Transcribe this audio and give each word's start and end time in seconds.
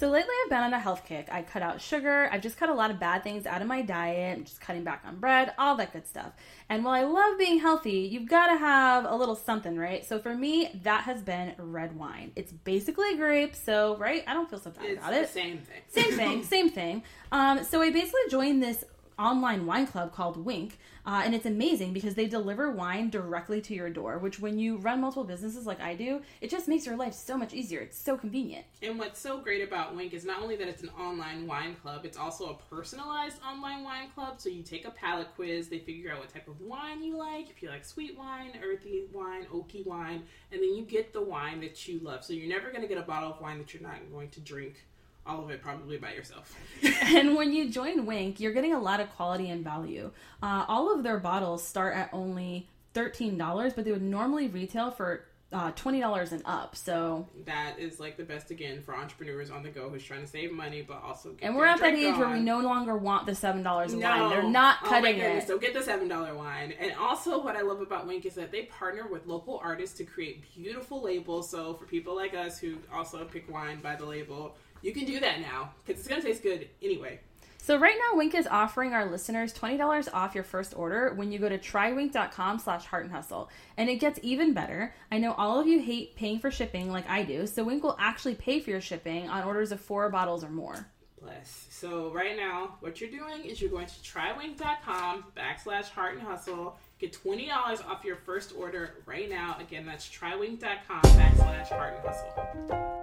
So 0.00 0.08
lately 0.08 0.32
I've 0.42 0.48
been 0.48 0.62
on 0.62 0.72
a 0.72 0.80
health 0.80 1.04
kick. 1.04 1.28
I 1.30 1.42
cut 1.42 1.60
out 1.60 1.78
sugar. 1.78 2.30
I've 2.32 2.40
just 2.40 2.56
cut 2.56 2.70
a 2.70 2.72
lot 2.72 2.90
of 2.90 2.98
bad 2.98 3.22
things 3.22 3.44
out 3.44 3.60
of 3.60 3.68
my 3.68 3.82
diet. 3.82 4.38
I'm 4.38 4.44
just 4.44 4.58
cutting 4.58 4.82
back 4.82 5.02
on 5.06 5.16
bread, 5.16 5.52
all 5.58 5.76
that 5.76 5.92
good 5.92 6.06
stuff. 6.06 6.32
And 6.70 6.86
while 6.86 6.94
I 6.94 7.02
love 7.02 7.36
being 7.36 7.60
healthy, 7.60 8.08
you've 8.10 8.26
got 8.26 8.46
to 8.46 8.56
have 8.56 9.04
a 9.04 9.14
little 9.14 9.36
something, 9.36 9.76
right? 9.76 10.02
So 10.02 10.18
for 10.18 10.34
me, 10.34 10.70
that 10.84 11.02
has 11.02 11.20
been 11.20 11.52
red 11.58 11.98
wine. 11.98 12.32
It's 12.34 12.50
basically 12.50 13.14
grape, 13.18 13.54
so 13.54 13.98
right, 13.98 14.24
I 14.26 14.32
don't 14.32 14.48
feel 14.48 14.58
so 14.58 14.70
bad 14.70 14.86
It's 14.86 14.98
about 15.00 15.10
the 15.10 15.20
it. 15.20 15.28
same 15.28 15.58
thing. 15.58 15.82
Same 15.88 16.16
thing, 16.16 16.44
same 16.44 16.70
thing. 16.70 17.02
Um, 17.32 17.62
so 17.62 17.80
I 17.80 17.90
basically 17.90 18.22
joined 18.28 18.60
this 18.60 18.82
online 19.20 19.66
wine 19.66 19.86
club 19.86 20.12
called 20.12 20.44
Winc, 20.44 20.78
uh, 21.06 21.22
and 21.24 21.34
it's 21.34 21.46
amazing 21.46 21.92
because 21.92 22.14
they 22.14 22.26
deliver 22.26 22.70
wine 22.70 23.10
directly 23.10 23.60
to 23.60 23.74
your 23.74 23.90
door. 23.90 24.18
Which, 24.18 24.40
when 24.40 24.58
you 24.58 24.76
run 24.78 25.00
multiple 25.00 25.24
businesses 25.24 25.66
like 25.66 25.80
I 25.80 25.94
do, 25.94 26.22
it 26.40 26.50
just 26.50 26.68
makes 26.68 26.86
your 26.86 26.96
life 26.96 27.14
so 27.14 27.36
much 27.36 27.52
easier. 27.52 27.80
It's 27.80 27.98
so 27.98 28.16
convenient. 28.16 28.64
And 28.82 28.98
what's 28.98 29.20
so 29.20 29.38
great 29.38 29.66
about 29.66 29.94
Winc 29.94 30.14
is 30.14 30.24
not 30.24 30.40
only 30.42 30.56
that 30.56 30.68
it's 30.68 30.82
an 30.82 30.90
online 30.98 31.46
wine 31.46 31.76
club, 31.76 32.04
it's 32.04 32.16
also 32.16 32.50
a 32.50 32.74
personalized 32.74 33.40
online 33.42 33.84
wine 33.84 34.08
club. 34.14 34.40
So 34.40 34.48
you 34.48 34.62
take 34.62 34.86
a 34.86 34.90
palate 34.90 35.28
quiz, 35.36 35.68
they 35.68 35.78
figure 35.78 36.10
out 36.10 36.18
what 36.18 36.32
type 36.32 36.48
of 36.48 36.60
wine 36.60 37.02
you 37.02 37.16
like, 37.16 37.50
if 37.50 37.62
you 37.62 37.68
like 37.68 37.84
sweet 37.84 38.18
wine, 38.18 38.52
earthy 38.64 39.04
wine, 39.12 39.46
oaky 39.52 39.86
wine, 39.86 40.22
and 40.52 40.62
then 40.62 40.74
you 40.74 40.84
get 40.84 41.12
the 41.12 41.22
wine 41.22 41.60
that 41.60 41.86
you 41.86 42.00
love. 42.00 42.24
So 42.24 42.32
you're 42.32 42.48
never 42.48 42.70
going 42.70 42.82
to 42.82 42.88
get 42.88 42.98
a 42.98 43.02
bottle 43.02 43.32
of 43.32 43.40
wine 43.40 43.58
that 43.58 43.74
you're 43.74 43.82
not 43.82 43.98
going 44.12 44.30
to 44.30 44.40
drink. 44.40 44.86
All 45.26 45.44
of 45.44 45.50
it 45.50 45.62
probably 45.62 45.96
by 45.98 46.12
yourself. 46.14 46.54
and 47.02 47.36
when 47.36 47.52
you 47.52 47.70
join 47.70 48.06
Winc, 48.06 48.40
you're 48.40 48.52
getting 48.52 48.74
a 48.74 48.80
lot 48.80 49.00
of 49.00 49.10
quality 49.10 49.50
and 49.50 49.62
value. 49.62 50.10
Uh, 50.42 50.64
all 50.66 50.92
of 50.94 51.02
their 51.02 51.18
bottles 51.18 51.62
start 51.66 51.94
at 51.94 52.08
only 52.12 52.68
thirteen 52.94 53.36
dollars, 53.38 53.72
but 53.74 53.84
they 53.84 53.92
would 53.92 54.02
normally 54.02 54.48
retail 54.48 54.90
for 54.90 55.24
uh, 55.52 55.70
twenty 55.72 56.00
dollars 56.00 56.32
and 56.32 56.42
up. 56.46 56.74
So, 56.74 57.28
that 57.44 57.78
is 57.78 58.00
like 58.00 58.16
the 58.16 58.22
best 58.24 58.50
again 58.50 58.80
for 58.82 58.94
entrepreneurs 58.96 59.50
on 59.50 59.62
the 59.62 59.68
go 59.68 59.88
who's 59.90 60.02
trying 60.02 60.20
to 60.22 60.26
save 60.26 60.52
money 60.52 60.80
but 60.82 61.02
also 61.04 61.30
get 61.32 61.44
and 61.46 61.56
we're 61.56 61.66
at 61.66 61.80
that 61.80 61.94
age 61.94 62.16
where 62.16 62.30
we 62.30 62.38
no 62.40 62.60
longer 62.60 62.96
want 62.96 63.26
the 63.26 63.34
seven 63.34 63.62
dollars 63.62 63.92
No, 63.92 64.08
wine. 64.08 64.30
They're 64.30 64.42
not 64.50 64.78
Oh 64.84 64.88
cutting 64.88 65.16
goodness. 65.16 65.44
it. 65.44 65.48
So 65.48 65.58
get 65.58 65.74
the 65.74 65.82
seven 65.82 66.08
dollar 66.08 66.34
wine. 66.34 66.72
And 66.80 66.92
also, 66.94 67.42
what 67.42 67.56
I 67.56 67.62
love 67.62 67.80
about 67.80 68.06
Winc 68.06 68.24
is 68.26 68.34
that 68.36 68.50
they 68.52 68.62
partner 68.62 69.06
with 69.06 69.26
local 69.26 69.60
artists 69.62 69.96
to 69.98 70.04
create 70.04 70.44
beautiful 70.54 71.02
labels. 71.02 71.50
So 71.50 71.74
for 71.74 71.84
people 71.84 72.16
like 72.16 72.32
us 72.34 72.58
who 72.58 72.76
also 72.92 73.24
pick 73.24 73.50
wine 73.52 73.80
by 73.80 73.96
the 73.96 74.06
label, 74.06 74.56
you 74.82 74.92
can 74.92 75.04
do 75.04 75.20
that 75.20 75.40
now 75.40 75.70
because 75.84 76.00
it's 76.00 76.08
gonna 76.08 76.22
taste 76.22 76.42
good 76.42 76.68
anyway. 76.82 77.20
So 77.62 77.76
right 77.78 77.96
now, 77.96 78.18
Winc 78.18 78.34
is 78.34 78.46
offering 78.46 78.94
our 78.94 79.10
listeners 79.10 79.52
$20 79.52 80.08
off 80.14 80.34
your 80.34 80.44
first 80.44 80.74
order 80.76 81.12
when 81.14 81.30
you 81.30 81.38
go 81.38 81.48
to 81.48 81.58
trywinc.com 81.58 82.58
slash 82.58 82.86
heart 82.86 83.04
and 83.04 83.12
hustle. 83.12 83.50
And 83.76 83.88
it 83.90 83.96
gets 83.96 84.18
even 84.22 84.54
better. 84.54 84.94
I 85.12 85.18
know 85.18 85.34
all 85.34 85.60
of 85.60 85.66
you 85.66 85.78
hate 85.80 86.16
paying 86.16 86.40
for 86.40 86.50
shipping 86.50 86.90
like 86.90 87.08
I 87.08 87.22
do, 87.22 87.46
so 87.46 87.62
Winc 87.62 87.82
will 87.82 87.96
actually 87.98 88.34
pay 88.34 88.60
for 88.60 88.70
your 88.70 88.80
shipping 88.80 89.28
on 89.28 89.44
orders 89.44 89.72
of 89.72 89.80
four 89.80 90.08
bottles 90.08 90.42
or 90.42 90.48
more. 90.50 90.86
Bless. 91.20 91.66
So 91.70 92.10
right 92.12 92.34
now, 92.34 92.76
what 92.80 92.98
you're 93.00 93.10
doing 93.10 93.44
is 93.44 93.60
you're 93.60 93.70
going 93.70 93.86
to 93.86 93.92
trywinc.com 93.92 95.26
backslash 95.36 95.90
heart 95.90 96.14
and 96.14 96.22
hustle. 96.22 96.78
Get 96.98 97.12
twenty 97.12 97.46
dollars 97.46 97.82
off 97.82 98.04
your 98.04 98.16
first 98.16 98.54
order 98.56 99.02
right 99.04 99.28
now. 99.28 99.56
Again, 99.60 99.84
that's 99.84 100.08
trywinc.com 100.08 101.02
backslash 101.02 101.68
heart 101.68 101.94
and 101.96 102.06
hustle. 102.06 102.99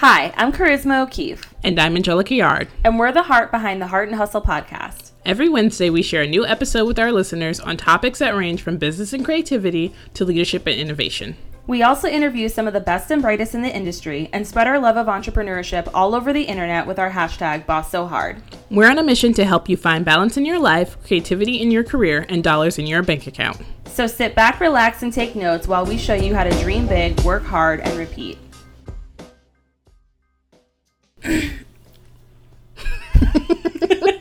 Hi, 0.00 0.32
I'm 0.36 0.52
Charisma 0.52 1.02
O'Keefe, 1.02 1.54
And 1.64 1.78
I'm 1.80 1.96
Angelica 1.96 2.34
Yard. 2.34 2.68
and 2.84 2.98
we're 2.98 3.12
the 3.12 3.22
heart 3.24 3.50
behind 3.50 3.80
the 3.80 3.86
Heart 3.86 4.08
and 4.08 4.16
Hustle 4.16 4.42
podcast. 4.42 5.12
Every 5.24 5.48
Wednesday, 5.48 5.90
we 5.90 6.02
share 6.02 6.22
a 6.22 6.26
new 6.26 6.44
episode 6.46 6.84
with 6.86 6.98
our 6.98 7.10
listeners 7.10 7.58
on 7.60 7.76
topics 7.76 8.18
that 8.20 8.36
range 8.36 8.62
from 8.62 8.76
business 8.76 9.12
and 9.12 9.24
creativity 9.24 9.94
to 10.14 10.24
leadership 10.24 10.66
and 10.66 10.78
innovation. 10.78 11.36
We 11.66 11.82
also 11.82 12.06
interview 12.08 12.48
some 12.48 12.68
of 12.68 12.74
the 12.74 12.80
best 12.80 13.10
and 13.10 13.20
brightest 13.22 13.54
in 13.54 13.62
the 13.62 13.74
industry 13.74 14.28
and 14.32 14.46
spread 14.46 14.68
our 14.68 14.78
love 14.78 14.96
of 14.96 15.06
entrepreneurship 15.06 15.88
all 15.94 16.14
over 16.14 16.32
the 16.32 16.44
internet 16.44 16.86
with 16.86 16.98
our 17.00 17.10
hashtag 17.10 17.66
Boss 17.66 17.90
So 17.90 18.06
Hard. 18.06 18.40
We're 18.70 18.88
on 18.88 18.98
a 18.98 19.02
mission 19.02 19.32
to 19.34 19.44
help 19.44 19.68
you 19.68 19.76
find 19.76 20.04
balance 20.04 20.36
in 20.36 20.44
your 20.44 20.60
life, 20.60 20.96
creativity 21.04 21.60
in 21.60 21.70
your 21.72 21.82
career, 21.82 22.24
and 22.28 22.44
dollars 22.44 22.78
in 22.78 22.86
your 22.86 23.02
bank 23.02 23.26
account. 23.26 23.60
So 23.86 24.06
sit 24.06 24.34
back, 24.36 24.60
relax, 24.60 25.02
and 25.02 25.12
take 25.12 25.34
notes 25.34 25.66
while 25.66 25.84
we 25.86 25.96
show 25.98 26.14
you 26.14 26.34
how 26.36 26.44
to 26.44 26.50
dream 26.62 26.86
big, 26.86 27.18
work 27.20 27.42
hard, 27.44 27.80
and 27.80 27.98
repeat. 27.98 28.38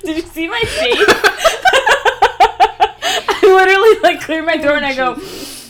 Did 0.03 0.17
you 0.17 0.21
see 0.21 0.47
my 0.47 0.59
face? 0.59 0.97
I 3.27 3.39
literally 3.43 3.99
like 4.01 4.21
clear 4.21 4.43
my 4.43 4.57
throat 4.57 4.77
and 4.77 4.85
I 4.85 4.95
go, 4.95 5.15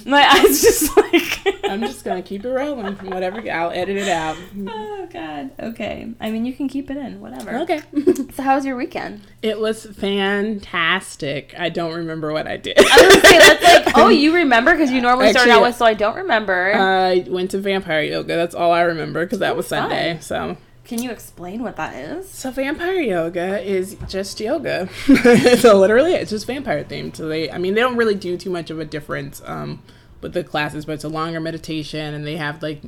my 0.05 0.23
eyes 0.23 0.61
just 0.61 0.95
like. 0.95 1.63
I'm 1.65 1.81
just 1.81 2.03
gonna 2.05 2.21
keep 2.21 2.45
it 2.45 2.49
rolling. 2.49 2.95
From 2.95 3.09
whatever, 3.09 3.37
I'll 3.51 3.71
edit 3.71 3.97
it 3.97 4.07
out. 4.07 4.37
oh 4.67 5.07
God. 5.11 5.51
Okay. 5.59 6.11
I 6.19 6.31
mean, 6.31 6.45
you 6.45 6.53
can 6.53 6.67
keep 6.67 6.91
it 6.91 6.97
in. 6.97 7.19
Whatever. 7.19 7.57
Okay. 7.59 7.81
So, 8.35 8.43
how 8.43 8.55
was 8.55 8.65
your 8.65 8.75
weekend? 8.75 9.21
It 9.41 9.59
was 9.59 9.85
fantastic. 9.85 11.55
I 11.57 11.69
don't 11.69 11.93
remember 11.93 12.33
what 12.33 12.47
I 12.47 12.57
did. 12.57 12.77
I 12.77 12.81
was 12.81 13.21
say 13.21 13.37
that's 13.37 13.85
like, 13.85 13.97
oh, 13.97 14.09
you 14.09 14.33
remember 14.35 14.73
because 14.73 14.91
you 14.91 14.99
normally 14.99 15.31
start 15.31 15.47
out 15.47 15.61
with, 15.61 15.77
so 15.77 15.85
I 15.85 15.93
don't 15.93 16.17
remember. 16.17 16.73
I 16.75 17.25
went 17.29 17.51
to 17.51 17.59
vampire 17.59 18.01
yoga. 18.01 18.35
That's 18.35 18.53
all 18.53 18.73
I 18.73 18.81
remember 18.81 19.25
because 19.25 19.39
that 19.39 19.55
was 19.55 19.69
fun. 19.69 19.89
Sunday. 19.89 20.17
So, 20.19 20.57
Can 20.85 21.01
you 21.01 21.09
explain 21.11 21.63
what 21.63 21.75
that 21.77 21.95
is? 21.95 22.29
so 22.29 22.51
vampire 22.51 22.99
yoga 23.01 23.59
is 23.61 23.97
just 24.07 24.39
yoga. 24.39 24.87
so 25.57 25.77
literally, 25.79 26.13
it's 26.13 26.29
just 26.31 26.45
vampire 26.47 26.83
themed. 26.83 27.15
So 27.15 27.27
they, 27.27 27.51
I 27.51 27.57
mean, 27.57 27.73
they 27.73 27.81
don't 27.81 27.97
really 27.97 28.15
do 28.15 28.37
too 28.37 28.49
much 28.51 28.69
of 28.69 28.79
a 28.79 28.85
difference 28.85 29.41
um, 29.45 29.81
with 30.21 30.33
the 30.33 30.43
classes, 30.43 30.85
but 30.85 30.93
it's 30.93 31.03
a 31.03 31.09
longer 31.09 31.39
meditation, 31.39 32.13
and 32.13 32.25
they 32.25 32.37
have 32.37 32.61
like 32.61 32.81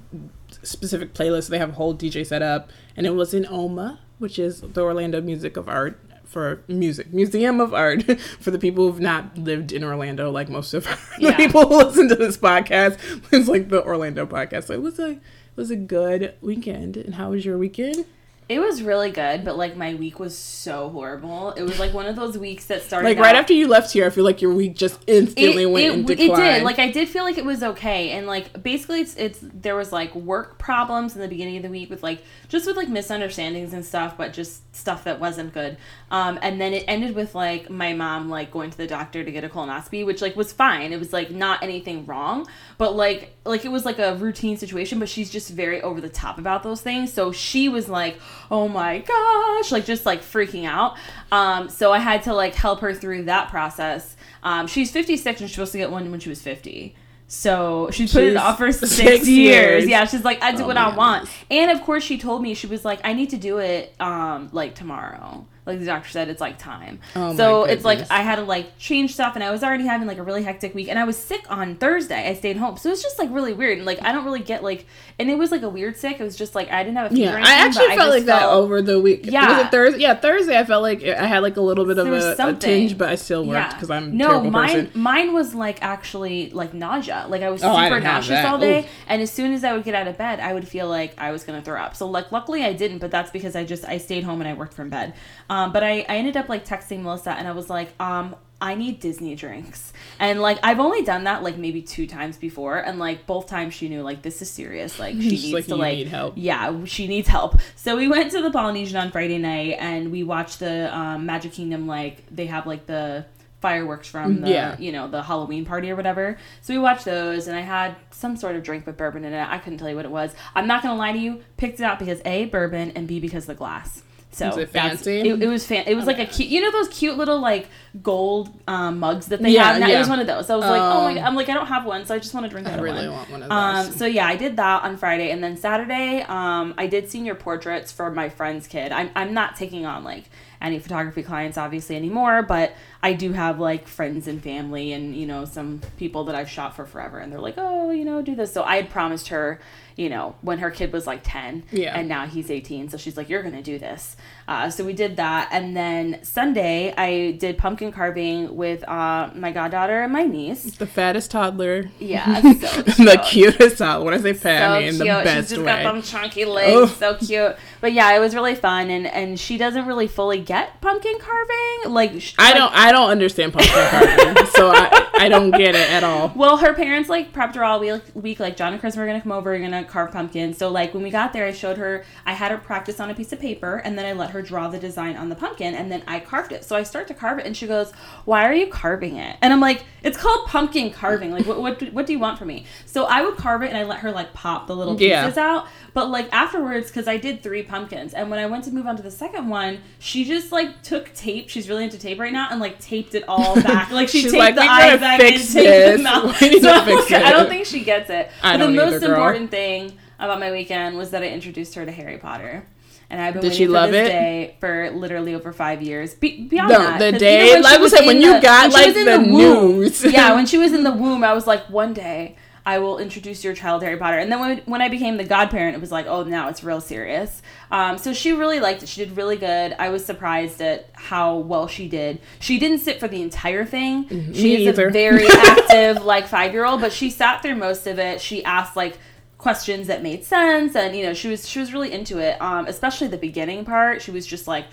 specific 0.64 1.14
playlists. 1.14 1.50
They 1.50 1.58
have 1.58 1.70
a 1.70 1.74
whole 1.74 1.96
DJ 1.96 2.26
set 2.26 2.42
up, 2.42 2.70
and 2.96 3.06
it 3.08 3.12
was 3.16 3.34
in 3.34 3.46
OMA, 3.48 4.00
which 4.20 4.38
is 4.40 4.62
the 4.62 4.82
Orlando 4.82 5.20
Music 5.22 5.58
of 5.58 5.68
Art 5.68 6.00
for 6.24 6.62
music 6.68 7.14
museum 7.14 7.62
of 7.62 7.74
art 7.74 8.04
for 8.42 8.52
the 8.52 8.60
people 8.60 8.86
who've 8.86 9.00
not 9.00 9.38
lived 9.38 9.72
in 9.72 9.82
Orlando 9.82 10.30
like 10.30 10.50
most 10.50 10.74
of 10.74 10.84
the 10.84 10.98
Yeah. 11.20 11.38
people 11.38 11.66
who 11.66 11.78
listen 11.78 12.10
to 12.10 12.16
this 12.16 12.36
podcast 12.36 12.98
it's 13.32 13.48
like 13.48 13.70
the 13.70 13.82
Orlando 13.82 14.26
podcast 14.26 14.66
so 14.66 14.74
it 14.74 14.82
was 14.82 15.00
a 15.00 15.12
it 15.12 15.22
was 15.58 15.72
a 15.72 15.76
good 15.76 16.36
weekend. 16.40 16.96
And 16.96 17.16
how 17.16 17.32
was 17.32 17.44
your 17.44 17.58
weekend 17.58 18.06
It 18.50 18.60
was 18.60 18.82
really 18.82 19.12
good, 19.12 19.44
but 19.44 19.58
like 19.58 19.76
my 19.76 19.96
week 19.96 20.20
was 20.20 20.38
so 20.38 20.90
horrible. 20.90 21.52
It 21.52 21.64
was 21.64 21.80
like 21.80 21.94
one 21.94 22.06
of 22.06 22.16
those 22.16 22.38
weeks 22.38 22.66
that 22.66 22.82
started 22.82 23.08
like 23.08 23.18
right 23.18 23.36
out- 23.36 23.42
after 23.42 23.54
you 23.54 23.68
left 23.68 23.92
here 23.92 24.06
I 24.06 24.10
feel 24.10 24.24
like 24.24 24.42
your 24.42 24.54
week 24.54 24.76
just 24.76 25.02
instantly 25.06 25.64
it, 25.64 25.66
went 25.66 25.86
it, 25.86 25.94
into 25.94 26.14
it 26.14 26.36
did. 26.36 26.64
Like 26.64 26.80
I 26.80 26.90
did 26.90 27.10
feel 27.10 27.24
like 27.24 27.38
it 27.38 27.44
was 27.44 27.62
okay, 27.62 28.12
and 28.12 28.26
like 28.26 28.64
basically, 28.64 29.02
it's 29.02 29.16
it's 29.18 29.40
there 29.42 29.76
was 29.76 29.92
like 29.92 30.16
work 30.16 30.60
problems 30.60 31.14
in 31.14 31.22
the 31.22 31.28
beginning 31.28 31.58
of 31.58 31.64
the 31.64 31.70
week 31.70 31.90
with 31.90 32.04
like 32.04 32.24
just 32.48 32.66
with 32.66 32.78
like 32.78 32.88
misunderstandings 32.88 33.74
and 33.74 33.84
stuff, 33.84 34.18
but 34.18 34.32
just 34.32 34.74
stuff 34.74 35.04
that 35.04 35.20
wasn't 35.20 35.54
good. 35.54 35.76
Um, 36.10 36.40
and 36.42 36.62
then 36.62 36.74
it 36.74 36.86
ended 36.88 37.16
with 37.16 37.36
like 37.36 37.70
my 37.70 37.94
mom 37.94 38.30
like 38.30 38.52
going 38.52 38.70
to 38.70 38.78
the 38.78 38.88
doctor 38.88 39.26
to 39.26 39.32
get 39.32 39.44
a 39.44 39.50
colonoscopy, 39.50 40.06
which 40.06 40.22
like 40.22 40.38
was 40.38 40.54
fine. 40.54 40.94
It 40.94 41.00
was 41.00 41.12
like 41.12 41.32
not 41.32 41.64
anything 41.64 42.06
wrong, 42.06 42.48
but 42.78 42.96
like 42.96 43.36
like 43.44 43.66
it 43.66 43.70
was 43.70 43.84
like 43.84 44.00
a 44.00 44.16
routine 44.16 44.56
situation. 44.56 45.00
But 45.00 45.10
she's 45.10 45.30
just 45.30 45.50
very 45.50 45.82
over 45.82 46.00
the 46.00 46.10
top 46.10 46.38
about 46.38 46.64
those 46.64 46.82
things. 46.82 47.12
So 47.12 47.32
she 47.34 47.68
was 47.68 47.90
like, 47.90 48.18
"Oh 48.50 48.68
my 48.68 49.00
gosh!" 49.00 49.72
Like 49.72 49.86
just 49.86 50.06
like 50.06 50.22
freaking 50.22 50.66
out. 50.66 50.98
Um, 51.32 51.70
so 51.70 51.92
I 51.92 52.00
had 52.00 52.24
to 52.24 52.34
like 52.34 52.56
help 52.56 52.80
her 52.82 52.94
through 52.94 53.24
that 53.24 53.50
process. 53.50 54.16
Um, 54.44 54.68
she's 54.68 54.92
56 54.92 55.42
and 55.42 55.50
she's 55.50 55.56
supposed 55.56 55.72
to 55.74 55.78
get 55.78 55.92
one 55.92 56.10
when 56.12 56.20
she 56.20 56.30
was 56.30 56.42
50. 56.42 56.96
So 57.28 57.90
she 57.92 58.08
put 58.08 58.24
it 58.24 58.38
off 58.38 58.58
for 58.58 58.72
six, 58.72 58.94
six 58.94 59.28
years. 59.28 59.28
years. 59.28 59.88
Yeah, 59.88 60.06
she's 60.06 60.24
like, 60.24 60.42
I 60.42 60.54
do 60.54 60.64
Oh 60.64 60.68
what 60.68 60.78
I 60.78 60.96
want. 60.96 61.30
And 61.52 61.72
of 61.72 61.82
course, 61.82 62.04
she 62.04 62.18
told 62.18 62.42
me 62.42 62.54
she 62.54 62.68
was 62.68 62.86
like, 62.86 63.02
I 63.04 63.14
need 63.14 63.32
to 63.32 63.38
do 63.38 63.58
it 63.58 63.94
um 64.00 64.50
like 64.54 64.76
tomorrow. 64.76 65.46
Like 65.68 65.80
the 65.80 65.86
doctor 65.86 66.10
said, 66.10 66.30
it's 66.30 66.42
like 66.42 66.58
time. 66.58 67.00
Oh 67.16 67.36
so 67.36 67.64
it's 67.66 67.86
like. 67.86 68.10
I 68.10 68.22
had 68.22 68.38
to 68.38 68.44
like 68.44 68.78
change 68.80 69.14
stuff, 69.14 69.36
and 69.36 69.44
I 69.44 69.52
was 69.52 69.64
already 69.64 69.86
having 69.86 70.08
like 70.08 70.18
a 70.18 70.24
really 70.24 70.44
hectic 70.44 70.74
week, 70.74 70.88
and 70.88 70.98
I 70.98 71.04
was 71.04 71.18
sick 71.18 71.46
on 71.52 71.76
Thursday. 71.76 72.28
I 72.30 72.34
stayed 72.34 72.58
home, 72.58 72.78
so 72.78 72.90
it 72.90 72.94
was 72.94 73.04
just 73.04 73.20
like 73.20 73.30
really 73.32 73.54
weird. 73.54 73.78
And 73.78 73.86
like 73.86 74.02
I 74.02 74.12
don't 74.12 74.26
really 74.26 74.40
get 74.40 74.64
like, 74.64 74.86
and 75.20 75.30
it 75.30 75.38
was 75.38 75.52
like 75.52 75.62
a 75.62 75.70
weird 75.70 75.98
sick. 75.98 76.20
It 76.20 76.24
was 76.24 76.36
just 76.36 76.56
like 76.56 76.72
I 76.72 76.84
didn't 76.84 76.98
have 76.98 77.12
a 77.12 77.16
fever. 77.16 77.22
yeah 77.32 77.36
or 77.36 77.40
I 77.40 77.54
actually 77.66 77.88
felt 77.88 78.00
just 78.00 78.10
like 78.10 78.26
that 78.26 78.50
over 78.50 78.82
the 78.82 79.00
week 79.00 79.26
Yeah. 79.26 79.58
was 79.58 79.66
it 79.66 79.72
Thursday 79.72 80.00
yeah 80.00 80.16
Thursday 80.16 80.58
I 80.58 80.64
felt 80.64 80.82
like 80.84 81.04
I 81.04 81.26
had 81.26 81.40
like 81.44 81.58
a 81.58 81.62
little 81.62 81.86
bit 81.86 81.98
of 81.98 82.08
a, 82.08 82.36
a 82.40 82.54
tinge 82.56 82.98
but 82.98 83.10
I 83.10 83.16
still 83.16 83.46
worked 83.46 83.74
because 83.74 83.90
I'm 83.90 84.06
a 84.06 84.14
no 84.14 84.42
mine 84.44 84.86
person 84.88 85.02
mine 85.02 85.34
was 85.34 85.54
like 85.54 85.82
actually 85.84 86.50
like 86.52 86.74
nausea 86.74 87.26
like 87.30 87.42
i 87.42 87.50
was 87.50 87.62
Oh, 87.64 87.74
super 87.76 87.96
didn't 87.96 88.04
nauseous 88.04 88.46
all 88.46 88.58
day 88.60 88.80
Oof. 88.80 88.86
and 89.08 89.22
as 89.22 89.32
soon 89.32 89.52
as 89.54 89.64
i 89.64 89.74
would 89.74 89.84
get 89.84 89.96
out 89.96 90.08
of 90.08 90.18
bed 90.18 90.40
i 90.40 90.54
would 90.54 90.68
feel 90.68 90.88
like 90.88 91.12
i 91.18 91.32
was 91.32 91.44
gonna 91.44 91.62
throw 91.62 91.80
up 91.80 91.96
so 91.96 92.08
like 92.08 92.32
luckily 92.32 92.64
i 92.64 92.74
didn't 92.74 93.00
but 93.00 93.12
that's 93.12 93.32
because 93.32 93.56
i 93.56 93.64
just 93.64 93.84
i 93.86 93.98
stayed 93.98 94.24
home 94.24 94.40
and 94.42 94.48
i 94.50 94.54
worked 94.54 94.74
from 94.80 94.90
bed 94.90 95.14
um, 95.50 95.57
but 95.66 95.84
I, 95.84 96.06
I 96.08 96.18
ended 96.18 96.38
up 96.38 96.50
like 96.50 96.66
texting 96.66 97.02
melissa 97.02 97.32
and 97.32 97.48
i 97.48 97.52
was 97.52 97.70
like 97.70 97.90
um 98.00 98.36
I 98.60 98.74
need 98.74 99.00
Disney 99.00 99.36
drinks. 99.36 99.94
And 100.20 100.42
like 100.42 100.58
I've 100.64 100.80
only 100.80 101.04
done 101.04 101.26
that 101.26 101.44
like 101.44 101.58
maybe 101.58 101.82
two 101.84 102.08
times 102.08 102.38
before 102.38 102.78
and 102.80 102.98
like 102.98 103.28
both 103.28 103.46
times 103.48 103.76
she 103.76 103.88
knew 103.88 104.02
like 104.02 104.24
this 104.24 104.42
is 104.42 104.50
serious. 104.50 104.98
Like 104.98 105.14
she 105.22 105.30
needs 105.30 105.54
like, 105.54 105.66
to 105.66 105.72
"You 105.72 105.78
like 105.78 105.98
need 105.98 106.08
help." 106.08 106.34
yeah, 106.36 106.86
she 106.86 107.08
needs 107.08 107.28
help. 107.28 107.60
So 107.76 107.96
we 107.96 108.08
went 108.08 108.32
to 108.32 108.42
the 108.42 108.50
Polynesian 108.50 108.98
on 108.98 109.12
Friday 109.12 109.38
night 109.38 109.76
and 109.80 110.12
we 110.12 110.24
watched 110.24 110.60
the 110.60 110.96
um, 110.96 111.28
Magic 111.28 111.52
Kingdom. 111.54 111.86
Like 111.86 112.24
they 112.32 112.48
have 112.48 112.66
like 112.66 112.88
the 112.88 113.26
fireworks 113.62 114.08
from 114.08 114.42
the 114.42 114.50
Yeah. 114.50 114.76
you 114.80 114.92
know 114.92 115.08
the 115.08 115.22
Halloween 115.22 115.64
party 115.66 115.92
or 115.92 115.96
whatever. 115.96 116.38
So 116.62 116.74
we 116.74 116.80
watched 116.80 117.06
those, 117.06 117.48
and 117.48 117.56
I 117.56 117.62
had 117.62 117.96
some 118.10 118.38
sort 118.38 118.56
of 118.56 118.64
drink 118.64 118.88
with 118.88 118.98
bourbon 118.98 119.24
in 119.24 119.34
it. 119.34 119.48
I 119.48 119.60
couldn't 119.60 119.78
tell 119.78 119.90
you 119.90 119.96
what 119.96 120.06
it 120.06 120.12
was. 120.12 120.34
I'm 120.56 120.66
not 120.66 120.82
gonna 120.82 120.98
lie 120.98 121.12
to 121.12 121.20
you. 121.20 121.44
Picked 121.58 121.80
it 121.80 121.84
out 121.84 122.00
because 122.00 122.22
a 122.26 122.46
bourbon 122.46 122.92
and 122.96 123.08
b 123.08 123.20
because 123.20 123.44
of 123.44 123.48
the 123.48 123.56
glass. 123.56 124.02
So 124.32 124.48
Was 124.48 124.58
it 124.58 124.70
fancy? 124.70 125.22
It, 125.22 125.42
it 125.42 125.48
was 125.48 125.66
fan. 125.66 125.86
It 125.88 125.96
was 125.96 126.06
like 126.06 126.20
a 126.20 126.26
cute. 126.26 126.50
You 126.50 126.62
know 126.62 126.72
those 126.72 126.90
cute 126.90 127.18
little 127.18 127.40
like 127.40 127.68
gold 128.04 128.50
um, 128.68 129.00
mugs 129.00 129.28
that 129.28 129.42
they 129.42 129.50
Yeah, 129.52 129.64
have. 129.72 129.80
Now? 129.80 129.88
It 129.90 129.98
was 129.98 130.10
one 130.10 130.20
of 130.20 130.28
those. 130.28 130.50
I 130.50 130.56
was 130.56 130.66
like, 130.66 130.80
oh 130.82 131.02
my. 131.04 131.10
Um, 131.12 131.16
god. 131.16 131.24
I'm 131.24 131.36
like, 131.36 131.50
I 131.50 131.54
don't 131.54 131.66
have 131.68 131.86
one, 131.86 132.06
so 132.06 132.14
I 132.14 132.20
just 132.20 132.34
want 132.34 132.46
to 132.46 132.50
drink. 132.50 132.68
I 132.68 132.72
out 132.74 132.78
of 132.80 132.84
really 132.84 133.08
one. 133.08 133.18
want 133.18 133.32
one 133.32 133.44
of 133.44 133.52
Um, 133.52 133.86
those. 133.88 133.96
so 133.96 134.06
yeah, 134.06 134.28
I 134.28 134.36
did 134.36 134.58
that 134.58 134.84
on 134.84 134.98
Friday, 134.98 135.32
and 135.32 135.44
then 135.44 135.58
Saturday, 135.58 136.24
um, 136.28 136.76
I 136.78 136.86
did 136.88 137.10
senior 137.10 137.34
portraits 137.36 137.92
for 137.92 138.12
my 138.12 138.30
friend's 138.30 138.68
kid. 138.68 138.92
I'm 138.92 139.10
I'm 139.16 139.34
not 139.34 139.56
taking 139.56 139.86
on 139.86 140.04
like 140.04 140.26
any 140.62 140.80
photography 140.80 141.22
clients 141.24 141.56
obviously 141.58 141.96
anymore, 141.96 142.42
but 142.44 142.74
I 143.04 143.14
do 143.14 143.32
have 143.32 143.60
like 143.60 143.88
friends 143.88 144.28
and 144.28 144.44
family, 144.44 144.92
and 144.94 145.16
you 145.16 145.26
know 145.26 145.46
some 145.46 145.82
people 145.98 146.26
that 146.26 146.36
I've 146.36 146.50
shot 146.50 146.76
for 146.76 146.86
forever, 146.86 147.18
and 147.18 147.32
they're 147.32 147.40
like, 147.40 147.56
oh, 147.58 147.90
you 147.92 148.06
know, 148.06 148.22
do 148.22 148.36
this. 148.36 148.54
So 148.54 148.64
I 148.64 148.76
had 148.76 148.90
promised 148.90 149.30
her, 149.30 149.60
you 149.98 150.08
know, 150.10 150.36
when 150.42 150.60
her 150.60 150.72
kid 150.72 150.94
was 150.94 151.06
like 151.08 151.22
ten, 151.24 151.64
Yeah. 151.72 151.98
and 151.98 152.08
now 152.08 152.26
he's 152.28 152.50
18, 152.50 152.88
so 152.90 152.98
she's 152.98 153.18
like, 153.18 153.28
you're 153.30 153.44
gonna 153.44 153.62
do 153.64 153.78
this. 153.80 154.16
Uh, 154.48 154.70
so 154.70 154.86
we 154.86 154.94
did 154.94 155.18
that, 155.18 155.50
and 155.52 155.76
then 155.76 156.20
Sunday 156.24 156.94
I 156.96 157.32
did 157.32 157.58
pumpkin 157.58 157.92
carving 157.92 158.56
with 158.56 158.88
uh, 158.88 159.32
my 159.36 159.52
goddaughter 159.52 160.02
and 160.04 160.14
my 160.14 160.24
niece. 160.24 160.76
the 160.78 160.88
fattest 160.88 161.32
toddler. 161.32 161.90
Yeah, 162.00 162.42
so 162.42 162.52
the 163.04 163.22
cutest 163.28 163.80
toddler. 163.80 164.06
When 164.06 164.14
I 164.14 164.20
say 164.20 164.34
fat, 164.34 164.60
So 164.70 164.74
I 164.76 164.80
mean 164.80 164.88
in 164.90 164.98
the 165.00 165.06
best 165.06 165.50
She's 165.50 165.58
just 165.58 165.60
way. 165.62 165.84
got 165.84 165.92
them 165.94 166.02
chunky 166.02 166.46
legs. 166.46 166.72
Oh. 166.76 166.86
So 166.86 167.16
cute. 167.16 167.56
But 167.82 167.92
yeah, 167.94 168.16
it 168.16 168.20
was 168.20 168.34
really 168.36 168.56
fun, 168.56 168.90
and 168.90 169.08
and 169.08 169.40
she 169.40 169.58
doesn't 169.58 169.86
really 169.86 170.08
fully 170.08 170.40
get 170.40 170.80
pumpkin 170.80 171.18
carving. 171.20 171.92
Like 171.94 172.22
sh- 172.22 172.36
I 172.38 172.52
like- 172.52 172.56
don't. 172.60 172.74
I 172.74 172.92
don't 172.92 173.10
understand 173.10 173.52
pumpkin 173.54 173.74
carving, 173.90 174.46
so 174.48 174.70
I, 174.70 175.10
I 175.20 175.30
don't 175.30 175.52
get 175.52 175.76
it 175.76 175.90
at 175.92 176.04
all. 176.04 176.32
Well, 176.36 176.58
her 176.58 176.74
parents 176.74 177.10
like 177.10 177.34
prepped 177.34 177.56
her 177.56 177.64
all 177.64 177.80
week. 177.80 178.02
week 178.14 178.40
like 178.40 178.56
John 178.56 178.72
and 178.74 178.80
Chris 178.80 178.96
were 178.96 179.06
gonna 179.06 179.22
come 179.22 179.32
over, 179.32 179.52
we're 179.52 179.60
gonna 179.60 179.84
carve 179.88 180.12
pumpkins. 180.12 180.58
So 180.58 180.70
like 180.70 180.94
when 180.94 181.04
we 181.04 181.10
got 181.10 181.34
there, 181.34 181.46
I 181.46 181.52
showed 181.52 181.78
her. 181.78 182.04
I 182.26 182.34
had 182.34 182.52
her 182.52 182.58
practice 182.58 183.00
on 183.00 183.10
a 183.10 183.16
piece 183.16 183.32
of 183.34 183.40
paper, 183.40 183.78
and 183.78 183.98
then 183.98 184.06
I 184.06 184.14
let 184.14 184.32
her 184.32 184.42
draw 184.42 184.68
the 184.68 184.80
design 184.80 185.16
on 185.18 185.30
the 185.30 185.36
pumpkin, 185.36 185.74
and 185.74 185.92
then 185.92 186.04
I 186.08 186.20
carved 186.20 186.52
it. 186.52 186.64
So 186.64 186.76
I 186.76 186.84
start 186.84 187.08
to 187.08 187.14
carve 187.14 187.40
it, 187.40 187.46
and 187.46 187.56
she 187.56 187.68
goes, 187.68 187.92
"Why 188.26 188.46
are 188.46 188.54
you 188.54 188.68
carving 188.68 189.18
it?" 189.18 189.38
And 189.42 189.54
I'm 189.54 189.62
like, 189.62 189.84
"It's 190.04 190.18
called 190.18 190.46
pumpkin 190.48 190.92
carving. 190.92 191.32
Like 191.32 191.46
what 191.46 191.62
what 191.62 191.82
what 191.94 192.06
do 192.06 192.14
you 192.14 192.20
want 192.20 192.38
from 192.40 192.48
me?" 192.50 192.66
So 192.86 193.06
I 193.06 193.22
would 193.22 193.38
carve 193.38 193.64
it, 193.64 193.70
and 193.70 193.78
I 193.78 193.84
let 193.84 194.00
her 194.00 194.12
like 194.12 194.34
pop 194.34 194.68
the 194.68 194.76
little 194.76 195.00
Yeah. 195.02 195.24
pieces 195.26 195.38
out. 195.38 195.68
But 195.98 196.12
like 196.12 196.30
afterwards, 196.32 196.90
because 196.92 197.08
I 197.08 197.18
did 197.18 197.42
three 197.42 197.64
pumpkins, 197.64 198.14
and 198.14 198.30
when 198.30 198.38
I 198.38 198.46
went 198.46 198.66
to 198.66 198.72
move 198.72 198.86
on 198.86 198.96
to 198.98 199.02
the 199.02 199.10
second 199.10 199.50
one, 199.50 199.80
she 199.98 200.26
just 200.26 200.52
like 200.52 200.84
took 200.84 201.12
tape. 201.16 201.50
She's 201.50 201.68
really 201.68 201.86
into 201.86 201.98
tape 201.98 202.20
right 202.20 202.32
now, 202.32 202.50
and 202.52 202.60
like 202.60 202.78
taped 202.80 203.16
it 203.16 203.24
all 203.28 203.56
back. 203.64 203.90
Like 203.90 204.08
she 204.08 204.22
taped 204.22 204.36
like, 204.38 204.54
the 204.54 204.62
eyes 204.62 205.00
back 205.00 205.20
and 205.20 205.34
taped 205.42 205.54
this. 205.54 205.98
the 205.98 206.04
mouth. 206.04 206.38
So 206.38 206.86
fix 206.86 207.12
I 207.12 207.32
don't 207.32 207.50
think 207.50 207.66
she 207.66 207.84
gets 207.84 208.12
it. 208.12 208.30
I 208.44 208.58
but 208.58 208.68
the 208.68 208.74
most 208.74 208.94
either, 208.98 209.16
important 209.16 209.50
thing 209.50 209.98
about 210.20 210.40
my 210.40 210.52
weekend 210.52 210.98
was 210.98 211.10
that 211.10 211.24
I 211.24 211.30
introduced 211.30 211.74
her 211.74 211.84
to 211.84 211.92
Harry 211.92 212.20
Potter. 212.20 212.64
And 213.10 213.20
I've 213.20 213.34
been 213.34 213.42
Did 213.42 213.54
waiting 213.54 213.68
for 213.70 213.88
this 213.88 214.08
it? 214.08 214.12
day 214.12 214.56
for 214.60 214.92
literally 214.92 215.34
over 215.34 215.52
five 215.52 215.82
years. 215.82 216.14
Be- 216.14 216.44
beyond 216.44 216.70
No, 216.74 216.78
that, 216.78 217.00
the 217.00 217.18
day- 217.18 217.60
like 217.60 217.80
I 217.80 217.82
was 217.82 217.92
said, 217.92 218.06
when 218.06 218.22
you 218.22 218.34
the- 218.34 218.40
got, 218.42 218.72
like, 218.72 218.94
the 218.94 219.18
womb- 219.32 219.80
news. 219.80 220.04
yeah, 220.14 220.36
when 220.36 220.46
she 220.46 220.60
was 220.60 220.74
in 220.74 220.84
the 220.84 220.92
womb, 220.92 221.24
I 221.24 221.34
was 221.34 221.48
like, 221.48 221.64
one 221.72 221.94
day 221.94 222.36
I 222.68 222.80
will 222.80 222.98
introduce 223.00 223.44
your 223.46 223.56
child 223.56 223.80
to 223.82 223.86
Harry 223.88 223.98
Potter. 223.98 224.18
And 224.18 224.30
then 224.30 224.40
when, 224.42 224.58
when 224.66 224.82
I 224.82 224.90
became 224.90 225.16
the 225.16 225.24
godparent, 225.24 225.74
it 225.76 225.80
was 225.80 225.92
like, 225.92 226.06
oh, 226.06 226.24
now 226.24 226.50
it's 226.50 226.64
real 226.64 226.82
serious. 226.82 227.42
Um, 227.72 227.98
so 227.98 228.12
she 228.14 228.34
really 228.34 228.60
liked 228.60 228.84
it. 228.84 228.90
She 228.90 229.04
did 229.06 229.16
really 229.16 229.38
good. 229.38 229.74
I 229.80 229.88
was 229.90 230.06
surprised 230.06 230.62
at 230.62 230.90
how 230.94 231.38
well 231.38 231.68
she 231.68 231.88
did. 231.88 232.20
She 232.40 232.60
didn't 232.60 232.80
sit 232.80 233.00
for 233.00 233.08
the 233.08 233.22
entire 233.22 233.66
thing. 233.66 234.08
She 234.10 234.16
Mm-hmm. 234.16 234.32
me 234.44 234.56
is 234.68 234.68
either. 234.68 234.88
a 234.90 234.92
very 234.92 235.28
active, 235.32 236.04
like 236.04 236.28
five 236.28 236.52
year 236.52 236.66
old, 236.66 236.82
but 236.82 236.92
she 236.92 237.10
sat 237.10 237.42
through 237.42 237.56
most 237.56 237.88
of 237.88 238.00
it. 238.00 238.20
She 238.20 238.44
asked 238.44 238.76
like 238.76 238.98
questions 239.38 239.88
that 239.88 240.04
made 240.04 240.26
sense, 240.26 240.76
and 240.76 240.96
you 240.96 241.04
know, 241.04 241.14
she 241.14 241.30
was 241.30 241.48
she 241.48 241.60
was 241.60 241.72
really 241.72 241.94
into 241.94 242.18
it. 242.20 242.42
Um, 242.42 242.66
especially 242.68 243.08
the 243.08 243.18
beginning 243.18 243.64
part. 243.64 244.02
She 244.02 244.12
was 244.12 244.28
just 244.28 244.46
like 244.48 244.66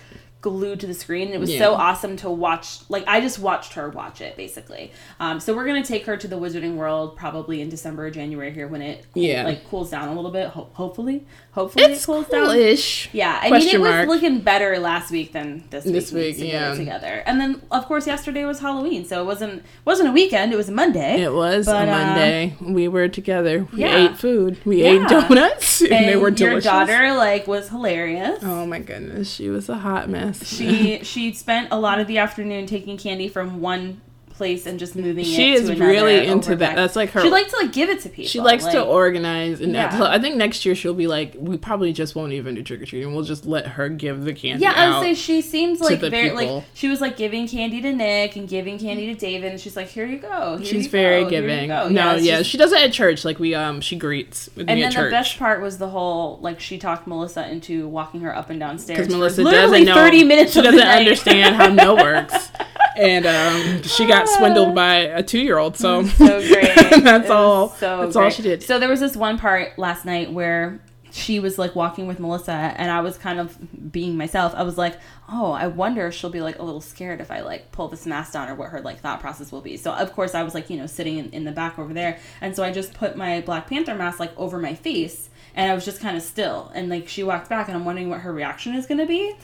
glued 0.49 0.79
to 0.79 0.85
the 0.85 0.93
screen. 0.93 1.29
It 1.33 1.39
was 1.39 1.51
Yeah. 1.51 1.57
so 1.59 1.73
awesome 1.73 2.15
to 2.17 2.29
watch. 2.29 2.77
Like 2.87 3.03
I 3.07 3.19
just 3.19 3.39
watched 3.39 3.73
her 3.73 3.89
watch 3.89 4.21
it 4.21 4.37
basically. 4.37 4.91
Um, 5.19 5.39
so 5.39 5.55
we're 5.55 5.65
gonna 5.65 5.83
take 5.83 6.05
her 6.05 6.15
to 6.17 6.27
the 6.27 6.35
Wizarding 6.37 6.75
World 6.75 7.15
probably 7.17 7.61
in 7.61 7.69
December 7.69 8.05
or 8.05 8.11
January 8.11 8.51
here 8.51 8.67
when 8.67 8.83
it 8.83 9.05
cool- 9.13 9.23
Yeah. 9.23 9.43
like 9.43 9.67
cools 9.67 9.89
down 9.89 10.07
a 10.07 10.13
little 10.13 10.29
bit. 10.29 10.49
Ho- 10.49 10.67
hopefully, 10.73 11.25
hopefully 11.53 11.85
It's 11.85 12.03
it 12.03 12.05
cools 12.05 12.27
down. 12.27 12.45
coolish. 12.45 13.09
Yeah, 13.11 13.39
I 13.41 13.45
mean 13.45 13.55
it 13.55 13.79
Question 13.79 13.81
was 13.81 14.07
looking 14.07 14.39
better 14.41 14.77
last 14.77 15.09
week 15.09 15.33
than 15.33 15.63
this 15.71 15.83
week. 15.85 15.93
This 15.95 16.11
week, 16.13 16.37
to 16.37 16.45
yeah. 16.45 16.75
together. 16.75 17.23
And 17.25 17.41
then 17.41 17.61
of 17.71 17.85
course 17.87 18.05
yesterday 18.05 18.45
was 18.45 18.59
Halloween, 18.59 19.03
so 19.05 19.19
it 19.21 19.25
wasn't 19.25 19.63
wasn't 19.83 20.09
a 20.09 20.11
weekend. 20.11 20.53
It 20.53 20.57
was 20.57 20.69
a 20.69 20.73
Monday. 20.73 21.23
It 21.23 21.33
was 21.33 21.65
But, 21.65 21.87
a 21.87 21.91
uh, 21.91 21.97
Monday. 21.97 22.55
we 22.61 22.87
were 22.87 23.07
together. 23.07 23.67
We 23.73 23.79
yeah. 23.79 24.05
ate 24.11 24.17
food. 24.17 24.57
We 24.63 24.83
Yeah. 24.83 24.89
ate 25.01 25.07
donuts. 25.09 25.81
And, 25.81 25.91
and 25.95 26.07
they 26.09 26.15
were 26.15 26.29
delicious. 26.29 26.65
your 26.65 26.73
daughter 26.73 27.13
like 27.15 27.47
was 27.47 27.69
hilarious. 27.69 28.39
Oh 28.43 28.65
my 28.65 28.79
goodness, 28.79 29.31
she 29.33 29.49
was 29.49 29.69
a 29.69 29.75
hot 29.75 30.09
mess. 30.09 30.34
She 30.43 31.03
she 31.03 31.33
spent 31.33 31.69
a 31.71 31.79
lot 31.79 31.99
of 31.99 32.07
the 32.07 32.17
afternoon 32.17 32.65
taking 32.65 32.97
candy 32.97 33.27
from 33.27 33.61
one 33.61 34.01
place 34.35 34.65
and 34.65 34.77
just 34.77 34.95
moving 34.95 35.23
She 35.25 35.53
it 35.53 35.63
is 35.63 35.79
really 35.79 36.25
into 36.27 36.55
that. 36.57 36.75
That's 36.75 36.95
like 36.95 37.11
her. 37.11 37.21
She 37.21 37.29
likes 37.29 37.51
to 37.51 37.57
like 37.57 37.73
give 37.73 37.89
it 37.89 38.01
to 38.01 38.09
people. 38.09 38.27
She 38.29 38.39
likes 38.39 38.65
to 38.65 38.83
organize, 38.83 39.61
and 39.61 39.73
Yeah. 39.73 39.97
I 40.03 40.19
think 40.19 40.35
next 40.35 40.65
year 40.65 40.75
she'll 40.75 40.93
be 40.93 41.07
like, 41.07 41.35
we 41.37 41.57
probably 41.57 41.93
just 41.93 42.15
won't 42.15 42.33
even 42.33 42.55
do 42.55 42.63
trick 42.63 42.81
or 42.81 42.85
treating. 42.85 43.13
We'll 43.13 43.23
just 43.23 43.45
let 43.45 43.67
her 43.67 43.89
give 43.89 44.23
the 44.25 44.33
candy. 44.33 44.63
Yeah, 44.63 44.73
I 44.75 44.89
would 44.99 45.03
say 45.03 45.13
she 45.13 45.41
seems 45.41 45.79
like 45.81 45.99
very 45.99 46.29
people. 46.31 46.55
like 46.57 46.65
she 46.73 46.87
was 46.87 47.01
like 47.01 47.17
giving 47.17 47.47
candy 47.47 47.81
to 47.81 47.91
Nick 47.93 48.35
and 48.35 48.47
giving 48.47 48.77
candy 48.77 49.07
to 49.13 49.19
David, 49.19 49.51
and 49.51 49.59
she's 49.59 49.75
like, 49.75 49.87
"Here 49.87 50.05
you 50.05 50.17
go." 50.17 50.57
Here 50.57 50.65
She's 50.65 50.85
you 50.85 50.91
very 50.91 51.23
go, 51.23 51.29
giving. 51.29 51.67
go." 51.69 51.89
No, 51.89 52.15
it's 52.15 52.23
yeah, 52.25 52.37
just- 52.39 52.49
she 52.49 52.57
does 52.57 52.71
it 52.71 52.81
at 52.81 52.93
church. 52.93 53.25
Like 53.25 53.39
we, 53.39 53.55
um, 53.55 53.81
she 53.81 53.95
greets 53.95 54.49
with 54.55 54.69
and 54.69 54.81
then 54.81 54.91
the 54.93 55.09
best 55.09 55.37
part 55.39 55.61
was 55.61 55.77
the 55.77 55.89
whole 55.89 56.37
like 56.41 56.59
she 56.59 56.77
talked 56.77 57.07
Melissa 57.07 57.49
into 57.49 57.87
walking 57.87 58.21
her 58.21 58.35
up 58.35 58.49
and 58.49 58.59
down 58.59 58.77
stairs 58.77 58.99
because 58.99 59.13
Melissa 59.13 59.43
doesn't 59.43 59.85
know. 59.85 59.93
thirty 59.93 60.23
minutes. 60.23 60.53
She 60.53 60.61
doesn't 60.61 60.79
understand 60.79 61.55
how 61.55 61.67
no 61.69 61.95
works, 61.95 62.49
and 62.97 63.25
um, 63.25 63.83
she 63.83 64.05
got 64.05 64.27
swindled 64.27 64.75
by 64.75 64.95
a 64.95 65.23
two-year-old. 65.23 65.77
So, 65.77 66.03
so 66.05 66.39
great. 66.47 66.75
that's 67.03 67.25
It 67.25 67.31
all. 67.31 67.69
So 67.69 68.01
that's 68.01 68.15
all 68.15 68.29
she 68.29 68.41
did. 68.41 68.63
So 68.63 68.79
there 68.79 68.89
was 68.89 68.99
this 68.99 69.15
one 69.15 69.37
part 69.37 69.77
last 69.77 70.05
night 70.05 70.31
where 70.31 70.79
she 71.15 71.39
was 71.39 71.57
like 71.57 71.75
walking 71.75 72.07
with 72.07 72.19
Melissa, 72.19 72.51
and 72.51 72.91
I 72.91 72.99
was 72.99 73.17
kind 73.17 73.39
of 73.39 73.57
being 73.91 74.17
myself. 74.17 74.53
I 74.53 74.63
was 74.63 74.77
like, 74.77 74.99
"Oh, 75.29 75.53
I 75.53 75.67
wonder 75.67 76.07
if 76.07 76.13
she'll 76.13 76.29
be 76.29 76.41
like 76.41 76.59
a 76.59 76.63
little 76.63 76.81
scared 76.81 77.21
if 77.21 77.31
I 77.31 77.39
like 77.39 77.71
pull 77.71 77.87
this 77.87 78.05
mask 78.05 78.33
down, 78.33 78.49
or 78.49 78.55
what 78.55 78.69
her 78.71 78.81
like 78.81 78.99
thought 78.99 79.21
process 79.21 79.49
will 79.49 79.61
be." 79.61 79.77
So 79.77 79.93
of 79.93 80.11
course 80.11 80.35
I 80.35 80.43
was 80.43 80.53
like, 80.53 80.69
you 80.69 80.75
know, 80.75 80.87
sitting 80.87 81.17
in, 81.17 81.29
in 81.29 81.45
the 81.45 81.53
back 81.53 81.79
over 81.79 81.93
there, 81.93 82.19
and 82.41 82.53
so 82.53 82.63
I 82.63 82.71
just 82.71 82.93
put 82.93 83.15
my 83.15 83.39
Black 83.41 83.67
Panther 83.67 83.95
mask 83.95 84.19
like 84.19 84.37
over 84.37 84.59
my 84.59 84.75
face, 84.75 85.29
and 85.55 85.71
I 85.71 85.73
was 85.73 85.85
just 85.85 86.01
kind 86.01 86.17
of 86.17 86.23
still, 86.23 86.69
and 86.75 86.89
like 86.89 87.07
she 87.07 87.23
walked 87.23 87.47
back, 87.49 87.69
and 87.69 87.77
I'm 87.77 87.85
wondering 87.85 88.09
what 88.09 88.19
her 88.19 88.33
reaction 88.33 88.75
is 88.75 88.85
gonna 88.85 89.07
be. 89.07 89.35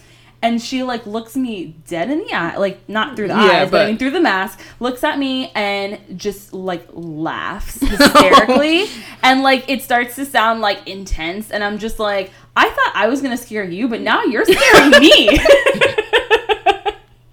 And 0.44 0.62
she 0.62 0.82
like 0.84 1.06
looks 1.06 1.36
me 1.38 1.76
dead 1.88 2.10
in 2.10 2.20
the 2.20 2.34
eye, 2.34 2.58
like 2.58 2.88
not 2.90 3.16
through 3.16 3.28
the 3.28 3.36
Yeah, 3.36 3.62
eyes, 3.64 3.72
but, 3.72 3.84
I 3.84 3.86
mean 3.88 3.98
through 3.98 4.12
the 4.12 4.22
mask, 4.22 4.60
looks 4.80 5.04
at 5.04 5.20
me 5.20 5.52
and 5.54 6.00
just 6.18 6.52
like 6.52 6.88
laughs 6.92 7.80
hysterically. 7.80 8.88
and 9.24 9.44
like 9.44 9.70
it 9.70 9.84
starts 9.84 10.16
to 10.16 10.26
sound 10.26 10.62
like 10.62 10.88
intense. 10.88 11.52
And 11.52 11.64
I'm 11.64 11.78
just 11.78 12.00
like, 12.00 12.32
I 12.56 12.68
thought 12.70 12.92
I 12.96 13.08
was 13.08 13.22
gonna 13.22 13.38
scare 13.38 13.64
you, 13.64 13.88
but 13.88 14.02
now 14.02 14.24
you're 14.24 14.46
scaring 14.46 14.92
me. 15.00 15.30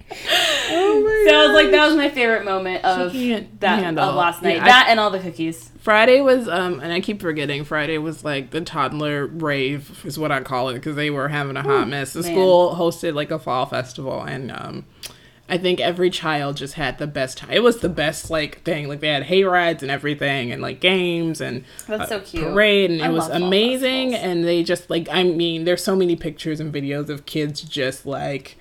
oh 0.71 1.01
my 1.03 1.25
so 1.27 1.35
I 1.35 1.47
was 1.47 1.48
like, 1.65 1.71
that 1.73 1.87
was 1.87 1.97
my 1.97 2.09
favorite 2.11 2.45
moment 2.45 2.85
of 2.85 3.13
that 3.61 3.79
handle- 3.83 4.05
of 4.05 4.15
last 4.15 4.43
night. 4.43 4.57
Yeah, 4.57 4.63
I- 4.65 4.67
that 4.67 4.87
and 4.89 4.99
all 5.01 5.11
the 5.11 5.19
cookies. 5.21 5.71
Friday 5.81 6.21
was 6.21 6.49
um 6.49 6.81
and 6.81 6.93
I 6.93 7.01
keep 7.01 7.21
forgetting 7.23 7.65
Friday 7.65 7.97
was 7.99 8.23
like 8.25 8.51
the 8.51 8.61
toddler 8.61 9.27
rave 9.27 10.03
is 10.05 10.19
what 10.19 10.31
I 10.31 10.41
call 10.41 10.69
it 10.69 10.75
because 10.75 10.97
they 10.97 11.09
were 11.09 11.29
having 11.29 11.57
a 11.57 11.63
hot 11.63 11.89
mess. 11.89 12.13
The 12.13 12.23
man. 12.23 12.33
school 12.33 12.75
hosted 12.75 13.15
like 13.15 13.31
a 13.31 13.39
fall 13.39 13.65
festival 13.65 14.23
and 14.23 14.51
um 14.53 14.85
I 15.51 15.57
think 15.57 15.81
every 15.81 16.11
child 16.11 16.59
just 16.59 16.75
had 16.75 16.99
the 16.99 17.07
best 17.07 17.39
time. 17.39 17.49
It 17.51 17.63
was 17.63 17.79
the 17.79 17.89
best 17.89 18.29
like 18.29 18.63
thing. 18.65 18.87
Like 18.87 19.01
they 19.01 19.09
had 19.09 19.23
hay 19.23 19.45
rides 19.45 19.83
and 19.83 19.91
everything 19.91 20.53
and 20.53 20.61
like 20.61 20.79
games 20.79 21.41
and 21.41 21.65
That's 21.87 22.11
so 22.11 22.21
cute. 22.21 22.45
parade 22.45 22.91
and 22.91 23.01
it 23.01 23.09
was 23.11 23.29
amazing 23.29 24.15
and 24.15 24.45
they 24.45 24.63
just 24.63 24.91
like 24.91 25.09
I 25.11 25.23
mean 25.23 25.65
there's 25.65 25.83
so 25.83 25.97
many 25.97 26.17
pictures 26.17 26.61
and 26.61 26.71
videos 26.75 27.09
of 27.09 27.25
kids 27.25 27.63
just 27.63 28.05
like 28.05 28.58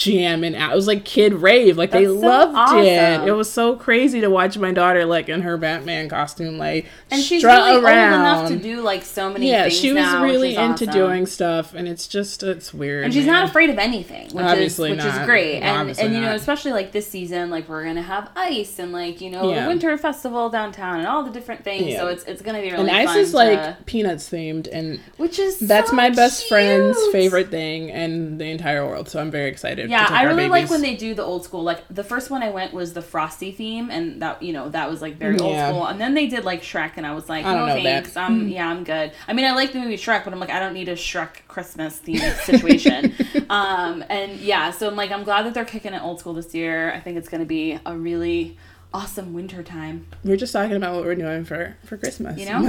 jamming 0.00 0.56
out. 0.56 0.72
It 0.72 0.74
was 0.74 0.86
like 0.86 1.04
kid 1.04 1.34
rave. 1.34 1.76
Like 1.76 1.90
they 1.90 2.06
so 2.06 2.14
loved 2.14 2.52
it. 2.52 2.56
awesome. 2.56 3.28
It 3.28 3.32
was 3.32 3.52
so 3.52 3.76
crazy 3.76 4.22
to 4.22 4.30
watch 4.30 4.56
my 4.56 4.72
daughter 4.72 5.04
like 5.04 5.28
in 5.28 5.42
her 5.42 5.58
Batman 5.58 6.08
costume 6.08 6.56
like 6.56 6.86
And 7.10 7.20
she's 7.22 7.40
strut 7.42 7.70
really 7.74 7.84
around. 7.84 8.14
old 8.14 8.20
enough 8.20 8.48
to 8.48 8.56
do 8.56 8.80
like 8.80 9.02
so 9.04 9.28
many 9.28 9.50
things. 9.50 9.50
yeah, 9.50 9.68
she 9.68 9.92
was 9.92 10.02
now, 10.02 10.24
really 10.24 10.56
into 10.56 10.86
awesome. 10.88 10.94
doing 11.00 11.26
stuff, 11.26 11.74
and 11.74 11.86
it's 11.86 12.08
just 12.08 12.42
it's 12.42 12.72
weird. 12.72 13.04
and 13.04 13.12
she's 13.12 13.26
man. 13.26 13.34
not 13.34 13.48
afraid 13.50 13.68
of 13.68 13.76
anything, 13.78 14.24
which 14.32 14.42
Obviously 14.44 14.92
is 14.92 14.96
which 14.96 15.04
is 15.14 15.18
great. 15.26 15.60
And 15.60 15.76
Obviously 15.76 16.06
and 16.06 16.14
you 16.14 16.20
know, 16.22 16.34
especially 16.34 16.72
like 16.72 16.92
this 16.92 17.06
season, 17.06 17.50
like 17.50 17.68
we're 17.68 17.84
gonna 17.84 18.00
have 18.02 18.30
ice 18.34 18.78
and 18.78 18.92
like 18.92 19.20
you 19.20 19.28
know 19.30 19.50
Yeah. 19.50 19.62
the 19.64 19.68
winter 19.68 19.98
festival 19.98 20.48
downtown 20.48 20.98
and 20.98 21.06
all 21.06 21.24
the 21.24 21.30
different 21.30 21.62
things. 21.62 21.88
Yeah. 21.88 21.98
So 21.98 22.06
it's 22.06 22.24
it's 22.24 22.40
gonna 22.40 22.62
be 22.62 22.70
really. 22.70 22.88
And 22.88 23.08
ice 23.08 23.16
is 23.16 23.34
like 23.34 23.84
peanuts 23.84 24.30
themed, 24.30 24.66
and 24.72 24.98
which 25.18 25.38
is 25.38 25.58
that's 25.58 25.90
so 25.90 25.96
my 25.96 26.08
best 26.08 26.48
friend's 26.48 26.98
favorite 27.12 27.50
thing 27.50 27.90
in 27.90 28.38
the 28.38 28.46
entire 28.46 28.86
world. 28.86 29.08
So 29.10 29.20
I'm 29.20 29.30
very 29.30 29.50
excited. 29.50 29.89
Yeah, 29.90 30.06
I 30.08 30.22
really 30.24 30.48
like 30.48 30.70
when 30.70 30.82
they 30.82 30.94
do 30.96 31.14
the 31.14 31.22
old 31.22 31.44
school. 31.44 31.62
Like 31.62 31.82
the 31.88 32.04
first 32.04 32.30
one 32.30 32.42
I 32.42 32.50
went 32.50 32.72
was 32.72 32.92
the 32.92 33.02
Frosty 33.02 33.52
theme, 33.52 33.90
and 33.90 34.22
that 34.22 34.42
you 34.42 34.52
know 34.52 34.68
that 34.70 34.88
was 34.88 35.02
like 35.02 35.16
very 35.16 35.36
Yeah. 35.36 35.42
old 35.42 35.58
school. 35.58 35.86
And 35.86 36.00
then 36.00 36.14
they 36.14 36.26
did 36.28 36.44
like 36.44 36.62
Shrek, 36.62 36.92
and 36.96 37.06
I 37.06 37.14
was 37.14 37.28
like, 37.28 37.44
I 37.44 37.54
don't 37.54 37.66
no 37.66 37.74
know 37.76 37.82
that. 37.82 38.04
thanks. 38.04 38.16
I'm 38.16 38.48
yeah, 38.48 38.68
I'm 38.68 38.84
good. 38.84 39.12
I 39.28 39.32
mean, 39.32 39.44
I 39.44 39.52
like 39.52 39.72
the 39.72 39.80
movie 39.80 39.96
Shrek, 39.96 40.24
but 40.24 40.32
I'm 40.32 40.40
like, 40.40 40.50
I 40.50 40.60
don't 40.60 40.74
need 40.74 40.88
a 40.88 40.94
Shrek 40.96 41.46
Christmas 41.48 42.00
themed 42.04 42.36
situation. 42.44 43.14
um, 43.50 44.04
and 44.08 44.38
yeah, 44.40 44.70
so 44.70 44.88
I'm 44.88 44.96
like, 44.96 45.10
I'm 45.10 45.24
glad 45.24 45.44
that 45.46 45.54
they're 45.54 45.64
kicking 45.64 45.92
it 45.94 46.02
old 46.02 46.20
school 46.20 46.34
this 46.34 46.54
year. 46.54 46.92
I 46.92 47.00
think 47.00 47.16
it's 47.18 47.28
gonna 47.28 47.44
be 47.44 47.78
a 47.84 47.96
really 47.96 48.56
awesome 48.92 49.32
winter 49.32 49.62
time. 49.62 50.06
We're 50.24 50.36
just 50.36 50.52
talking 50.52 50.74
about 50.76 50.94
what 50.96 51.04
we're 51.04 51.14
doing 51.14 51.44
for 51.44 51.76
for 51.84 51.96
Christmas. 51.96 52.38
You 52.38 52.46
know, 52.46 52.60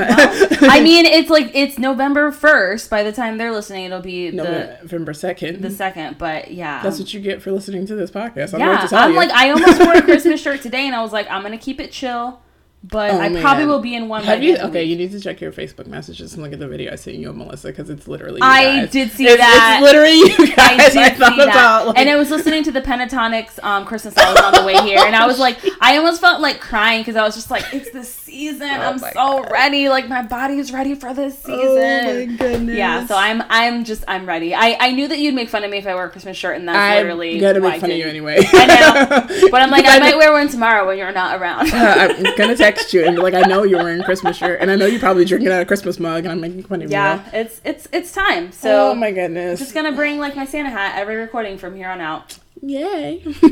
Well, 0.62 0.72
I 0.72 0.80
mean, 0.82 1.06
it's 1.06 1.30
like 1.30 1.52
it's 1.56 1.78
November 1.80 2.32
first. 2.32 2.90
By 2.90 3.04
the 3.04 3.12
time 3.12 3.38
they're 3.38 3.52
listening, 3.52 3.86
it'll 3.86 4.02
be 4.02 4.30
the 4.30 4.78
November 4.82 5.14
second. 5.14 5.62
the 5.62 5.72
second. 5.72 6.18
But 6.18 6.52
yeah, 6.52 6.82
That's 6.84 7.00
what 7.00 7.14
you 7.14 7.20
get 7.22 7.42
for 7.42 7.52
listening 7.52 7.86
to 7.88 7.96
this 7.96 8.12
podcast. 8.12 8.54
I 8.54 8.58
don't 8.58 8.60
know 8.60 8.68
what 8.68 8.74
Yeah, 8.76 8.82
to 8.84 8.88
tell 8.88 9.00
I'm 9.04 9.12
you. 9.12 9.18
like 9.18 9.32
I 9.32 9.50
almost 9.50 9.80
wore 9.80 9.94
a 9.96 10.02
Christmas 10.04 10.42
shirt 10.42 10.62
today, 10.62 10.86
and 10.86 10.96
I 10.96 11.02
was 11.02 11.12
like, 11.12 11.30
I'm 11.32 11.42
gonna 11.42 11.58
keep 11.58 11.80
it 11.80 11.92
chill, 11.92 12.42
but 12.84 13.12
Oh, 13.12 13.20
I 13.20 13.30
man. 13.30 13.42
probably 13.42 13.66
will 13.68 13.80
be 13.80 13.94
in 13.96 14.08
one. 14.08 14.24
Have 14.24 14.42
you? 14.42 14.54
end 14.54 14.62
of 14.64 14.72
the 14.74 14.80
Okay, 14.80 14.84
you 14.88 14.96
need 14.96 15.12
to 15.12 15.20
check 15.20 15.40
your 15.40 15.52
Facebook 15.52 15.86
messages 15.88 16.34
and 16.34 16.42
look 16.42 16.52
at 16.52 16.60
the 16.60 16.68
video 16.68 16.92
I 16.92 16.96
sent 16.96 17.18
you 17.18 17.30
of 17.30 17.36
Melissa 17.36 17.68
because 17.68 17.90
it's 17.90 18.08
literally. 18.08 18.38
You 18.40 18.46
I 18.48 18.86
did 18.88 19.12
see 19.12 19.26
It's- 19.28 19.38
that. 19.38 19.80
It's 19.80 19.84
literally 19.84 20.18
you 20.18 20.54
I 20.58 20.78
guys. 20.78 20.94
did 20.94 20.98
I, 21.04 21.10
thought 21.12 21.32
see 21.34 21.38
that, 21.38 21.48
about 21.50 21.88
like, 21.88 21.98
and 22.00 22.10
I 22.10 22.16
was 22.16 22.32
listening 22.32 22.64
to 22.64 22.72
the 22.72 22.82
Pentatonix 22.82 23.64
um, 23.64 23.86
Christmas 23.86 24.16
songs 24.16 24.40
on 24.40 24.54
the 24.54 24.64
way 24.64 24.74
here, 24.84 25.00
and 25.00 25.16
I 25.16 25.28
was 25.28 25.38
like, 25.40 25.60
I 25.80 25.98
almost 25.98 26.22
felt 26.22 26.42
like 26.42 26.60
crying 26.60 27.02
because 27.02 27.16
I 27.16 27.24
was 27.24 27.36
just 27.36 27.52
like, 27.52 27.66
it's 27.74 27.92
the 27.92 28.04
season. 28.04 28.70
I'm 28.70 29.00
my 29.00 29.12
so 29.12 29.44
ready. 29.50 29.88
Like 29.90 30.08
my 30.10 30.24
body 30.24 30.58
is 30.58 30.72
ready 30.74 30.96
for 30.96 31.14
this 31.14 31.38
season. 31.38 31.58
Oh 31.58 32.26
my 32.28 32.36
goodness. 32.38 32.76
Yeah, 32.78 33.06
so 33.06 33.16
I'm 33.16 33.44
I'm 33.50 33.84
just 33.84 34.04
I'm 34.08 34.26
ready. 34.26 34.56
I 34.56 34.78
I 34.80 34.92
knew 34.92 35.08
that 35.08 35.20
you'd 35.20 35.36
make 35.36 35.50
fun 35.50 35.64
of 35.64 35.70
me 35.70 35.78
if 35.78 35.86
I 35.88 35.94
wore 35.94 36.06
a 36.06 36.10
Christmas 36.10 36.36
shirt, 36.38 36.56
and 36.58 36.68
that's 36.68 36.78
I'm 36.78 37.04
literally 37.04 37.40
gonna 37.40 37.60
make 37.60 37.80
fun 37.82 37.92
of 37.92 37.98
you 37.98 38.06
anyway. 38.06 38.38
I 38.54 38.66
know, 38.66 39.50
but 39.52 39.62
I'm 39.62 39.70
like 39.70 39.86
I 39.86 39.98
I 39.98 40.00
might 40.00 40.18
wear 40.18 40.32
one 40.32 40.48
tomorrow 40.48 40.88
when 40.88 40.98
you're 40.98 41.12
not 41.12 41.40
around. 41.40 41.72
Uh, 41.72 42.16
I'm 42.18 42.36
gonna 42.38 42.56
text 42.72 42.94
you 42.94 43.06
and 43.06 43.16
be 43.16 43.22
like, 43.22 43.34
I 43.34 43.42
know 43.42 43.64
you're 43.64 43.84
wearing 43.84 44.02
a 44.02 44.04
Christmas 44.04 44.38
shirt, 44.38 44.60
and 44.62 44.72
I 44.72 44.76
know 44.76 44.86
you're 44.86 45.00
probably 45.00 45.26
drinking 45.26 45.50
out 45.50 45.56
of 45.56 45.62
a 45.62 45.66
Christmas 45.66 46.00
mug, 46.00 46.24
and 46.24 46.32
I'm 46.32 46.42
making 46.42 46.64
fun 46.64 46.82
of 46.82 46.90
you. 46.90 46.96
yeah, 46.96 47.24
it's 47.34 47.62
it's 47.64 47.88
it's 47.92 48.12
time. 48.12 48.52
So 48.52 48.92
oh 48.92 48.96
my 48.96 49.12
goodness. 49.12 49.60
just 49.60 49.74
gonna 49.74 49.92
bring 49.92 50.20
like 50.20 50.36
my 50.36 50.46
Santa 50.46 50.70
hat 50.70 50.98
every 50.98 51.16
recording 51.16 51.58
from 51.58 51.76
here 51.76 51.90
on 51.90 52.02
out. 52.02 52.38
Yay. 52.62 53.24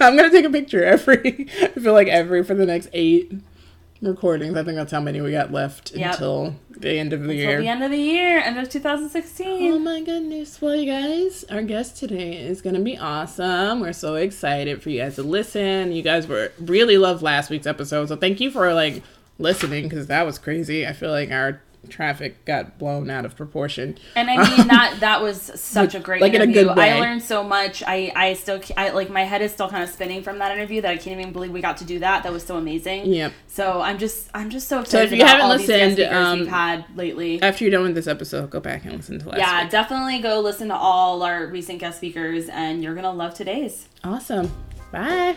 I'm 0.00 0.16
gonna 0.16 0.30
take 0.30 0.44
a 0.44 0.50
picture 0.50 0.84
every 0.84 1.48
I 1.62 1.68
feel 1.68 1.92
like 1.92 2.08
every 2.08 2.44
for 2.44 2.54
the 2.54 2.66
next 2.66 2.88
eight 2.92 3.32
recordings. 4.02 4.56
I 4.56 4.62
think 4.64 4.76
that's 4.76 4.92
how 4.92 5.00
many 5.00 5.20
we 5.20 5.30
got 5.32 5.52
left 5.52 5.92
Yep. 5.94 6.12
until 6.12 6.54
the 6.70 6.98
end 6.98 7.12
of 7.12 7.20
the 7.22 7.28
Till 7.28 7.36
year. 7.36 7.60
the 7.60 7.68
end 7.68 7.82
of 7.82 7.90
the 7.90 7.98
year, 7.98 8.38
end 8.38 8.58
of 8.58 8.68
2016. 8.68 9.72
Oh 9.72 9.78
my 9.78 10.00
goodness. 10.00 10.60
Well, 10.62 10.74
you 10.76 10.90
guys, 10.90 11.44
our 11.50 11.62
guest 11.62 11.96
today 11.98 12.36
is 12.36 12.62
going 12.62 12.74
to 12.76 12.80
be 12.80 12.96
awesome. 12.96 13.80
We're 13.80 13.92
so 13.92 14.14
excited 14.14 14.82
for 14.82 14.90
you 14.90 15.00
guys 15.00 15.16
to 15.16 15.22
listen. 15.22 15.92
You 15.92 16.02
guys 16.02 16.26
were 16.26 16.52
really 16.60 16.96
loved 16.98 17.22
last 17.22 17.50
week's 17.50 17.66
episode. 17.66 18.08
So 18.08 18.16
thank 18.16 18.40
you 18.40 18.50
for 18.50 18.72
like 18.74 19.02
listening 19.38 19.84
because 19.88 20.06
that 20.06 20.24
was 20.24 20.38
crazy. 20.38 20.86
I 20.86 20.92
feel 20.92 21.10
like 21.10 21.30
our 21.30 21.60
traffic 21.88 22.44
got 22.44 22.78
blown 22.78 23.10
out 23.10 23.24
of 23.24 23.36
proportion. 23.36 23.98
And 24.14 24.30
I 24.30 24.36
mean 24.36 24.66
that 24.68 24.98
that 25.00 25.22
was 25.22 25.40
such 25.40 25.94
a 25.94 26.00
great 26.00 26.20
Like 26.20 26.34
in 26.34 26.40
a 26.40 26.44
interview. 26.44 26.64
good 26.64 26.76
way. 26.76 26.92
I 26.92 27.00
learned 27.00 27.22
so 27.22 27.42
much. 27.42 27.82
I 27.86 28.12
I 28.14 28.34
still 28.34 28.60
I 28.76 28.90
like 28.90 29.10
my 29.10 29.22
head 29.24 29.42
is 29.42 29.52
still 29.52 29.68
kind 29.68 29.82
of 29.82 29.88
spinning 29.90 30.22
from 30.22 30.38
that 30.38 30.52
interview 30.56 30.80
that 30.82 30.90
I 30.90 30.96
can't 30.96 31.20
even 31.20 31.32
believe 31.32 31.50
we 31.52 31.60
got 31.60 31.78
to 31.78 31.84
do 31.84 31.98
that. 32.00 32.22
That 32.22 32.32
was 32.32 32.44
so 32.44 32.56
amazing. 32.56 33.06
Yeah. 33.06 33.30
So 33.46 33.80
I'm 33.80 33.98
just 33.98 34.30
I'm 34.34 34.50
just 34.50 34.68
so 34.68 34.80
excited. 34.80 35.08
So 35.08 35.14
if 35.14 35.18
you 35.18 35.24
haven't 35.26 35.42
all 35.46 35.56
these 35.58 35.66
guest 35.66 35.98
listened, 35.98 36.14
um, 36.14 36.38
we've 36.40 36.48
had 36.48 36.84
lately. 36.96 37.40
After 37.42 37.64
you're 37.64 37.70
done 37.72 37.82
with 37.84 37.94
this 37.94 38.06
episode, 38.06 38.50
go 38.50 38.60
back 38.60 38.84
and 38.84 38.96
listen 38.96 39.18
to 39.18 39.28
last 39.28 39.38
yeah, 39.38 39.62
week. 39.62 39.70
definitely 39.70 40.18
go 40.20 40.40
listen 40.40 40.68
to 40.68 40.76
all 40.76 41.22
our 41.22 41.46
recent 41.46 41.78
guest 41.78 41.98
speakers, 41.98 42.48
and 42.48 42.82
you're 42.82 42.94
gonna 42.94 43.12
love 43.12 43.34
today's. 43.34 43.88
Awesome. 44.04 44.52
Bye. 44.92 45.36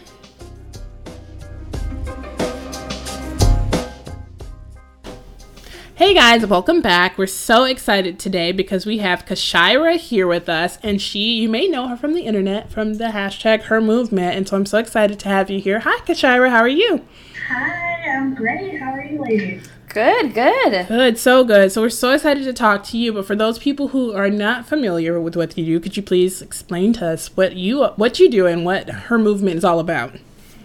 Hey 5.95 6.15
guys, 6.15 6.43
welcome 6.47 6.81
back. 6.81 7.19
We're 7.19 7.27
so 7.27 7.65
excited 7.65 8.17
today 8.17 8.51
because 8.51 8.83
we 8.83 8.97
have 8.97 9.27
Kashira 9.27 9.95
here 9.97 10.25
with 10.25 10.49
us, 10.49 10.79
and 10.81 10.99
she, 10.99 11.35
you 11.35 11.47
may 11.47 11.67
know 11.67 11.87
her 11.87 11.95
from 11.95 12.15
the 12.15 12.23
internet, 12.23 12.71
from 12.71 12.95
the 12.95 13.09
hashtag 13.09 13.65
her 13.65 13.79
movement, 13.79 14.35
and 14.35 14.47
so 14.47 14.57
I'm 14.57 14.65
so 14.65 14.79
excited 14.79 15.19
to 15.19 15.29
have 15.29 15.51
you 15.51 15.61
here. 15.61 15.81
Hi, 15.81 15.99
Kashira, 15.99 16.49
how 16.49 16.61
are 16.61 16.67
you? 16.67 17.05
Hi, 17.47 18.09
I'm 18.09 18.33
great. 18.33 18.79
How 18.79 18.91
are 18.91 19.03
you 19.03 19.21
ladies? 19.21 19.69
Good, 19.89 20.33
good. 20.33 20.87
Good, 20.87 21.19
so 21.19 21.43
good. 21.43 21.71
So 21.71 21.83
we're 21.83 21.91
so 21.91 22.09
excited 22.09 22.43
to 22.45 22.53
talk 22.53 22.83
to 22.85 22.97
you. 22.97 23.13
But 23.13 23.27
for 23.27 23.35
those 23.35 23.59
people 23.59 23.89
who 23.89 24.13
are 24.13 24.31
not 24.31 24.65
familiar 24.65 25.21
with 25.21 25.35
what 25.35 25.55
you 25.55 25.63
do, 25.63 25.79
could 25.79 25.95
you 25.95 26.01
please 26.01 26.41
explain 26.41 26.93
to 26.93 27.05
us 27.05 27.27
what 27.37 27.55
you 27.55 27.85
what 27.97 28.17
you 28.17 28.31
do 28.31 28.47
and 28.47 28.65
what 28.65 28.89
her 28.89 29.19
movement 29.19 29.57
is 29.57 29.63
all 29.63 29.79
about? 29.79 30.15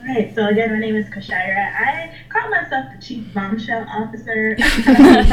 All 0.00 0.06
right, 0.14 0.35
So 0.35 0.47
again, 0.47 0.73
my 0.73 0.78
name 0.78 0.97
is 0.97 1.06
Kashira. 1.11 1.75
I 1.75 2.14
call 2.38 2.50
myself 2.50 2.87
the 2.95 3.02
Chief 3.02 3.33
Bombshell 3.35 3.87
Officer 3.88 4.52
of 4.59 5.28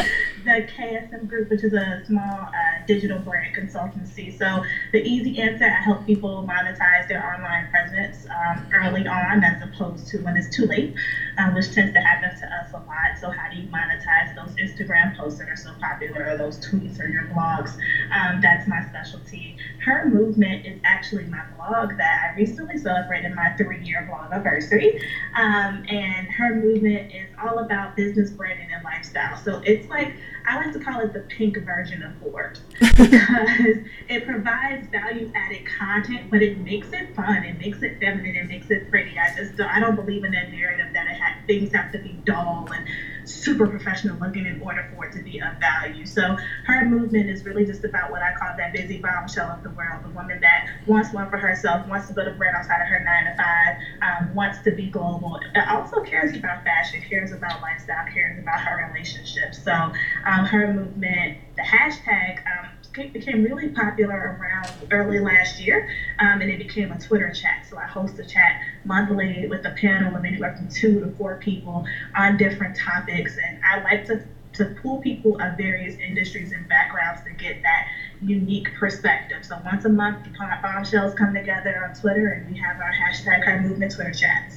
the 0.46 0.68
KSM 0.78 1.28
Group, 1.28 1.50
which 1.50 1.64
is 1.64 1.74
a 1.74 2.04
small 2.06 2.24
uh, 2.24 2.86
digital 2.86 3.20
brand 3.20 3.56
consultancy. 3.56 4.38
So 4.38 4.64
the 4.92 5.02
easy 5.02 5.40
answer, 5.42 5.66
I 5.66 5.82
help 5.84 6.06
people 6.06 6.48
monetize 6.48 7.08
their 7.08 7.26
online 7.26 7.68
presence 7.70 8.28
um, 8.30 8.66
early 8.74 9.08
on, 9.08 9.44
as 9.44 9.62
opposed 9.64 10.08
to 10.10 10.20
when 10.20 10.38
it's 10.38 10.56
too 10.56 10.66
late, 10.66 10.96
um, 11.38 11.56
which 11.56 11.72
tends 11.74 11.94
to 11.94 12.00
happen 12.00 12.30
to 12.40 12.46
us 12.56 12.72
a 12.74 12.78
lot. 12.78 13.20
So 13.20 13.30
how 13.32 13.50
do 13.50 13.58
you 13.58 13.68
monetize 13.68 14.36
those 14.36 14.56
Instagram 14.56 15.18
posts 15.18 15.40
that 15.40 15.50
are 15.50 15.56
so 15.56 15.72
popular, 15.80 16.28
or 16.30 16.38
those 16.38 16.58
tweets, 16.58 17.00
or 17.00 17.08
your 17.08 17.24
blogs? 17.24 17.78
Um, 18.12 18.40
that's 18.42 18.68
my 18.68 18.86
specialty. 18.90 19.58
Her 19.84 20.08
movement 20.08 20.66
is 20.66 20.80
actually 20.84 21.26
my 21.26 21.44
blog 21.58 21.98
that 21.98 22.32
I 22.32 22.38
recently 22.38 22.78
celebrated 22.78 23.34
my 23.34 23.50
three-year 23.58 24.08
blog 24.08 24.32
anniversary. 24.32 25.00
Um, 25.36 25.84
and 25.90 26.28
her 26.28 26.56
movement 26.56 26.95
is 26.96 27.30
all 27.44 27.60
about 27.60 27.96
business 27.96 28.32
branding 28.32 28.68
and 28.74 28.84
lifestyle. 28.84 29.38
So 29.38 29.62
it's 29.66 29.88
like 29.90 30.14
I 30.48 30.58
like 30.58 30.74
to 30.74 30.80
call 30.80 31.00
it 31.00 31.14
the 31.14 31.22
pink 31.22 31.58
version 31.58 32.04
of 32.04 32.16
Forbes 32.18 32.60
because 32.80 33.78
it 34.08 34.26
provides 34.26 34.88
value-added 34.88 35.66
content, 35.66 36.30
but 36.30 36.42
it 36.42 36.60
makes 36.60 36.92
it 36.94 37.16
fun, 37.16 37.44
it 37.44 37.58
makes 37.60 37.82
it 37.82 38.00
feminine, 38.00 38.36
it 38.36 38.48
makes 38.48 38.70
it 38.70 38.90
pretty. 38.90 39.18
I 39.18 39.36
just 39.36 39.56
don't, 39.56 39.68
I 39.68 39.80
don't 39.80 39.96
believe 39.96 40.24
in 40.24 40.32
that 40.32 40.52
narrative 40.52 40.94
that 40.94 41.08
it 41.08 41.20
ha- 41.20 41.38
things 41.48 41.74
have 41.74 41.92
to 41.94 41.98
be 41.98 42.20
dull 42.26 42.68
and 42.74 42.86
super 43.28 43.68
professional 43.68 44.18
looking 44.18 44.46
in 44.46 44.62
order 44.62 44.88
for 44.94 45.06
it 45.06 45.12
to 45.14 45.22
be 45.22 45.42
of 45.42 45.58
value. 45.60 46.06
So 46.06 46.38
her 46.66 46.86
movement 46.86 47.30
is 47.30 47.46
really 47.46 47.66
just 47.66 47.84
about 47.84 48.12
what 48.12 48.22
I 48.22 48.34
call 48.34 48.56
that 48.58 48.74
busy 48.74 49.00
bombshell 49.00 49.50
of 49.50 49.64
the 49.64 49.70
world, 49.72 50.04
the 50.04 50.10
woman 50.10 50.40
that 50.42 50.68
wants 50.88 51.14
one 51.14 51.30
for 51.30 51.38
herself, 51.38 51.88
wants 51.88 52.08
to 52.08 52.14
build 52.14 52.28
a 52.28 52.32
brand 52.32 52.56
outside 52.56 52.82
of 52.82 52.88
her 52.88 53.00
nine 53.00 53.26
to 53.26 53.36
five, 53.36 53.76
um, 54.02 54.34
wants 54.34 54.60
to 54.62 54.72
be 54.72 54.90
global, 54.90 55.40
also 55.68 56.02
cares 56.02 56.36
about 56.36 56.64
fashion, 56.64 57.02
cares 57.10 57.32
about 57.32 57.62
lifestyle, 57.62 58.06
cares 58.14 58.38
about 58.38 58.60
her 58.62 58.88
relationships. 58.88 59.62
So 59.64 59.72
um, 59.72 60.46
her 60.46 60.72
movement, 60.74 61.38
the 61.56 61.64
hashtag. 61.64 62.40
Um, 62.40 62.75
became 62.96 63.44
really 63.44 63.70
popular 63.70 64.38
around 64.40 64.70
early 64.92 65.20
last 65.20 65.60
year, 65.60 65.90
um, 66.20 66.42
and 66.42 66.50
it 66.50 66.58
became 66.58 66.92
a 66.92 67.00
Twitter 67.00 67.32
chat. 67.32 67.66
So 67.70 67.78
I 67.78 67.86
host 67.86 68.18
a 68.20 68.26
chat 68.26 68.62
monthly 68.84 69.48
with 69.48 69.66
a 69.66 69.72
panel 69.72 70.16
of 70.16 70.26
anywhere 70.26 70.56
from 70.56 70.70
two 70.70 71.00
to 71.02 71.12
four 71.18 71.38
people 71.38 71.86
on 72.16 72.38
different 72.38 72.78
topics, 72.78 73.38
and 73.38 73.60
I 73.64 73.82
like 73.84 74.06
to 74.08 74.24
to 74.54 74.74
pull 74.82 75.02
people 75.02 75.34
of 75.42 75.58
various 75.58 76.00
industries 76.00 76.54
and 76.54 76.66
backgrounds 76.70 77.22
to 77.26 77.32
get 77.32 77.62
that 77.62 77.88
unique 78.22 78.74
perspective. 78.76 79.44
So 79.44 79.60
once 79.66 79.84
a 79.84 79.90
month, 79.90 80.24
the 80.24 80.30
bombshells 80.62 81.14
come 81.14 81.34
together 81.34 81.86
on 81.86 81.94
Twitter, 81.94 82.30
and 82.30 82.50
we 82.50 82.58
have 82.60 82.78
our 82.78 82.92
hashtag 82.94 83.44
Her 83.44 83.62
Movement 83.62 83.92
Twitter 83.92 84.14
chats. 84.14 84.56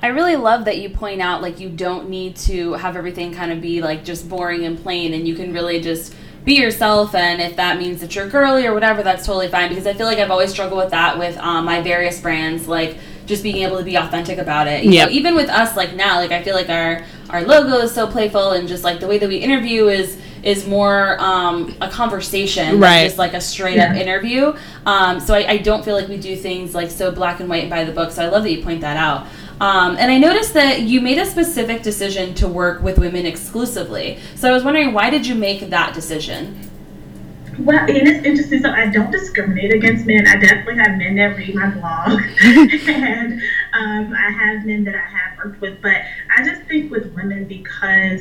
I 0.00 0.08
really 0.08 0.36
love 0.36 0.64
that 0.64 0.78
you 0.78 0.90
point 0.90 1.20
out 1.20 1.42
like 1.42 1.60
you 1.60 1.68
don't 1.68 2.08
need 2.08 2.36
to 2.36 2.74
have 2.74 2.96
everything 2.96 3.32
kind 3.32 3.50
of 3.52 3.60
be 3.60 3.80
like 3.80 4.04
just 4.04 4.28
boring 4.28 4.64
and 4.64 4.76
plain, 4.76 5.14
and 5.14 5.26
you 5.26 5.34
can 5.34 5.52
really 5.52 5.80
just 5.80 6.14
be 6.44 6.54
yourself. 6.54 7.14
And 7.14 7.40
if 7.42 7.56
that 7.56 7.78
means 7.78 8.00
that 8.00 8.14
you're 8.14 8.28
girly 8.28 8.66
or 8.66 8.74
whatever, 8.74 9.02
that's 9.02 9.26
totally 9.26 9.48
fine. 9.48 9.68
Because 9.68 9.86
I 9.86 9.94
feel 9.94 10.06
like 10.06 10.18
I've 10.18 10.30
always 10.30 10.50
struggled 10.50 10.78
with 10.82 10.90
that 10.90 11.18
with 11.18 11.36
um, 11.38 11.64
my 11.64 11.80
various 11.82 12.20
brands, 12.20 12.66
like 12.68 12.96
just 13.26 13.42
being 13.42 13.56
able 13.56 13.76
to 13.78 13.84
be 13.84 13.96
authentic 13.96 14.38
about 14.38 14.66
it. 14.66 14.84
You 14.84 14.92
Yep. 14.92 15.08
know, 15.08 15.14
even 15.14 15.34
with 15.34 15.50
us, 15.50 15.76
like 15.76 15.94
now, 15.94 16.16
like 16.18 16.32
I 16.32 16.42
feel 16.42 16.54
like 16.54 16.70
our 16.70 17.04
our 17.30 17.42
logo 17.44 17.76
is 17.80 17.92
so 17.92 18.06
playful, 18.06 18.52
and 18.52 18.66
just 18.66 18.84
like 18.84 19.00
the 19.00 19.06
way 19.06 19.18
that 19.18 19.28
we 19.28 19.36
interview 19.36 19.88
is 19.88 20.16
is 20.42 20.66
more 20.66 21.20
um, 21.20 21.74
a 21.82 21.90
conversation, 21.90 22.70
than 22.70 22.80
Right. 22.80 23.04
just 23.04 23.18
like 23.18 23.34
a 23.34 23.40
straight 23.40 23.78
up 23.78 23.94
Yeah. 23.94 24.00
interview. 24.00 24.54
Um, 24.86 25.20
so 25.20 25.34
I, 25.34 25.46
I 25.46 25.56
don't 25.58 25.84
feel 25.84 25.94
like 25.96 26.08
we 26.08 26.16
do 26.16 26.36
things 26.36 26.74
like 26.74 26.90
so 26.90 27.10
black 27.10 27.40
and 27.40 27.48
white 27.48 27.68
by 27.68 27.84
the 27.84 27.92
book. 27.92 28.12
So 28.12 28.22
I 28.24 28.28
love 28.28 28.44
that 28.44 28.50
you 28.52 28.62
point 28.62 28.80
that 28.80 28.96
out. 28.96 29.26
Um, 29.60 29.96
and 29.98 30.10
I 30.10 30.18
noticed 30.18 30.54
that 30.54 30.82
you 30.82 31.00
made 31.00 31.18
a 31.18 31.26
specific 31.26 31.82
decision 31.82 32.34
to 32.34 32.46
work 32.46 32.80
with 32.80 32.98
women 32.98 33.26
exclusively. 33.26 34.18
So 34.36 34.48
I 34.48 34.52
was 34.52 34.64
wondering, 34.64 34.92
why 34.92 35.10
did 35.10 35.26
you 35.26 35.34
make 35.34 35.68
that 35.70 35.94
decision? 35.94 36.68
Well, 37.58 37.78
and 37.78 37.90
it's 37.90 38.24
interesting. 38.24 38.62
So 38.62 38.70
I 38.70 38.86
don't 38.86 39.10
discriminate 39.10 39.74
against 39.74 40.06
men. 40.06 40.28
I 40.28 40.36
definitely 40.36 40.76
have 40.76 40.96
men 40.96 41.16
that 41.16 41.36
read 41.36 41.54
my 41.56 41.70
blog, 41.70 42.22
and 42.88 43.42
um, 43.72 44.14
I 44.14 44.30
have 44.30 44.64
men 44.64 44.84
that 44.84 44.94
I 44.94 44.98
have 44.98 45.38
worked 45.38 45.60
with. 45.60 45.82
But 45.82 46.02
I 46.36 46.44
just 46.44 46.62
think 46.62 46.92
with 46.92 47.12
women 47.14 47.46
because 47.46 48.20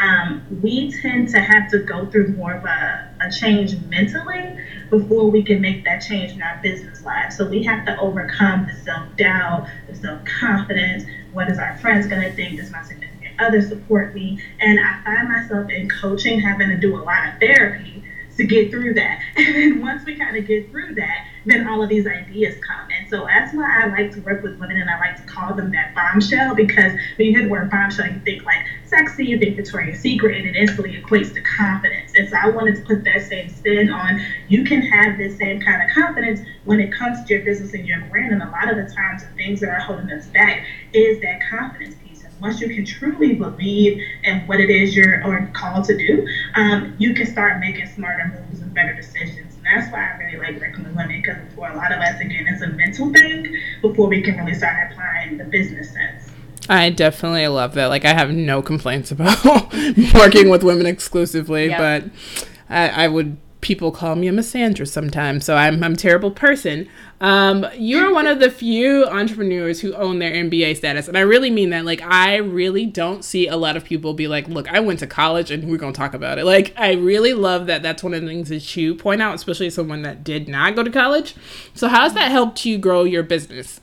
um, 0.00 0.46
we 0.62 0.92
tend 0.92 1.28
to 1.30 1.40
have 1.40 1.70
to 1.70 1.80
go 1.80 2.06
through 2.06 2.28
more 2.28 2.54
of 2.54 2.64
a, 2.64 3.10
a 3.20 3.30
change 3.30 3.76
mentally 3.86 4.56
before 4.90 5.30
we 5.30 5.42
can 5.42 5.60
make 5.60 5.84
that 5.84 5.98
change 5.98 6.32
in 6.32 6.42
our 6.42 6.58
business 6.62 7.02
lives. 7.04 7.36
So 7.36 7.48
we 7.48 7.62
have 7.64 7.84
to 7.86 7.98
overcome 7.98 8.66
the 8.66 8.74
self 8.74 9.16
doubt, 9.16 9.68
the 9.88 9.94
self 9.94 10.24
confidence. 10.24 11.04
What 11.32 11.50
is 11.50 11.58
our 11.58 11.76
friends 11.78 12.06
going 12.06 12.22
to 12.22 12.32
think? 12.32 12.58
Does 12.58 12.70
my 12.70 12.82
significant 12.82 13.40
other 13.40 13.60
support 13.60 14.14
me? 14.14 14.42
And 14.60 14.78
I 14.80 15.02
find 15.04 15.28
myself 15.28 15.70
in 15.70 15.88
coaching 15.88 16.40
having 16.40 16.68
to 16.68 16.76
do 16.76 16.96
a 16.96 17.02
lot 17.02 17.28
of 17.28 17.40
therapy 17.40 18.04
to 18.38 18.44
get 18.44 18.70
through 18.70 18.94
that. 18.94 19.20
And 19.48 19.54
then 19.54 19.80
once 19.80 20.04
we 20.04 20.14
kind 20.14 20.36
of 20.36 20.46
get 20.46 20.70
through 20.70 20.94
that, 20.94 21.26
then 21.44 21.66
all 21.66 21.82
of 21.82 21.88
these 21.88 22.06
ideas 22.06 22.54
come. 22.60 22.88
And 22.96 23.08
so 23.08 23.24
that's 23.26 23.54
why 23.54 23.82
I 23.82 23.86
like 23.86 24.12
to 24.12 24.20
work 24.20 24.42
with 24.42 24.58
women 24.58 24.76
and 24.76 24.90
I 24.90 24.98
like 24.98 25.16
to 25.16 25.22
call 25.22 25.54
them 25.54 25.70
that 25.72 25.94
bombshell 25.94 26.54
because 26.54 26.92
when 27.16 27.28
you 27.28 27.32
hear 27.32 27.42
the 27.44 27.48
word 27.48 27.70
bombshell, 27.70 28.06
you 28.06 28.20
think 28.20 28.44
like 28.44 28.64
sexy, 28.84 29.24
you 29.24 29.38
think 29.38 29.56
Victoria's 29.56 30.00
Secret, 30.00 30.36
and 30.36 30.46
it 30.46 30.56
instantly 30.56 31.00
equates 31.00 31.32
to 31.34 31.40
confidence. 31.40 32.12
And 32.14 32.28
so 32.28 32.36
I 32.36 32.50
wanted 32.50 32.76
to 32.76 32.82
put 32.82 33.04
that 33.04 33.22
same 33.22 33.48
spin 33.48 33.90
on 33.90 34.20
you 34.48 34.64
can 34.64 34.82
have 34.82 35.18
this 35.18 35.36
same 35.36 35.60
kind 35.60 35.82
of 35.82 35.94
confidence 35.94 36.40
when 36.64 36.80
it 36.80 36.92
comes 36.92 37.24
to 37.24 37.34
your 37.34 37.44
business 37.44 37.74
and 37.74 37.86
your 37.86 38.00
brand. 38.10 38.32
And 38.32 38.42
a 38.42 38.50
lot 38.50 38.70
of 38.70 38.76
the 38.76 38.92
times, 38.92 39.22
the 39.22 39.30
things 39.30 39.60
that 39.60 39.70
are 39.70 39.80
holding 39.80 40.10
us 40.10 40.26
back 40.26 40.64
is 40.92 41.20
that 41.20 41.40
confidence 41.48 41.94
once 42.40 42.60
you 42.60 42.68
can 42.68 42.84
truly 42.84 43.34
believe 43.34 44.02
in 44.24 44.40
what 44.46 44.60
it 44.60 44.70
is 44.70 44.94
you're 44.94 45.26
or 45.26 45.50
called 45.52 45.84
to 45.86 45.96
do, 45.96 46.26
um, 46.54 46.94
you 46.98 47.14
can 47.14 47.26
start 47.26 47.60
making 47.60 47.86
smarter 47.86 48.32
moves 48.34 48.60
and 48.60 48.72
better 48.74 48.94
decisions 48.94 49.56
And 49.56 49.64
that's 49.64 49.92
why 49.92 50.10
I 50.10 50.16
really 50.18 50.38
like 50.38 50.60
working 50.60 50.84
with 50.84 50.94
women 50.94 51.20
because 51.20 51.36
for 51.54 51.68
a 51.68 51.76
lot 51.76 51.92
of 51.92 51.98
us, 51.98 52.20
again, 52.20 52.46
it's 52.48 52.62
a 52.62 52.68
mental 52.68 53.12
thing 53.12 53.56
before 53.82 54.08
we 54.08 54.22
can 54.22 54.36
really 54.36 54.54
start 54.54 54.90
applying 54.90 55.38
the 55.38 55.44
business 55.44 55.90
sense. 55.90 56.30
I 56.68 56.90
definitely 56.90 57.48
love 57.48 57.74
that. 57.74 57.86
Like, 57.86 58.04
I 58.04 58.12
have 58.12 58.30
no 58.30 58.60
complaints 58.60 59.10
about 59.10 59.42
working 60.14 60.50
with 60.50 60.62
women 60.62 60.86
exclusively, 60.86 61.68
yep. 61.68 61.78
but 61.78 62.44
I, 62.68 63.04
I 63.04 63.08
would 63.08 63.38
people 63.60 63.90
call 63.90 64.14
me 64.14 64.28
a 64.28 64.32
misandrist 64.32 64.88
sometimes, 64.88 65.44
so 65.44 65.56
I'm, 65.56 65.82
I'm 65.82 65.94
a 65.94 65.96
terrible 65.96 66.30
person. 66.30 66.88
Um, 67.20 67.66
you're 67.76 68.12
one 68.14 68.26
of 68.26 68.38
the 68.38 68.50
few 68.50 69.04
entrepreneurs 69.06 69.80
who 69.80 69.92
own 69.94 70.20
their 70.20 70.32
MBA 70.32 70.76
status, 70.76 71.08
and 71.08 71.18
I 71.18 71.22
really 71.22 71.50
mean 71.50 71.70
that. 71.70 71.84
Like, 71.84 72.00
I 72.02 72.36
really 72.36 72.86
don't 72.86 73.24
see 73.24 73.48
a 73.48 73.56
lot 73.56 73.76
of 73.76 73.84
people 73.84 74.14
be 74.14 74.28
like, 74.28 74.46
"Look, 74.48 74.72
I 74.72 74.78
went 74.80 75.00
to 75.00 75.06
college, 75.06 75.50
and 75.50 75.68
we're 75.68 75.78
gonna 75.78 75.92
talk 75.92 76.14
about 76.14 76.38
it." 76.38 76.44
Like, 76.44 76.72
I 76.76 76.92
really 76.92 77.34
love 77.34 77.66
that. 77.66 77.82
That's 77.82 78.02
one 78.02 78.14
of 78.14 78.22
the 78.22 78.28
things 78.28 78.48
that 78.50 78.76
you 78.76 78.94
point 78.94 79.20
out, 79.20 79.34
especially 79.34 79.70
someone 79.70 80.02
that 80.02 80.22
did 80.22 80.48
not 80.48 80.76
go 80.76 80.84
to 80.84 80.90
college. 80.90 81.34
So, 81.74 81.88
how's 81.88 82.14
that 82.14 82.30
helped 82.30 82.64
you 82.64 82.78
grow 82.78 83.02
your 83.04 83.24
business? 83.24 83.80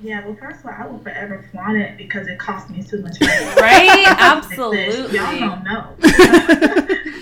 Yeah, 0.00 0.24
well, 0.24 0.36
first 0.36 0.60
of 0.60 0.66
all, 0.66 0.74
I 0.78 0.86
will 0.86 1.00
forever 1.00 1.44
flaunt 1.50 1.76
it 1.76 1.96
because 1.96 2.28
it 2.28 2.38
cost 2.38 2.70
me 2.70 2.82
too 2.84 3.02
much 3.02 3.20
money. 3.20 3.44
right? 3.60 4.04
Absolutely. 4.18 5.18
Y'all 5.18 5.38
don't 5.38 5.64
know. 5.64 5.96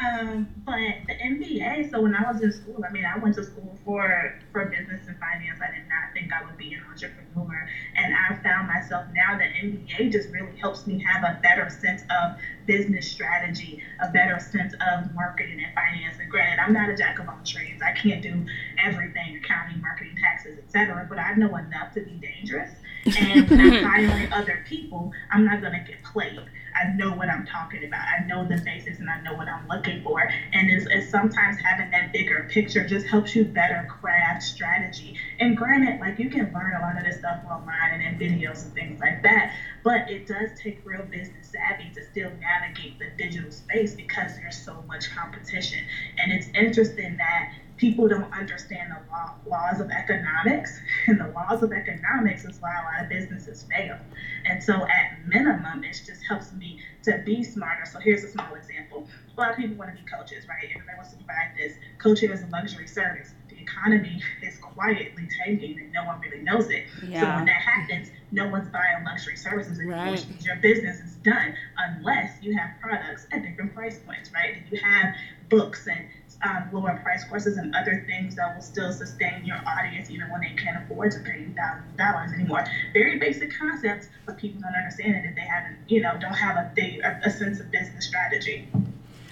Um, 0.00 0.48
but 0.64 0.76
the 1.06 1.14
MBA, 1.14 1.90
so 1.90 2.00
when 2.00 2.14
I 2.14 2.30
was 2.30 2.42
in 2.42 2.52
school, 2.52 2.82
I 2.86 2.92
mean, 2.92 3.04
I 3.04 3.18
went 3.18 3.34
to 3.36 3.44
school 3.44 3.78
for 3.84 4.34
for 4.52 4.66
business 4.66 5.06
and 5.06 5.18
finance. 5.18 5.60
I 5.60 5.74
did 5.74 5.88
not 5.88 6.12
think 6.12 6.32
I 6.32 6.44
would 6.44 6.56
be 6.56 6.74
an 6.74 6.82
entrepreneur, 6.88 7.68
and 7.96 8.14
I 8.14 8.34
found 8.42 8.68
myself 8.68 9.06
now 9.14 9.38
that 9.38 9.52
MBA 9.54 10.12
just 10.12 10.28
really 10.30 10.56
helps 10.56 10.86
me 10.86 11.02
have 11.02 11.22
a 11.22 11.38
better 11.42 11.70
sense 11.70 12.02
of 12.10 12.36
business 12.66 13.10
strategy, 13.10 13.82
a 14.00 14.10
better 14.10 14.38
sense 14.38 14.74
of 14.74 15.14
marketing 15.14 15.62
and 15.64 15.74
finance. 15.74 16.16
And 16.20 16.30
granted, 16.30 16.60
I'm 16.62 16.72
not 16.72 16.90
a 16.90 16.96
jack 16.96 17.18
of 17.18 17.28
all 17.28 17.38
trades. 17.44 17.80
I 17.82 17.92
can't 17.92 18.22
do 18.22 18.44
everything, 18.78 19.36
accounting, 19.36 19.80
marketing, 19.80 20.16
taxes, 20.20 20.58
etc. 20.58 21.06
But 21.08 21.18
I 21.18 21.34
know 21.34 21.56
enough 21.56 21.94
to 21.94 22.00
be 22.00 22.20
dangerous. 22.20 22.70
And 23.06 23.48
when 23.48 23.60
I'm 23.60 23.84
hiring 23.84 24.32
other 24.32 24.64
people, 24.66 25.12
I'm 25.30 25.44
not 25.44 25.60
going 25.60 25.72
to 25.72 25.90
get 25.90 26.02
played. 26.02 26.40
I 26.76 26.92
know 26.92 27.12
what 27.12 27.28
I'm 27.28 27.46
talking 27.46 27.84
about. 27.84 28.06
I 28.06 28.24
know 28.26 28.46
the 28.46 28.58
faces 28.58 29.00
and 29.00 29.08
I 29.08 29.20
know 29.22 29.34
what 29.34 29.48
I'm 29.48 29.66
looking 29.68 30.02
for. 30.02 30.20
And 30.52 30.70
it's, 30.70 30.86
it's 30.90 31.10
sometimes 31.10 31.58
having 31.60 31.90
that 31.90 32.12
bigger 32.12 32.46
picture 32.50 32.86
just 32.86 33.06
helps 33.06 33.34
you 33.34 33.44
better 33.44 33.86
craft 33.88 34.42
strategy. 34.42 35.16
And 35.40 35.56
granted, 35.56 36.00
like 36.00 36.18
you 36.18 36.28
can 36.28 36.52
learn 36.52 36.74
a 36.76 36.80
lot 36.80 36.98
of 36.98 37.04
this 37.04 37.18
stuff 37.18 37.40
online 37.50 38.00
and 38.00 38.02
in 38.02 38.18
videos 38.18 38.64
and 38.64 38.74
things 38.74 39.00
like 39.00 39.22
that, 39.22 39.54
but 39.82 40.10
it 40.10 40.26
does 40.26 40.50
take 40.60 40.80
real 40.84 41.04
business 41.04 41.52
savvy 41.52 41.90
to 41.94 42.04
still 42.04 42.30
navigate 42.40 42.98
the 42.98 43.06
digital 43.16 43.50
space 43.50 43.94
because 43.94 44.36
there's 44.36 44.56
so 44.56 44.82
much 44.86 45.10
competition. 45.14 45.80
And 46.18 46.32
it's 46.32 46.48
interesting 46.54 47.16
that 47.16 47.52
people 47.76 48.08
don't 48.08 48.32
understand 48.32 48.90
the 48.90 49.10
law, 49.10 49.34
laws 49.46 49.80
of 49.80 49.90
economics, 49.90 50.80
and 51.06 51.20
the 51.20 51.28
laws 51.28 51.62
of 51.62 51.72
economics 51.72 52.44
is 52.44 52.60
why 52.60 52.74
a 52.80 52.84
lot 52.84 53.02
of 53.02 53.08
businesses 53.08 53.64
fail. 53.64 53.98
And 54.44 54.62
so, 54.62 54.86
at 54.86 55.26
minimum, 55.26 55.84
it 55.84 56.00
just 56.06 56.22
helps 56.28 56.52
me 56.52 56.80
to 57.04 57.22
be 57.24 57.42
smarter. 57.42 57.84
So, 57.84 57.98
here's 57.98 58.24
a 58.24 58.28
small 58.28 58.54
example. 58.54 59.06
A 59.36 59.40
lot 59.40 59.50
of 59.50 59.56
people 59.56 59.76
want 59.76 59.94
to 59.94 60.02
be 60.02 60.08
coaches, 60.08 60.44
right? 60.48 60.68
Everybody 60.70 60.96
wants 60.96 61.10
to 61.12 61.16
provide 61.16 61.52
this. 61.56 61.74
Coaching 61.98 62.30
is 62.30 62.42
a 62.42 62.46
luxury 62.46 62.86
service. 62.86 63.32
The 63.48 63.60
economy 63.60 64.22
is 64.42 64.56
quietly 64.58 65.28
tanking, 65.44 65.78
and 65.78 65.92
no 65.92 66.04
one 66.04 66.20
really 66.20 66.42
knows 66.42 66.70
it. 66.70 66.84
Yeah. 67.06 67.20
So, 67.20 67.36
when 67.36 67.44
that 67.46 67.60
happens, 67.60 68.08
no 68.32 68.48
one's 68.48 68.68
buying 68.68 69.04
luxury 69.04 69.36
services 69.36 69.78
anymore, 69.78 69.98
right. 69.98 70.10
which 70.12 70.26
means 70.28 70.44
your 70.44 70.56
business 70.56 71.00
is 71.00 71.16
done 71.16 71.54
unless 71.78 72.42
you 72.42 72.56
have 72.56 72.70
products 72.80 73.26
at 73.32 73.42
different 73.42 73.74
price 73.74 73.98
points, 73.98 74.30
right? 74.32 74.54
If 74.64 74.72
you 74.72 74.78
have 74.78 75.14
books 75.48 75.86
and 75.86 76.06
um, 76.42 76.68
lower 76.72 76.94
price 77.02 77.24
courses 77.24 77.56
and 77.56 77.74
other 77.74 78.02
things 78.06 78.34
that 78.36 78.54
will 78.54 78.62
still 78.62 78.92
sustain 78.92 79.44
your 79.44 79.58
audience 79.66 80.10
even 80.10 80.28
when 80.30 80.40
they 80.40 80.52
can't 80.52 80.76
afford 80.82 81.10
to 81.12 81.20
pay 81.20 81.40
you 81.40 81.52
thousands 81.56 81.90
of 81.90 81.96
dollars 81.96 82.32
anymore. 82.32 82.64
Very 82.92 83.16
basic 83.16 83.50
concepts, 83.56 84.08
but 84.26 84.36
people 84.36 84.60
don't 84.60 84.74
understand 84.74 85.16
it 85.16 85.24
if 85.28 85.34
they 85.34 85.42
haven't, 85.42 85.76
you 85.88 86.00
know, 86.00 86.16
don't 86.18 86.36
have 86.36 86.56
a, 86.56 87.00
a, 87.04 87.16
a 87.26 87.30
sense 87.30 87.60
of 87.60 87.70
business 87.70 88.04
strategy. 88.06 88.66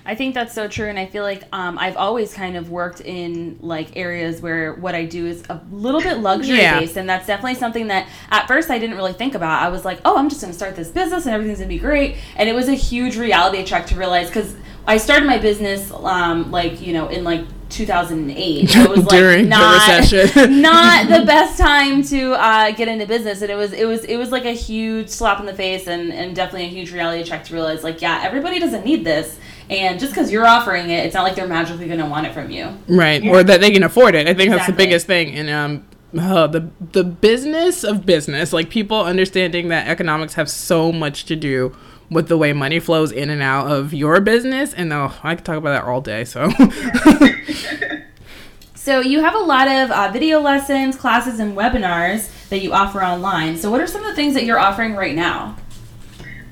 I 0.07 0.15
think 0.15 0.35
that's 0.35 0.53
so 0.53 0.69
true, 0.69 0.89
and 0.89 0.99
I 0.99 1.07
feel 1.07 1.23
like 1.23 1.45
um, 1.53 1.79
I've 1.79 1.97
always 1.97 2.35
kind 2.35 2.57
of 2.57 2.71
worked 2.71 3.01
in 3.01 3.59
like 3.63 3.97
areas 3.97 4.43
where 4.43 4.75
what 4.75 4.95
I 4.95 5.07
do 5.07 5.27
is 5.27 5.43
a 5.49 5.61
little 5.73 6.01
bit 6.01 6.19
luxury 6.19 6.59
yeah. 6.59 6.79
based, 6.79 6.97
and 6.97 7.09
that's 7.09 7.27
definitely 7.27 7.55
something 7.55 7.87
that 7.87 8.07
at 8.31 8.47
first 8.47 8.69
I 8.71 8.79
didn't 8.79 8.97
really 8.97 9.15
think 9.15 9.35
about. 9.35 9.63
I 9.63 9.71
was 9.71 9.85
like, 9.85 10.01
oh, 10.05 10.19
I'm 10.19 10.29
just 10.29 10.43
going 10.43 10.53
to 10.53 10.57
start 10.57 10.77
this 10.77 10.89
business, 10.89 11.25
and 11.25 11.35
everything's 11.35 11.59
going 11.59 11.71
to 11.71 11.75
be 11.75 11.81
great, 11.81 12.17
and 12.37 12.51
it 12.51 12.55
was 12.55 12.69
a 12.69 12.75
huge 12.75 13.17
reality 13.17 13.65
check 13.65 13.87
to 13.87 13.97
realize 13.97 14.29
because 14.29 14.55
I 14.87 14.99
started 14.99 15.27
my 15.27 15.39
business 15.39 15.91
um, 15.91 16.51
like 16.51 16.81
you 16.81 16.93
know 16.93 17.09
in 17.09 17.25
like 17.25 17.47
2008. 17.71 18.69
So 18.69 18.83
it 18.83 18.91
was 18.91 19.05
like 19.07 19.47
not, 19.47 20.11
the 20.11 20.47
not 20.49 21.09
the 21.21 21.25
best 21.25 21.59
time 21.59 22.03
to 22.05 22.33
uh, 22.33 22.71
get 22.73 22.89
into 22.89 23.07
business, 23.07 23.43
and 23.43 23.51
it 23.51 23.57
was 23.57 23.73
it 23.73 23.87
was 23.87 24.05
it 24.05 24.17
was 24.17 24.31
like 24.31 24.45
a 24.45 24.53
huge 24.53 25.09
slap 25.09 25.41
in 25.41 25.47
the 25.47 25.55
face, 25.55 25.87
and 25.87 26.13
and 26.13 26.37
definitely 26.37 26.67
a 26.67 26.71
huge 26.71 26.93
reality 26.93 27.25
check 27.25 27.45
to 27.45 27.55
realize 27.55 27.83
like 27.83 28.03
yeah, 28.03 28.21
everybody 28.23 28.59
doesn't 28.59 28.85
need 28.85 29.05
this. 29.05 29.39
And 29.71 29.99
just 29.99 30.13
because 30.13 30.31
you're 30.31 30.47
offering 30.47 30.91
it, 30.91 31.07
it's 31.07 31.15
not 31.15 31.23
like 31.23 31.35
they're 31.35 31.49
magically 31.49 31.87
going 31.87 31.99
to 31.99 32.07
want 32.07 32.27
it 32.27 32.35
from 32.35 32.51
you, 32.51 32.77
right? 32.87 33.23
Yeah. 33.23 33.31
Or 33.31 33.43
that 33.43 33.61
they 33.61 33.71
can 33.71 33.83
afford 33.83 34.15
it. 34.15 34.27
I 34.27 34.35
think 34.35 34.49
exactly. 34.49 34.57
that's 34.57 34.67
the 34.67 34.73
biggest 34.73 35.07
thing. 35.07 35.35
And 35.35 35.51
um, 35.51 35.87
oh, 36.19 36.47
the 36.47 36.69
the 36.93 37.05
business 37.05 37.83
of 37.83 38.05
business, 38.05 38.53
like 38.53 38.69
people 38.69 39.01
understanding 39.01 39.69
that 39.69 39.89
economics 39.89 40.35
have 40.35 40.51
so 40.51 40.93
much 40.93 41.25
to 41.27 41.37
do 41.37 41.75
with 42.11 42.29
the 42.29 42.37
way 42.37 42.53
money 42.53 42.79
flows 42.79 43.11
in 43.11 43.31
and 43.31 43.43
out 43.43 43.71
of 43.71 43.95
your 43.95 44.21
business. 44.21 44.75
And 44.75 44.93
oh, 44.93 45.15
I 45.23 45.35
could 45.35 45.45
talk 45.45 45.57
about 45.57 45.71
that 45.71 45.85
all 45.85 46.01
day. 46.01 46.25
So. 46.25 46.51
so 48.75 49.01
you 49.01 49.21
have 49.21 49.35
a 49.35 49.39
lot 49.39 49.67
of 49.67 49.91
uh, 49.91 50.11
video 50.13 50.41
lessons, 50.41 50.97
classes, 50.97 51.41
and 51.41 51.57
webinars 51.57 52.31
that 52.51 52.59
you 52.59 52.73
offer 52.73 53.03
online. 53.03 53.57
So 53.57 53.71
what 53.71 53.81
are 53.81 53.87
some 53.87 54.03
of 54.03 54.09
the 54.09 54.15
things 54.15 54.35
that 54.35 54.45
you're 54.45 54.59
offering 54.59 54.95
right 54.95 55.15
now? 55.15 55.57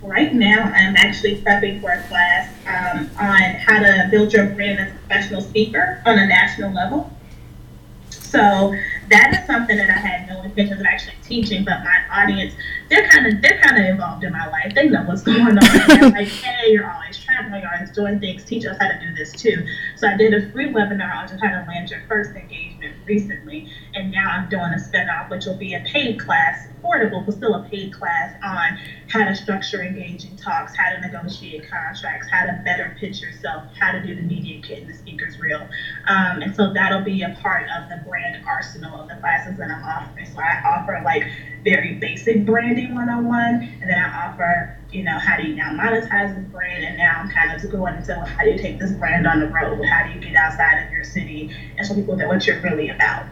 Right 0.03 0.35
now, 0.35 0.63
I'm 0.63 0.97
actually 0.97 1.37
prepping 1.37 1.81
for 1.81 1.91
a 1.91 2.03
class 2.09 2.53
um, 2.67 3.09
on 3.21 3.41
how 3.55 3.79
to 3.79 4.09
build 4.11 4.33
your 4.33 4.47
brand 4.47 4.81
as 4.81 4.89
a 4.89 4.99
professional 4.99 5.41
speaker 5.41 6.03
on 6.05 6.19
a 6.19 6.27
national 6.27 6.73
level. 6.73 7.09
So 8.11 8.75
that 9.09 9.39
is 9.39 9.47
something 9.47 9.77
that 9.77 9.91
I 9.91 9.93
had 9.93 10.29
no 10.29 10.32
intention 10.45 10.79
of 10.79 10.87
actually 10.87 11.15
teaching, 11.23 11.65
but 11.65 11.83
my 11.85 12.23
audience, 12.23 12.55
they're 12.89 13.09
kind 13.09 13.27
of 13.27 13.43
they're 13.43 13.61
kind 13.63 13.83
of 13.83 13.91
involved 13.91 14.25
in 14.25 14.33
my 14.33 14.49
life. 14.49 14.75
They 14.75 14.89
know 14.89 15.03
what's 15.05 15.23
going 15.23 15.59
on. 15.59 15.89
they're 15.89 16.11
like, 16.11 16.29
hey, 16.29 16.73
you're 16.73 16.91
always 16.91 17.19
traveling, 17.19 17.63
you're 17.63 17.75
always 17.75 17.91
doing 17.91 18.21
things. 18.21 18.45
Teach 18.45 18.65
us 18.65 18.77
how 18.81 18.89
to 18.89 18.99
do 19.01 19.15
this 19.15 19.33
too. 19.33 19.67
So 19.97 20.09
I 20.09 20.17
did 20.17 20.35
a 20.35 20.51
free 20.53 20.73
webinar 20.73 21.15
on 21.17 21.29
just 21.29 21.43
how 21.43 21.51
to 21.51 21.65
land 21.69 21.91
your 21.91 22.03
first 22.09 22.31
engagement 22.37 22.95
recently, 23.07 23.69
and 23.95 24.11
now 24.11 24.31
I'm 24.31 24.49
doing 24.49 24.73
a 24.75 24.81
spinoff, 24.81 25.31
which 25.31 25.47
will 25.47 25.59
be 25.59 25.75
a 25.75 25.81
paid 25.81 26.21
class 26.21 26.67
affordable, 26.83 27.25
but 27.25 27.35
still 27.35 27.55
a 27.55 27.69
paid 27.69 27.93
class 27.93 28.35
on 28.43 28.79
how 29.09 29.25
to 29.25 29.35
structure 29.35 29.83
engaging 29.83 30.37
talks, 30.37 30.75
how 30.77 30.91
to 30.91 31.01
negotiate 31.01 31.69
contracts, 31.69 32.29
how 32.31 32.47
to 32.47 32.61
better 32.65 32.97
pitch 32.99 33.21
yourself, 33.21 33.65
how 33.79 33.93
to 33.93 34.03
do 34.03 34.15
the 34.15 34.23
media 34.23 34.61
kit 34.63 34.81
and 34.81 34.89
the 34.89 34.95
speaker's 34.95 35.39
reel. 35.39 35.61
Um, 36.09 36.43
and 36.43 36.55
so 36.55 36.73
that'll 36.73 37.05
be 37.05 37.23
a 37.23 37.37
part 37.41 37.67
of 37.77 37.89
the 37.89 38.03
brand 38.09 38.45
arsenal 38.47 39.03
of 39.03 39.09
the 39.09 39.17
classes 39.17 39.57
that 39.59 39.71
I'm 39.71 39.85
offering. 39.85 40.27
So 40.33 40.41
I 40.41 40.63
offer 40.65 41.01
like 41.05 41.27
very 41.65 41.95
basic 41.95 42.45
branding 42.45 42.95
101, 42.95 43.79
and 43.81 43.91
then 43.91 43.99
I 43.99 44.27
offer, 44.27 44.79
you 44.91 45.05
know, 45.05 45.19
how 45.19 45.37
do 45.37 45.45
you 45.45 45.55
now 45.55 45.71
monetize 45.71 46.35
this 46.35 46.45
brand? 46.51 46.85
And 46.85 46.99
now 46.99 47.21
I'm 47.21 47.31
kind 47.31 47.53
of 47.53 47.71
going 47.71 47.95
into 47.97 48.15
well, 48.17 48.27
how 48.27 48.45
do 48.45 48.51
you 48.51 48.59
take 48.59 48.79
this 48.79 48.93
brand 48.93 49.27
on 49.27 49.41
the 49.41 49.49
road? 49.49 49.85
How 49.85 50.07
do 50.07 50.13
you 50.13 50.21
get 50.21 50.35
outside 50.35 50.87
of 50.87 50.93
your 50.93 51.05
city 51.05 51.55
and 51.77 51.87
show 51.87 51.95
people 51.95 52.17
that 52.17 52.27
what 52.27 52.47
you're 52.47 52.61
really 52.61 52.89
about? 52.91 53.27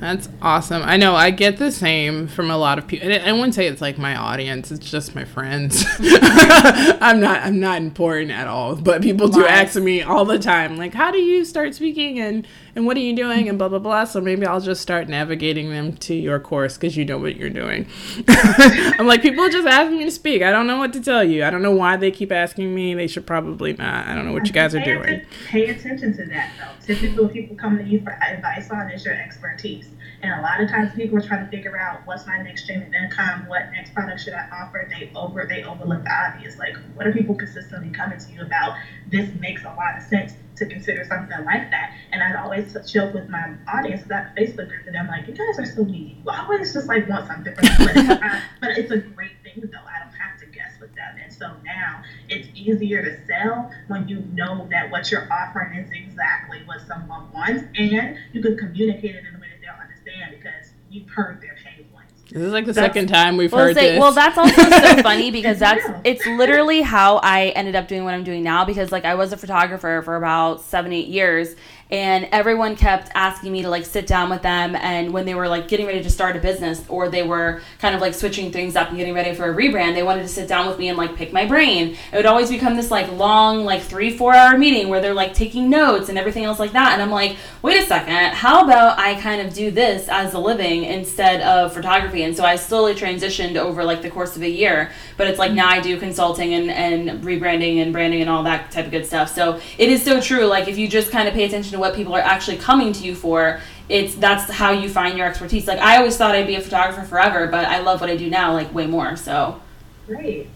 That's 0.00 0.28
awesome. 0.42 0.82
I 0.82 0.96
know 0.96 1.14
I 1.14 1.30
get 1.30 1.56
the 1.56 1.70
same 1.70 2.26
from 2.26 2.50
a 2.50 2.58
lot 2.58 2.78
of 2.78 2.86
people. 2.86 3.10
I 3.12 3.32
wouldn't 3.32 3.54
say 3.54 3.66
it's 3.68 3.80
like 3.80 3.96
my 3.96 4.16
audience; 4.16 4.72
it's 4.72 4.90
just 4.90 5.14
my 5.14 5.24
friends. 5.24 5.84
I'm 6.00 7.20
not. 7.20 7.42
I'm 7.42 7.60
not 7.60 7.78
important 7.78 8.32
at 8.32 8.46
all. 8.48 8.74
But 8.74 9.02
people 9.02 9.28
do 9.28 9.46
ask 9.46 9.76
me 9.76 10.02
all 10.02 10.24
the 10.24 10.38
time, 10.38 10.76
like, 10.76 10.94
"How 10.94 11.10
do 11.10 11.18
you 11.18 11.44
start 11.44 11.74
speaking?" 11.74 12.18
and 12.18 12.46
and 12.76 12.86
what 12.86 12.96
are 12.96 13.00
you 13.00 13.14
doing 13.14 13.48
and 13.48 13.58
blah 13.58 13.68
blah 13.68 13.78
blah. 13.78 14.04
So 14.04 14.20
maybe 14.20 14.46
I'll 14.46 14.60
just 14.60 14.80
start 14.80 15.08
navigating 15.08 15.70
them 15.70 15.96
to 15.98 16.14
your 16.14 16.40
course 16.40 16.76
because 16.76 16.96
you 16.96 17.04
know 17.04 17.18
what 17.18 17.36
you're 17.36 17.50
doing. 17.50 17.86
I'm 18.28 19.06
like, 19.06 19.22
people 19.22 19.48
just 19.48 19.66
ask 19.66 19.90
me 19.90 20.04
to 20.04 20.10
speak. 20.10 20.42
I 20.42 20.50
don't 20.50 20.66
know 20.66 20.78
what 20.78 20.92
to 20.94 21.00
tell 21.00 21.24
you. 21.24 21.44
I 21.44 21.50
don't 21.50 21.62
know 21.62 21.74
why 21.74 21.96
they 21.96 22.10
keep 22.10 22.32
asking 22.32 22.74
me. 22.74 22.94
They 22.94 23.06
should 23.06 23.26
probably 23.26 23.74
not. 23.74 24.06
I 24.06 24.14
don't 24.14 24.26
know 24.26 24.32
what 24.32 24.46
you 24.46 24.52
guys 24.52 24.74
are 24.74 24.84
doing. 24.84 25.22
Pay 25.48 25.66
attention 25.66 26.16
to 26.16 26.24
that 26.26 26.52
though. 26.58 26.94
Typically, 26.94 27.28
people 27.28 27.56
come 27.56 27.78
to 27.78 27.84
you 27.84 28.00
for 28.00 28.10
advice 28.10 28.70
on 28.70 28.90
is 28.90 29.04
your 29.04 29.14
expertise. 29.14 29.88
And 30.24 30.40
a 30.40 30.42
lot 30.42 30.58
of 30.58 30.70
times 30.70 30.90
people 30.94 31.18
are 31.18 31.20
trying 31.20 31.44
to 31.44 31.50
figure 31.50 31.76
out 31.76 32.00
what's 32.06 32.26
my 32.26 32.40
next 32.40 32.62
stream 32.64 32.80
of 32.80 32.94
income, 32.94 33.44
what 33.46 33.70
next 33.72 33.92
product 33.92 34.22
should 34.22 34.32
I 34.32 34.48
offer. 34.50 34.88
They 34.88 35.12
over 35.14 35.44
they 35.46 35.64
overlook 35.64 36.02
the 36.02 36.10
obvious. 36.10 36.56
Like 36.56 36.74
what 36.94 37.06
are 37.06 37.12
people 37.12 37.34
consistently 37.34 37.90
coming 37.90 38.18
to 38.18 38.32
you 38.32 38.40
about? 38.40 38.74
This 39.08 39.28
makes 39.38 39.64
a 39.64 39.74
lot 39.76 39.98
of 39.98 40.02
sense 40.02 40.32
to 40.56 40.64
consider 40.64 41.04
something 41.04 41.44
like 41.44 41.70
that. 41.70 41.94
And 42.10 42.22
I'd 42.22 42.36
always 42.36 42.74
joke 42.90 43.12
with 43.12 43.28
my 43.28 43.54
audience 43.68 44.04
that 44.04 44.34
Facebook 44.34 44.68
group 44.68 44.86
and 44.86 44.96
I'm 44.96 45.08
like, 45.08 45.28
you 45.28 45.34
guys 45.34 45.58
are 45.58 45.66
so 45.66 45.84
needy. 45.84 46.16
You 46.24 46.30
always 46.30 46.72
just 46.72 46.88
like 46.88 47.06
want 47.06 47.26
something 47.26 47.54
from 47.54 47.86
them. 47.86 48.42
but 48.62 48.78
it's 48.78 48.90
a 48.90 48.96
great 48.96 49.32
thing 49.42 49.62
though. 49.62 49.78
I 49.78 50.02
don't 50.02 50.14
have 50.14 50.40
to 50.40 50.46
guess 50.46 50.72
with 50.80 50.94
them. 50.94 51.16
And 51.22 51.30
so 51.30 51.52
now 51.64 52.02
it's 52.30 52.48
easier 52.54 53.02
to 53.02 53.26
sell 53.26 53.70
when 53.88 54.08
you 54.08 54.20
know 54.32 54.66
that 54.70 54.90
what 54.90 55.10
you're 55.10 55.30
offering 55.30 55.74
is 55.78 55.90
exactly 55.92 56.62
what 56.64 56.80
someone 56.86 57.30
wants 57.32 57.64
and 57.76 58.16
you 58.32 58.40
can 58.40 58.56
communicate 58.56 59.16
it 59.16 59.24
in 59.26 59.34
a 59.34 59.38
way 59.38 59.48
that 59.50 59.60
they'll 59.60 59.80
understand 59.80 60.36
because 60.36 60.72
you've 60.94 61.08
heard 61.08 61.40
their 61.40 61.56
pain 61.64 61.84
points. 61.92 62.12
This 62.30 62.42
is 62.42 62.52
like 62.52 62.66
the 62.66 62.72
that's, 62.72 62.86
second 62.86 63.08
time 63.08 63.36
we've 63.36 63.50
heard 63.50 63.74
say, 63.74 63.92
this. 63.92 64.00
Well, 64.00 64.12
that's 64.12 64.38
also 64.38 64.62
so 64.62 64.96
funny 65.02 65.30
because 65.30 65.58
that's 65.58 65.84
it's 66.04 66.24
literally 66.26 66.82
how 66.82 67.16
I 67.18 67.48
ended 67.48 67.74
up 67.74 67.88
doing 67.88 68.04
what 68.04 68.14
I'm 68.14 68.24
doing 68.24 68.42
now 68.42 68.64
because 68.64 68.92
like 68.92 69.04
I 69.04 69.14
was 69.14 69.32
a 69.32 69.36
photographer 69.36 70.02
for 70.04 70.16
about 70.16 70.60
seven, 70.60 70.92
eight 70.92 71.08
years 71.08 71.56
and 71.90 72.28
everyone 72.32 72.76
kept 72.76 73.10
asking 73.14 73.52
me 73.52 73.62
to 73.62 73.68
like 73.68 73.84
sit 73.84 74.06
down 74.06 74.30
with 74.30 74.42
them. 74.42 74.74
And 74.76 75.12
when 75.12 75.26
they 75.26 75.34
were 75.34 75.48
like 75.48 75.68
getting 75.68 75.86
ready 75.86 76.02
to 76.02 76.10
start 76.10 76.36
a 76.36 76.40
business 76.40 76.82
or 76.88 77.08
they 77.08 77.22
were 77.22 77.60
kind 77.78 77.94
of 77.94 78.00
like 78.00 78.14
switching 78.14 78.50
things 78.50 78.74
up 78.74 78.88
and 78.88 78.96
getting 78.96 79.14
ready 79.14 79.34
for 79.34 79.50
a 79.50 79.54
rebrand 79.54 79.94
they 79.94 80.02
wanted 80.02 80.22
to 80.22 80.28
sit 80.28 80.48
down 80.48 80.66
with 80.66 80.78
me 80.78 80.88
and 80.88 80.96
like 80.96 81.14
pick 81.14 81.32
my 81.32 81.44
brain. 81.46 81.96
It 82.12 82.16
would 82.16 82.26
always 82.26 82.50
become 82.50 82.76
this 82.76 82.90
like 82.90 83.10
long 83.12 83.64
like 83.64 83.82
three 83.82 84.16
four 84.16 84.34
hour 84.34 84.56
meeting 84.56 84.88
where 84.88 85.00
they're 85.00 85.14
like 85.14 85.34
taking 85.34 85.68
notes 85.68 86.08
and 86.08 86.18
everything 86.18 86.44
else 86.44 86.58
like 86.58 86.72
that. 86.72 86.92
And 86.92 87.02
i'm 87.02 87.10
like 87.10 87.36
wait 87.62 87.82
a 87.82 87.86
second. 87.86 88.34
How 88.34 88.64
about 88.64 88.98
i 88.98 89.20
kind 89.20 89.46
of 89.46 89.52
do 89.52 89.70
this 89.70 90.08
as 90.08 90.34
a 90.34 90.38
living 90.38 90.84
instead 90.84 91.42
of 91.42 91.72
photography? 91.72 92.22
And 92.22 92.36
so 92.36 92.44
i 92.44 92.56
slowly 92.56 92.94
transitioned 92.94 93.56
over 93.56 93.84
like 93.84 94.02
the 94.02 94.10
course 94.10 94.36
of 94.36 94.42
a 94.42 94.50
year. 94.50 94.90
But 95.16 95.28
it's 95.28 95.38
like 95.38 95.50
mm-hmm. 95.50 95.56
now 95.56 95.68
i 95.68 95.80
do 95.80 95.98
consulting 95.98 96.54
and, 96.54 96.70
and 96.70 97.22
rebranding 97.22 97.82
and 97.82 97.92
branding 97.92 98.22
and 98.22 98.30
all 98.30 98.42
that 98.44 98.70
type 98.70 98.86
of 98.86 98.90
good 98.90 99.06
stuff. 99.06 99.34
So 99.34 99.60
it 99.78 99.88
is 99.90 100.02
so 100.02 100.20
true. 100.20 100.46
Like 100.46 100.66
if 100.68 100.78
you 100.78 100.88
just 100.88 101.10
kind 101.10 101.28
of 101.28 101.34
pay 101.34 101.44
attention 101.44 101.73
to 101.74 101.80
what 101.80 101.94
people 101.94 102.14
are 102.14 102.20
actually 102.20 102.56
coming 102.56 102.92
to 102.92 103.04
you 103.04 103.14
for 103.14 103.60
it's 103.88 104.14
that's 104.14 104.50
how 104.50 104.70
you 104.70 104.88
find 104.88 105.18
your 105.18 105.26
expertise. 105.26 105.66
Like 105.66 105.78
i 105.80 105.96
always 105.98 106.16
thought 106.16 106.34
i'd 106.34 106.46
be 106.46 106.54
a 106.54 106.60
photographer 106.60 107.02
forever 107.02 107.46
but 107.48 107.66
i 107.66 107.80
love 107.80 108.00
what 108.00 108.08
i 108.08 108.16
do 108.16 108.30
now 108.30 108.52
like 108.52 108.72
way 108.74 108.86
more 108.86 109.16
so. 109.16 109.60
Great. 110.06 110.48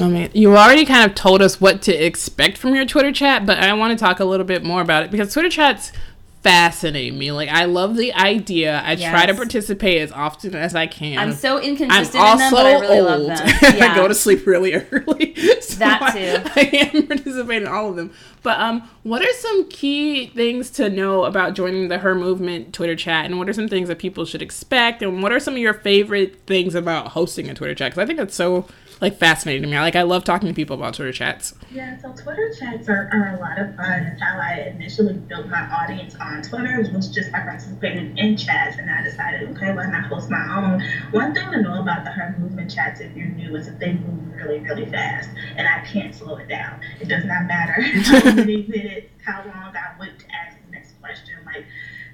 I 0.00 0.08
mean, 0.08 0.30
you 0.32 0.56
already 0.56 0.84
kind 0.84 1.08
of 1.08 1.14
told 1.14 1.42
us 1.42 1.60
what 1.60 1.82
to 1.82 1.92
expect 1.92 2.56
from 2.56 2.74
your 2.74 2.86
Twitter 2.86 3.12
chat, 3.12 3.44
but 3.44 3.58
I 3.58 3.72
want 3.74 3.96
to 3.96 4.02
talk 4.02 4.20
a 4.20 4.24
little 4.24 4.46
bit 4.46 4.64
more 4.64 4.80
about 4.80 5.04
it 5.04 5.10
because 5.10 5.32
Twitter 5.32 5.50
chats 5.50 5.92
fascinate 6.42 7.14
me. 7.14 7.30
Like 7.30 7.48
I 7.48 7.64
love 7.64 7.96
the 7.96 8.12
idea. 8.12 8.80
I 8.84 8.92
yes. 8.92 9.10
try 9.10 9.26
to 9.26 9.34
participate 9.34 10.02
as 10.02 10.10
often 10.10 10.54
as 10.54 10.74
I 10.74 10.86
can. 10.86 11.18
I'm 11.18 11.32
so 11.32 11.60
inconsistent 11.60 12.22
I'm 12.22 12.32
in 12.32 12.38
them, 12.38 12.52
but 12.52 12.66
I 12.66 12.80
really 12.80 12.98
old. 12.98 13.22
love 13.22 13.38
them. 13.38 13.48
Yeah. 13.76 13.84
I 13.92 13.94
go 13.94 14.08
to 14.08 14.14
sleep 14.14 14.46
really 14.46 14.74
early. 14.74 15.34
so 15.60 15.78
that 15.78 16.12
too. 16.12 16.50
I, 16.56 16.90
I 16.92 16.96
am 16.96 17.06
participating 17.06 17.62
in 17.62 17.68
all 17.68 17.90
of 17.90 17.96
them. 17.96 18.12
But 18.42 18.60
um, 18.60 18.88
what 19.04 19.22
are 19.22 19.32
some 19.34 19.68
key 19.68 20.26
things 20.26 20.70
to 20.72 20.90
know 20.90 21.24
about 21.24 21.54
joining 21.54 21.88
the 21.88 21.98
Her 21.98 22.14
Movement 22.14 22.74
Twitter 22.74 22.96
chat, 22.96 23.24
and 23.24 23.38
what 23.38 23.48
are 23.48 23.52
some 23.52 23.68
things 23.68 23.88
that 23.88 24.00
people 24.00 24.24
should 24.24 24.42
expect, 24.42 25.00
and 25.00 25.22
what 25.22 25.32
are 25.32 25.38
some 25.38 25.54
of 25.54 25.60
your 25.60 25.74
favorite 25.74 26.44
things 26.46 26.74
about 26.74 27.08
hosting 27.08 27.48
a 27.48 27.54
Twitter 27.54 27.74
chat? 27.74 27.92
Because 27.92 28.02
I 28.02 28.06
think 28.06 28.18
that's 28.18 28.34
so 28.34 28.66
like 29.02 29.18
fascinating 29.18 29.62
to 29.62 29.68
me. 29.68 29.78
Like 29.78 29.96
I 29.96 30.02
love 30.02 30.22
talking 30.22 30.48
to 30.48 30.54
people 30.54 30.76
about 30.76 30.94
Twitter 30.94 31.12
chats. 31.12 31.54
Yeah, 31.72 32.00
so 32.00 32.12
Twitter 32.12 32.54
chats 32.58 32.88
are, 32.88 33.10
are 33.12 33.34
a 33.36 33.40
lot 33.40 33.58
of 33.58 33.74
fun. 33.74 34.16
How 34.20 34.38
I 34.38 34.72
initially 34.74 35.14
built 35.14 35.48
my 35.48 35.60
audience 35.60 36.14
on 36.20 36.42
Twitter 36.42 36.88
was 36.94 37.08
just 37.08 37.32
by 37.32 37.40
participating 37.40 38.16
in 38.16 38.36
chats 38.36 38.78
and 38.78 38.88
I 38.88 39.02
decided, 39.02 39.50
okay, 39.50 39.74
why 39.74 39.86
not 39.86 40.04
host 40.04 40.30
my 40.30 40.56
own? 40.56 40.80
One 41.10 41.34
thing 41.34 41.50
to 41.50 41.60
know 41.60 41.80
about 41.80 42.04
the 42.04 42.12
Her 42.12 42.36
Movement 42.38 42.72
chats 42.72 43.00
if 43.00 43.14
you're 43.16 43.26
new 43.26 43.56
is 43.56 43.66
that 43.66 43.80
they 43.80 43.94
move 43.94 44.32
really, 44.34 44.60
really 44.60 44.86
fast. 44.86 45.30
And 45.56 45.66
I 45.66 45.84
can't 45.84 46.14
slow 46.14 46.36
it 46.36 46.48
down. 46.48 46.80
It 47.00 47.08
does 47.08 47.24
not 47.24 47.46
matter 47.46 47.82
how 47.82 48.32
many 48.32 48.66
minutes, 48.68 49.08
how 49.24 49.44
long 49.44 49.74
I 49.76 49.98
wait 49.98 50.16
to 50.20 50.26
ask 50.32 50.56
the 50.64 50.70
next 50.70 50.92
question. 51.00 51.34
Like 51.44 51.66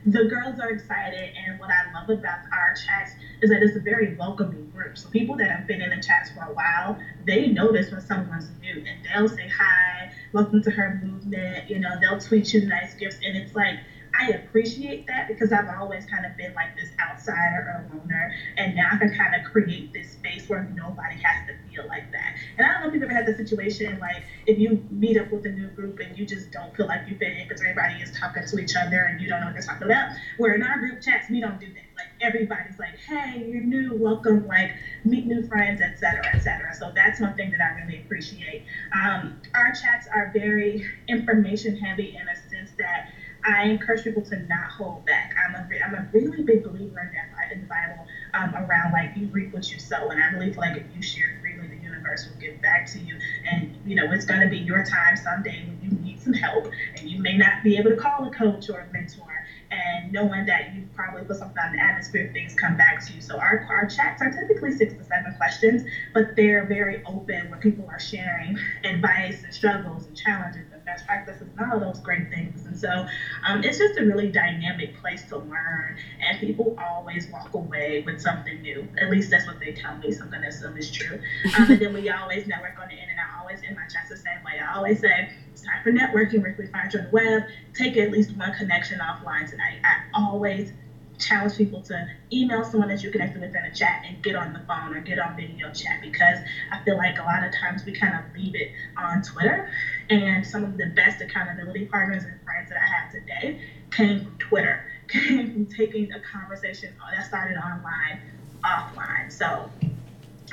the 0.06 0.24
girls 0.24 0.58
are 0.58 0.70
excited 0.70 1.32
and 1.36 1.58
what 1.58 1.70
I 1.70 1.90
love 1.92 2.08
about 2.08 2.38
our 2.52 2.72
chats 2.74 3.14
is 3.42 3.50
that 3.50 3.62
it's 3.62 3.76
a 3.76 3.80
very 3.80 4.14
welcoming 4.14 4.66
group. 4.74 4.96
So 4.96 5.08
people 5.08 5.36
that 5.36 5.50
have 5.50 5.66
been 5.66 5.80
in 5.80 5.90
the 5.90 5.96
chats 6.00 6.30
for 6.30 6.44
a 6.44 6.52
while, 6.52 6.98
they 7.26 7.48
notice 7.48 7.90
when 7.90 8.00
someone's 8.00 8.50
new 8.60 8.74
and 8.76 9.04
they'll 9.04 9.28
say 9.28 9.48
hi, 9.48 10.10
welcome 10.32 10.62
to 10.62 10.70
her 10.70 10.98
movement, 11.02 11.68
you 11.68 11.78
know, 11.78 11.96
they'll 12.00 12.18
tweet 12.18 12.52
you 12.52 12.64
nice 12.64 12.94
gifts 12.94 13.18
and 13.24 13.36
it's 13.36 13.54
like 13.54 13.78
I 14.18 14.30
appreciate 14.30 15.06
that 15.06 15.28
because 15.28 15.52
I've 15.52 15.68
always 15.68 16.04
kind 16.04 16.26
of 16.26 16.36
been 16.36 16.52
like 16.54 16.74
this 16.76 16.90
outsider 17.00 17.86
or 17.92 17.96
loner, 17.96 18.32
and 18.56 18.74
now 18.74 18.88
I 18.92 18.96
can 18.96 19.14
kind 19.14 19.34
of 19.34 19.44
create 19.44 19.92
this 19.92 20.10
space 20.10 20.48
where 20.48 20.62
nobody 20.74 21.16
has 21.22 21.46
to 21.46 21.54
feel 21.68 21.86
like 21.86 22.10
that. 22.12 22.34
And 22.56 22.66
I 22.66 22.72
don't 22.72 22.80
know 22.80 22.88
if 22.88 22.94
you've 22.94 23.02
ever 23.02 23.12
had 23.12 23.26
the 23.26 23.34
situation 23.36 23.98
like 24.00 24.24
if 24.46 24.58
you 24.58 24.82
meet 24.90 25.16
up 25.16 25.30
with 25.30 25.46
a 25.46 25.50
new 25.50 25.68
group 25.68 26.00
and 26.00 26.18
you 26.18 26.24
just 26.24 26.50
don't 26.50 26.74
feel 26.76 26.86
like 26.86 27.06
you 27.06 27.14
fit 27.16 27.32
in 27.32 27.46
because 27.46 27.60
everybody 27.60 27.94
is 28.02 28.10
talking 28.10 28.44
to 28.44 28.58
each 28.58 28.74
other 28.74 29.04
and 29.04 29.20
you 29.20 29.28
don't 29.28 29.40
know 29.40 29.46
what 29.46 29.54
they're 29.54 29.62
talking 29.62 29.84
about. 29.84 30.10
Where 30.36 30.54
in 30.54 30.62
our 30.62 30.78
group 30.78 31.00
chats 31.00 31.28
we 31.28 31.40
don't 31.40 31.60
do 31.60 31.66
that. 31.66 31.84
Like 31.96 32.08
everybody's 32.20 32.78
like, 32.78 32.96
hey, 32.96 33.44
you're 33.48 33.60
new, 33.62 33.94
welcome, 33.94 34.46
like 34.46 34.72
meet 35.04 35.26
new 35.26 35.42
friends, 35.42 35.80
etc., 35.80 36.20
etc. 36.34 36.74
So 36.74 36.90
that's 36.94 37.20
one 37.20 37.34
thing 37.34 37.50
that 37.50 37.60
I 37.60 37.70
really 37.80 37.98
appreciate. 37.98 38.62
Um, 38.92 39.40
our 39.54 39.72
chats 39.72 40.06
are 40.12 40.26
very 40.32 40.84
information 41.06 41.76
heavy 41.76 42.16
in 42.20 42.28
a 42.28 42.34
sense 42.34 42.72
that 42.78 43.06
I 43.48 43.64
encourage 43.64 44.04
people 44.04 44.22
to 44.22 44.36
not 44.36 44.70
hold 44.70 45.04
back. 45.06 45.34
I'm 45.42 45.54
a, 45.54 45.66
I'm 45.84 45.94
a 45.94 46.06
really 46.12 46.42
big 46.42 46.62
believer 46.62 47.00
in 47.00 47.10
that 47.12 47.28
in 47.52 47.60
the 47.60 47.66
Bible 47.66 48.06
um, 48.34 48.54
around 48.54 48.92
like 48.92 49.10
you 49.16 49.26
reap 49.28 49.52
what 49.52 49.70
you 49.70 49.78
sow, 49.78 50.10
and 50.10 50.20
I 50.22 50.30
believe 50.30 50.56
like 50.56 50.76
if 50.76 50.84
you 50.94 51.02
share 51.02 51.32
freely, 51.40 51.66
the 51.66 51.76
universe 51.76 52.26
will 52.26 52.34
give 52.34 52.60
back 52.60 52.86
to 52.86 52.98
you. 52.98 53.16
And 53.50 53.70
you 53.84 53.94
know 53.94 54.10
it's 54.10 54.24
going 54.24 54.40
to 54.40 54.46
be 54.46 54.58
your 54.58 54.82
time 54.82 55.16
someday 55.16 55.62
when 55.64 55.80
you 55.82 55.90
need 55.90 56.20
some 56.20 56.34
help, 56.34 56.68
and 56.96 57.08
you 57.08 57.18
may 57.18 57.36
not 57.36 57.62
be 57.62 57.76
able 57.76 57.90
to 57.90 57.96
call 57.96 58.24
a 58.24 58.30
coach 58.30 58.68
or 58.68 58.80
a 58.80 58.86
mentor. 58.92 59.42
And 59.70 60.12
knowing 60.12 60.44
that 60.46 60.68
you 60.72 60.86
probably 60.94 61.22
put 61.22 61.36
something 61.36 61.56
out 61.58 61.66
in 61.68 61.72
the 61.76 61.82
atmosphere, 61.82 62.28
things 62.32 62.54
come 62.54 62.74
back 62.76 63.00
to 63.00 63.12
you. 63.12 63.20
So 63.20 63.38
our, 63.38 63.60
our 63.68 63.86
chats 63.86 64.22
are 64.22 64.28
typically 64.28 64.72
six 64.72 64.94
to 64.94 65.04
seven 65.04 65.32
questions, 65.32 65.82
but 66.12 66.34
they're 66.36 66.64
very 66.64 67.00
open 67.04 67.48
where 67.48 67.58
people 67.58 67.86
are 67.88 67.98
sharing 67.98 68.56
advice 68.84 69.42
and 69.44 69.52
struggles 69.52 70.06
and 70.06 70.16
challenges 70.16 70.67
best 70.88 71.06
practices 71.06 71.42
and 71.42 71.70
all 71.70 71.76
of 71.76 71.80
those 71.82 72.00
great 72.00 72.30
things. 72.30 72.64
And 72.64 72.76
so 72.76 73.06
um, 73.46 73.62
it's 73.62 73.78
just 73.78 73.98
a 73.98 74.04
really 74.04 74.28
dynamic 74.28 74.96
place 75.00 75.22
to 75.28 75.36
learn. 75.36 75.96
And 76.20 76.40
people 76.40 76.74
always 76.78 77.28
walk 77.28 77.52
away 77.52 78.02
with 78.06 78.20
something 78.20 78.62
new. 78.62 78.88
At 79.00 79.10
least 79.10 79.30
that's 79.30 79.46
what 79.46 79.60
they 79.60 79.72
tell 79.72 79.96
me. 79.98 80.10
Something 80.12 80.40
to 80.40 80.48
assume 80.48 80.76
it's 80.76 80.90
true. 80.90 81.20
Um, 81.58 81.70
and 81.70 81.80
then 81.80 81.92
we 81.92 82.08
always 82.08 82.46
network 82.46 82.78
on 82.80 82.88
the 82.88 82.94
internet. 82.94 83.26
I 83.36 83.40
always 83.40 83.60
in 83.62 83.74
my 83.74 83.86
chats 83.92 84.08
the 84.08 84.16
same 84.16 84.42
way. 84.44 84.58
I 84.58 84.74
always 84.74 85.00
say, 85.00 85.30
it's 85.52 85.62
time 85.62 85.82
for 85.82 85.92
networking. 85.92 86.42
Where 86.42 86.54
we 86.58 86.66
find 86.68 86.92
you 86.92 87.00
on 87.00 87.06
the 87.06 87.10
web? 87.12 87.42
Take 87.74 87.96
at 87.98 88.10
least 88.10 88.34
one 88.36 88.54
connection 88.54 88.98
offline 89.00 89.48
tonight. 89.48 89.80
I 89.84 90.02
always 90.14 90.72
challenge 91.18 91.56
people 91.56 91.82
to 91.82 92.08
email 92.32 92.64
someone 92.64 92.88
that 92.88 93.02
you're 93.02 93.12
connected 93.12 93.40
with 93.40 93.54
in 93.54 93.64
a 93.64 93.74
chat 93.74 94.04
and 94.06 94.22
get 94.22 94.36
on 94.36 94.52
the 94.52 94.60
phone 94.60 94.96
or 94.96 95.00
get 95.00 95.18
on 95.18 95.36
video 95.36 95.70
chat 95.72 96.00
because 96.00 96.38
I 96.72 96.82
feel 96.84 96.96
like 96.96 97.18
a 97.18 97.22
lot 97.22 97.44
of 97.44 97.52
times 97.52 97.84
we 97.84 97.92
kind 97.92 98.14
of 98.14 98.20
leave 98.34 98.54
it 98.54 98.70
on 98.96 99.22
Twitter. 99.22 99.70
And 100.10 100.46
some 100.46 100.64
of 100.64 100.76
the 100.76 100.86
best 100.86 101.20
accountability 101.20 101.86
partners 101.86 102.24
and 102.24 102.40
friends 102.44 102.70
that 102.70 102.78
I 102.80 102.86
have 102.86 103.10
today 103.12 103.58
came 103.90 104.20
from 104.20 104.38
Twitter, 104.38 104.84
came 105.08 105.52
from 105.52 105.66
taking 105.66 106.12
a 106.12 106.20
conversation 106.20 106.94
that 107.12 107.26
started 107.26 107.56
online 107.56 108.20
offline. 108.64 109.30
So 109.30 109.70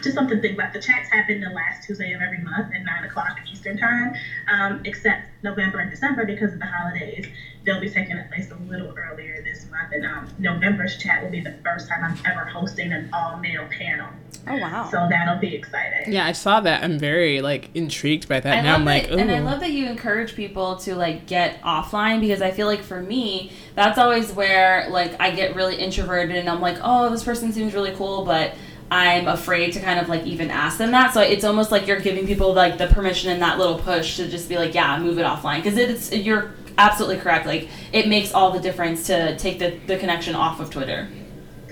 just 0.03 0.15
something 0.15 0.38
to 0.38 0.41
think 0.41 0.55
about. 0.55 0.73
The 0.73 0.81
chats 0.81 1.10
happen 1.10 1.41
the 1.41 1.49
last 1.49 1.86
Tuesday 1.86 2.13
of 2.13 2.21
every 2.21 2.39
month 2.39 2.73
at 2.73 2.84
9 2.84 3.03
o'clock 3.05 3.38
Eastern 3.51 3.77
Time, 3.77 4.15
um, 4.51 4.81
except 4.86 5.27
November 5.43 5.79
and 5.79 5.89
December 5.89 6.25
because 6.25 6.53
of 6.53 6.60
the 6.60 6.65
holidays. 6.65 7.27
They'll 7.63 7.81
be 7.81 7.89
taking 7.89 8.15
place 8.27 8.51
a 8.51 8.55
little 8.69 8.93
earlier 8.95 9.41
this 9.43 9.65
month. 9.71 9.91
And 9.91 10.05
um, 10.05 10.27
November's 10.38 10.97
chat 10.97 11.23
will 11.23 11.31
be 11.31 11.41
the 11.41 11.55
first 11.63 11.88
time 11.88 12.03
I'm 12.03 12.17
ever 12.25 12.45
hosting 12.45 12.91
an 12.91 13.10
all 13.12 13.38
male 13.38 13.67
panel. 13.69 14.10
Oh, 14.47 14.58
wow. 14.58 14.88
So 14.91 15.08
that'll 15.10 15.39
be 15.39 15.55
exciting. 15.55 16.13
Yeah, 16.13 16.25
I 16.25 16.31
saw 16.31 16.60
that. 16.60 16.84
I'm 16.84 16.99
very 16.99 17.41
like 17.41 17.71
intrigued 17.73 18.27
by 18.27 18.39
that. 18.39 18.60
I 18.60 18.62
now 18.62 18.73
love 18.73 18.79
I'm 18.81 18.86
like, 18.86 19.03
that, 19.03 19.13
ooh. 19.13 19.17
and 19.17 19.31
I 19.31 19.39
love 19.39 19.60
that 19.62 19.71
you 19.71 19.88
encourage 19.88 20.36
people 20.36 20.75
to 20.77 20.95
like 20.95 21.25
get 21.25 21.60
offline 21.62 22.21
because 22.21 22.41
I 22.41 22.51
feel 22.51 22.67
like 22.67 22.81
for 22.81 23.01
me, 23.01 23.51
that's 23.73 23.97
always 23.97 24.31
where 24.31 24.88
like 24.91 25.19
I 25.19 25.31
get 25.31 25.55
really 25.55 25.77
introverted 25.77 26.36
and 26.36 26.47
I'm 26.47 26.62
like, 26.62 26.77
oh, 26.84 27.10
this 27.10 27.23
person 27.23 27.51
seems 27.51 27.73
really 27.73 27.95
cool, 27.95 28.23
but 28.23 28.53
I'm 28.95 29.27
afraid 29.27 29.73
to 29.73 29.81
kind 29.81 29.99
of 29.99 30.08
like 30.08 30.25
even 30.25 30.49
ask 30.49 30.77
them 30.77 30.91
that. 30.91 31.13
So 31.13 31.21
it's 31.21 31.43
almost 31.43 31.69
like 31.71 31.86
you're 31.86 31.99
giving 31.99 32.25
people 32.25 32.53
like 32.53 32.77
the 32.77 32.88
permission 32.88 33.29
and 33.31 33.41
that 33.41 33.58
little 33.58 33.77
push 33.77 34.15
to 34.17 34.29
just 34.29 34.47
be 34.47 34.58
like, 34.58 34.73
yeah, 34.73 34.97
move 34.99 35.19
it 35.19 35.25
offline 35.25 35.62
because 35.62 35.77
it's 35.77 36.12
you're 36.13 36.51
absolutely 36.77 37.17
correct. 37.17 37.45
Like 37.45 37.67
it 37.91 38.08
makes 38.08 38.34
all 38.34 38.51
the 38.51 38.60
difference 38.60 39.05
to 39.08 39.36
take 39.38 39.60
the, 39.60 39.77
the 39.88 39.97
connection 39.97 40.34
off 40.34 40.60
of 40.62 40.69
Twitter. 40.69 41.10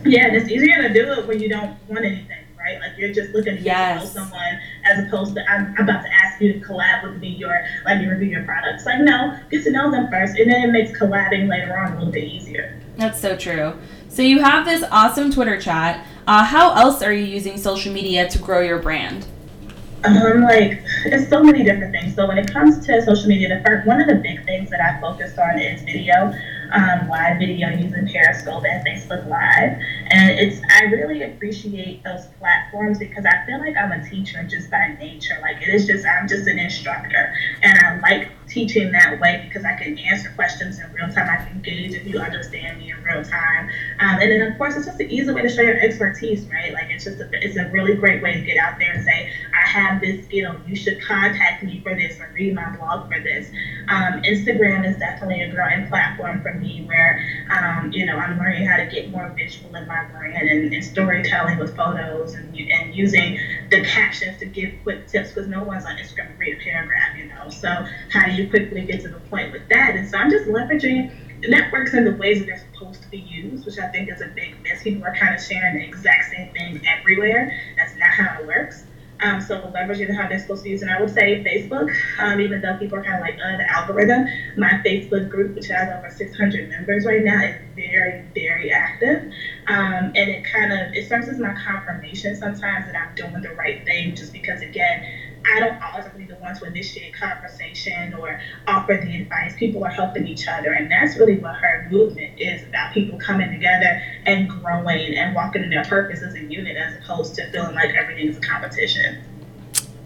Yeah, 0.05 0.27
and 0.27 0.35
it's 0.35 0.49
easier 0.49 0.81
to 0.85 0.93
do 0.93 1.13
it 1.13 1.25
when 1.25 1.39
you 1.39 1.47
don't 1.47 1.77
want 1.87 2.03
anything, 2.03 2.43
right? 2.59 2.77
Like 2.81 2.97
you're 2.97 3.13
just 3.13 3.31
looking 3.33 3.55
to 3.55 3.61
get 3.63 3.65
Yes. 3.65 4.11
to 4.13 4.19
know 4.19 4.25
someone 4.25 4.59
as 4.83 5.07
opposed 5.07 5.33
to 5.35 5.49
I'm 5.49 5.73
about 5.77 6.01
to 6.03 6.09
ask 6.13 6.41
you 6.41 6.53
to 6.53 6.59
collab 6.59 7.03
with 7.09 7.21
me 7.21 7.41
or 7.45 7.65
let 7.85 7.99
me 7.99 8.07
review 8.07 8.27
your 8.27 8.43
products. 8.43 8.85
Like 8.85 8.99
no, 8.99 9.39
get 9.49 9.63
to 9.63 9.71
know 9.71 9.89
them 9.91 10.09
first, 10.11 10.37
and 10.37 10.51
then 10.51 10.67
it 10.69 10.71
makes 10.73 10.91
collabing 10.99 11.47
later 11.47 11.77
on 11.77 11.93
a 11.93 11.95
little 11.99 12.11
bit 12.11 12.25
easier. 12.25 12.77
That's 12.97 13.19
so 13.21 13.37
true. 13.37 13.73
So 14.13 14.21
you 14.21 14.43
have 14.43 14.63
this 14.63 14.83
awesome 14.91 15.31
Twitter 15.31 15.59
chat. 15.59 16.05
Uh, 16.27 16.43
how 16.43 16.75
else 16.75 17.01
are 17.01 17.11
you 17.11 17.25
using 17.25 17.57
social 17.57 17.91
media 17.91 18.29
to 18.29 18.37
grow 18.37 18.61
your 18.61 18.77
brand? 18.77 19.25
Um, 20.03 20.43
like 20.43 20.83
it's 21.05 21.27
so 21.31 21.43
many 21.43 21.63
different 21.63 21.93
things. 21.93 22.13
So 22.13 22.27
when 22.27 22.37
it 22.37 22.53
comes 22.53 22.85
to 22.85 23.01
social 23.01 23.27
media, 23.27 23.57
the 23.57 23.63
first 23.65 23.87
one 23.87 23.99
of 23.99 24.07
the 24.07 24.13
big 24.13 24.45
things 24.45 24.69
that 24.69 24.79
I 24.79 25.01
focused 25.01 25.39
on 25.39 25.57
is 25.57 25.81
video, 25.81 26.31
um, 26.71 27.09
live 27.09 27.39
video 27.39 27.69
using 27.69 28.07
Periscope 28.07 28.63
and 28.65 28.85
Facebook 28.85 29.27
Live. 29.27 29.77
And 30.07 30.39
it's 30.39 30.61
I 30.69 30.85
really 30.85 31.23
appreciate 31.23 32.03
those 32.03 32.25
platforms 32.39 32.99
because 32.99 33.25
I 33.25 33.45
feel 33.45 33.59
like 33.59 33.75
I'm 33.77 33.91
a 33.91 34.09
teacher 34.09 34.43
just 34.43 34.69
by 34.69 34.95
nature. 34.99 35.37
Like 35.41 35.61
it 35.61 35.69
is 35.69 35.87
just 35.87 36.05
I'm 36.05 36.27
just 36.27 36.47
an 36.47 36.59
instructor, 36.59 37.33
and 37.61 37.77
I 37.79 37.99
like 37.99 38.29
teaching 38.47 38.91
that 38.91 39.19
way 39.19 39.43
because 39.47 39.65
I 39.65 39.75
can 39.75 39.97
answer 39.97 40.31
questions 40.35 40.79
in 40.79 40.91
real 40.93 41.09
time. 41.09 41.29
I 41.29 41.43
can 41.45 41.61
gauge 41.61 41.93
if 41.93 42.05
you 42.05 42.19
understand 42.19 42.79
me 42.79 42.91
in 42.91 43.03
real 43.03 43.23
time. 43.23 43.69
Um, 43.99 44.19
and 44.19 44.31
then 44.31 44.41
of 44.51 44.57
course 44.57 44.75
it's 44.75 44.85
just 44.85 44.99
an 44.99 45.09
easy 45.09 45.31
way 45.31 45.41
to 45.41 45.49
show 45.49 45.61
your 45.61 45.79
expertise, 45.79 46.45
right? 46.45 46.73
Like 46.73 46.89
it's 46.89 47.05
just 47.05 47.19
a, 47.19 47.29
it's 47.33 47.57
a 47.57 47.69
really 47.69 47.95
great 47.95 48.21
way 48.21 48.33
to 48.33 48.41
get 48.41 48.57
out 48.57 48.77
there 48.79 48.93
and 48.93 49.03
say 49.03 49.31
I 49.53 49.67
have 49.67 50.01
this 50.01 50.25
skill. 50.25 50.55
You 50.67 50.75
should 50.75 51.01
contact 51.01 51.63
me 51.63 51.81
for 51.81 51.95
this 51.95 52.19
or 52.19 52.29
read 52.33 52.53
my 52.53 52.75
blog 52.75 53.11
for 53.11 53.19
this. 53.19 53.49
Um, 53.87 54.21
Instagram 54.23 54.87
is 54.87 54.97
definitely 54.97 55.41
a 55.41 55.51
growing 55.51 55.87
platform 55.87 56.41
for 56.41 56.52
me 56.53 56.83
where 56.85 57.19
um, 57.49 57.91
you 57.91 58.05
know 58.05 58.17
I'm 58.17 58.37
learning 58.37 58.65
how 58.65 58.77
to 58.77 58.85
get 58.85 59.09
more 59.09 59.33
visual 59.37 59.75
in 59.75 59.87
my 59.87 60.03
brand 60.05 60.47
and, 60.49 60.73
and 60.73 60.83
storytelling 60.83 61.57
with 61.57 61.75
photos 61.75 62.33
and, 62.35 62.55
and 62.55 62.95
using 62.95 63.37
the 63.69 63.81
captions 63.81 64.37
to 64.39 64.45
give 64.45 64.71
quick 64.83 65.07
tips 65.07 65.29
because 65.29 65.47
no 65.47 65.63
one's 65.63 65.85
on 65.85 65.97
Instagram 65.97 66.29
to 66.29 66.35
read 66.37 66.57
a 66.59 66.63
paragraph, 66.63 67.15
you 67.17 67.25
know. 67.25 67.49
So 67.49 67.85
how 68.09 68.25
do 68.25 68.31
you 68.33 68.49
quickly 68.49 68.83
get 68.83 69.01
to 69.01 69.09
the 69.09 69.19
point 69.19 69.51
with 69.51 69.67
that? 69.69 69.95
And 69.95 70.07
so 70.07 70.17
I'm 70.17 70.29
just 70.29 70.45
leveraging 70.47 71.11
networks 71.47 71.93
in 71.93 72.05
the 72.05 72.15
ways 72.15 72.39
that 72.39 72.45
they're 72.45 72.57
supposed 72.57 73.01
to 73.03 73.09
be 73.09 73.17
used, 73.17 73.65
which 73.65 73.77
I 73.77 73.87
think 73.87 74.09
is 74.09 74.21
a 74.21 74.27
big 74.27 74.61
miss. 74.63 74.81
People 74.83 75.03
are 75.05 75.13
kind 75.13 75.35
of 75.35 75.41
sharing 75.41 75.75
the 75.75 75.83
exact 75.83 76.25
same 76.25 76.51
thing 76.53 76.81
everywhere. 76.87 77.51
That's 77.77 77.95
not 77.97 78.09
how 78.09 78.39
it 78.39 78.45
works. 78.47 78.85
Um, 79.23 79.39
so 79.41 79.59
leveraging 79.75 80.13
how 80.15 80.27
they're 80.27 80.39
supposed 80.39 80.63
to 80.63 80.69
use, 80.69 80.81
and 80.81 80.91
I 80.91 80.99
would 80.99 81.09
say 81.09 81.41
Facebook, 81.43 81.89
um, 82.19 82.39
even 82.41 82.61
though 82.61 82.75
people 82.75 82.97
are 82.97 83.03
kind 83.03 83.15
of 83.15 83.21
like, 83.21 83.37
uh, 83.43 83.57
the 83.57 83.71
algorithm, 83.71 84.25
my 84.57 84.81
Facebook 84.85 85.29
group, 85.29 85.55
which 85.55 85.67
has 85.67 85.89
over 85.89 86.09
600 86.09 86.69
members 86.69 87.05
right 87.05 87.23
now, 87.23 87.41
is 87.43 87.55
very, 87.75 88.23
very 88.35 88.71
active. 88.71 89.23
Um, 89.67 90.11
and 90.15 90.29
it 90.29 90.43
kind 90.43 90.71
of, 90.73 90.93
it 90.93 91.05
serves 91.05 91.29
as 91.29 91.39
my 91.39 91.53
confirmation 91.53 92.35
sometimes 92.35 92.85
that 92.85 92.95
I'm 92.95 93.15
doing 93.15 93.41
the 93.41 93.51
right 93.51 93.83
thing 93.85 94.15
just 94.15 94.33
because, 94.33 94.61
again, 94.61 95.01
I 95.45 95.59
don't 95.59 95.81
always 95.81 96.05
be 96.13 96.25
the 96.25 96.35
one 96.35 96.55
to 96.55 96.65
initiate 96.65 97.13
conversation 97.13 98.13
or 98.13 98.39
offer 98.67 98.99
the 99.01 99.21
advice. 99.21 99.55
People 99.57 99.83
are 99.83 99.89
helping 99.89 100.27
each 100.27 100.47
other, 100.47 100.73
and 100.73 100.89
that's 100.89 101.17
really 101.17 101.37
what 101.37 101.55
her 101.55 101.87
movement 101.91 102.39
is 102.39 102.63
about: 102.63 102.93
people 102.93 103.19
coming 103.19 103.51
together 103.51 104.01
and 104.25 104.49
growing 104.49 105.15
and 105.15 105.35
walking 105.35 105.63
in 105.63 105.69
their 105.69 105.83
purpose 105.83 106.21
as 106.21 106.33
a 106.35 106.43
unit, 106.43 106.77
as 106.77 106.95
opposed 106.97 107.35
to 107.35 107.49
feeling 107.51 107.75
like 107.75 107.93
everything 107.95 108.27
is 108.27 108.37
a 108.37 108.41
competition. 108.41 109.23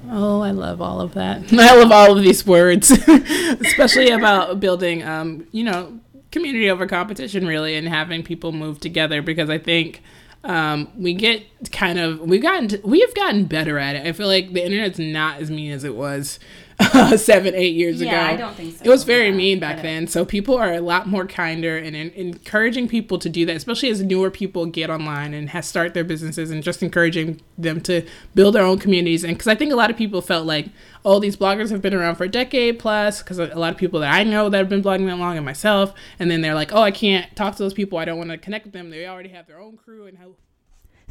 Oh, 0.10 0.42
I 0.42 0.52
love 0.52 0.82
all 0.82 1.02
of 1.02 1.14
that. 1.16 1.42
I 1.54 1.76
love 1.76 1.92
all 1.92 2.18
of 2.18 2.24
these 2.24 2.46
words, 2.46 2.92
especially 3.08 4.10
about 4.10 4.60
building, 4.60 5.04
um, 5.04 5.46
you 5.52 5.64
know, 5.64 6.00
community 6.32 6.70
over 6.70 6.88
competition, 6.88 7.46
really, 7.46 7.76
and 7.76 7.88
having 7.88 8.24
people 8.24 8.52
move 8.52 8.80
together. 8.80 9.22
Because 9.22 9.50
I 9.50 9.58
think 9.58 10.02
um, 10.48 10.90
we 10.98 11.14
get 11.14 11.44
kind 11.72 12.00
of 12.00 12.22
we've 12.22 12.42
gotten 12.42 12.82
we 12.84 13.02
have 13.02 13.14
gotten 13.14 13.46
better 13.46 13.78
at 13.78 13.96
it. 13.96 14.08
I 14.08 14.14
feel 14.14 14.28
like 14.28 14.54
the 14.54 14.66
internet's 14.66 14.98
not 14.98 15.42
as 15.42 15.52
mean 15.52 15.72
as 15.72 15.84
it 15.84 15.96
was 15.96 16.40
seven, 17.18 17.56
eight 17.56 17.76
years 17.76 18.02
Yeah, 18.02 18.30
ago. 18.30 18.34
I 18.34 18.36
don't 18.38 18.56
think 18.56 18.78
so. 18.78 18.86
It 18.86 18.90
was 18.90 19.04
very 19.04 19.30
Yeah, 19.30 19.36
mean 19.36 19.60
back 19.60 19.82
then. 19.82 20.08
So 20.08 20.26
people 20.26 20.56
are 20.56 20.74
a 20.74 20.80
lot 20.80 21.08
more 21.08 21.26
kinder 21.26 21.76
and, 21.78 21.96
en- 21.96 22.12
encouraging 22.16 22.88
people 22.88 23.18
to 23.20 23.30
do 23.30 23.46
that, 23.48 23.56
especially 23.56 23.90
as 23.90 24.02
newer 24.02 24.30
people 24.30 24.66
get 24.68 24.90
online 24.90 25.34
and 25.34 25.50
has 25.50 25.68
start 25.68 25.94
their 25.94 26.04
businesses 26.04 26.52
and 26.52 26.62
just 26.62 26.84
encouraging 26.84 27.42
them 27.58 27.82
to 27.82 28.06
build 28.36 28.54
their 28.56 28.64
own 28.64 28.78
communities. 28.78 29.24
And 29.24 29.34
because 29.34 29.48
I 29.48 29.56
think 29.56 29.72
a 29.72 29.76
lot 29.76 29.90
of 29.90 29.98
people 29.98 30.22
felt 30.22 30.46
like, 30.46 30.70
oh, 31.04 31.20
these 31.20 31.36
bloggers 31.36 31.72
have 31.72 31.82
been 31.82 31.94
around 31.94 32.16
for 32.16 32.26
a 32.26 32.30
decade 32.30 32.78
plus. 32.78 33.24
Because 33.24 33.40
a 33.40 33.56
lot 33.56 33.72
of 33.72 33.78
people 33.78 34.00
that 34.02 34.14
I 34.14 34.24
know 34.24 34.50
that 34.50 34.58
have 34.58 34.70
been 34.70 34.84
blogging 34.84 35.08
that 35.08 35.18
long, 35.18 35.36
and 35.38 35.46
myself, 35.46 35.94
and 36.20 36.30
then 36.30 36.42
they're 36.42 36.56
like, 36.56 36.74
oh, 36.74 36.82
I 36.82 36.92
can't 36.92 37.36
talk 37.36 37.56
to 37.56 37.64
those 37.64 37.74
people. 37.74 37.98
I 37.98 38.06
don't 38.06 38.18
want 38.18 38.30
to 38.30 38.38
connect 38.38 38.66
with 38.66 38.74
them. 38.74 38.90
They 38.92 39.08
already 39.08 39.30
have 39.30 39.48
their 39.48 39.60
own 39.60 39.78
crew 39.78 40.06
and 40.06 40.18
how. 40.18 40.36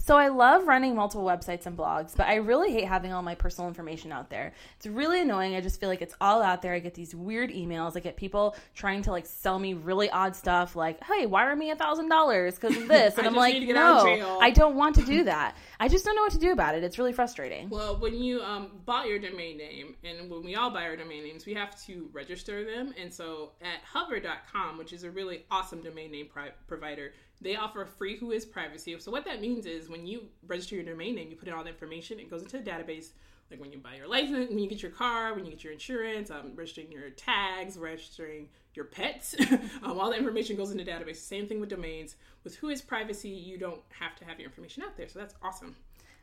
So 0.06 0.16
I 0.16 0.28
love 0.28 0.68
running 0.68 0.94
multiple 0.94 1.24
websites 1.24 1.66
and 1.66 1.76
blogs, 1.76 2.16
but 2.16 2.28
I 2.28 2.36
really 2.36 2.72
hate 2.72 2.84
having 2.86 3.12
all 3.12 3.22
my 3.22 3.34
personal 3.34 3.66
information 3.66 4.12
out 4.12 4.30
there. 4.30 4.52
It's 4.76 4.86
really 4.86 5.20
annoying. 5.20 5.56
I 5.56 5.60
just 5.60 5.80
feel 5.80 5.88
like 5.88 6.00
it's 6.00 6.14
all 6.20 6.42
out 6.42 6.62
there. 6.62 6.74
I 6.74 6.78
get 6.78 6.94
these 6.94 7.12
weird 7.12 7.50
emails. 7.50 7.96
I 7.96 8.00
get 8.00 8.16
people 8.16 8.54
trying 8.72 9.02
to 9.02 9.10
like 9.10 9.26
sell 9.26 9.58
me 9.58 9.74
really 9.74 10.08
odd 10.08 10.36
stuff, 10.36 10.76
like, 10.76 11.02
"Hey, 11.02 11.26
wire 11.26 11.56
me 11.56 11.72
a 11.72 11.74
thousand 11.74 12.08
dollars 12.08 12.54
because 12.54 12.76
of 12.76 12.86
this," 12.86 13.14
and 13.18 13.26
I'm 13.26 13.34
like, 13.34 13.54
need 13.54 13.60
to 13.60 13.66
get 13.66 13.76
out 13.76 14.08
of 14.08 14.18
"No. 14.20 14.38
I 14.38 14.50
don't 14.50 14.76
want 14.76 14.94
to 14.94 15.04
do 15.04 15.24
that. 15.24 15.56
I 15.80 15.88
just 15.88 16.04
don't 16.04 16.14
know 16.14 16.22
what 16.22 16.32
to 16.34 16.38
do 16.38 16.52
about 16.52 16.76
it. 16.76 16.84
It's 16.84 17.00
really 17.00 17.12
frustrating." 17.12 17.68
Well, 17.68 17.98
when 17.98 18.14
you 18.14 18.42
um, 18.42 18.70
bought 18.84 19.08
your 19.08 19.18
domain 19.18 19.58
name, 19.58 19.96
and 20.04 20.30
when 20.30 20.44
we 20.44 20.54
all 20.54 20.70
buy 20.70 20.84
our 20.84 20.96
domain 20.96 21.24
names, 21.24 21.46
we 21.46 21.54
have 21.54 21.76
to 21.86 22.08
register 22.12 22.64
them. 22.64 22.94
And 22.96 23.12
so 23.12 23.54
at 23.60 23.80
hover.com, 23.82 24.78
which 24.78 24.92
is 24.92 25.02
a 25.02 25.10
really 25.10 25.46
awesome 25.50 25.82
domain 25.82 26.12
name 26.12 26.28
pri- 26.32 26.52
provider, 26.68 27.12
they 27.40 27.56
offer 27.56 27.84
free 27.84 28.18
WHOIS 28.18 28.44
Privacy. 28.50 28.98
So 28.98 29.10
what 29.10 29.24
that 29.24 29.40
means 29.40 29.66
is 29.66 29.88
when 29.88 30.06
you 30.06 30.26
register 30.46 30.74
your 30.74 30.84
domain 30.84 31.14
name, 31.14 31.30
you 31.30 31.36
put 31.36 31.48
in 31.48 31.54
all 31.54 31.64
the 31.64 31.70
information, 31.70 32.18
it 32.18 32.30
goes 32.30 32.42
into 32.42 32.58
a 32.58 32.62
database. 32.62 33.10
Like 33.50 33.60
when 33.60 33.70
you 33.70 33.78
buy 33.78 33.94
your 33.94 34.08
license, 34.08 34.48
when 34.48 34.58
you 34.58 34.68
get 34.68 34.82
your 34.82 34.90
car, 34.90 35.34
when 35.34 35.44
you 35.44 35.52
get 35.52 35.62
your 35.62 35.72
insurance, 35.72 36.30
um, 36.30 36.52
registering 36.56 36.90
your 36.90 37.10
tags, 37.10 37.78
registering 37.78 38.48
your 38.74 38.86
pets, 38.86 39.36
um, 39.84 40.00
all 40.00 40.10
the 40.10 40.16
information 40.16 40.56
goes 40.56 40.72
into 40.72 40.84
the 40.84 40.90
database. 40.90 41.16
Same 41.16 41.46
thing 41.46 41.60
with 41.60 41.68
domains. 41.68 42.16
With 42.42 42.60
WHOIS 42.60 42.84
Privacy, 42.84 43.28
you 43.28 43.56
don't 43.56 43.80
have 43.90 44.16
to 44.16 44.24
have 44.24 44.40
your 44.40 44.48
information 44.48 44.82
out 44.82 44.96
there. 44.96 45.08
So 45.08 45.20
that's 45.20 45.34
awesome. 45.42 45.76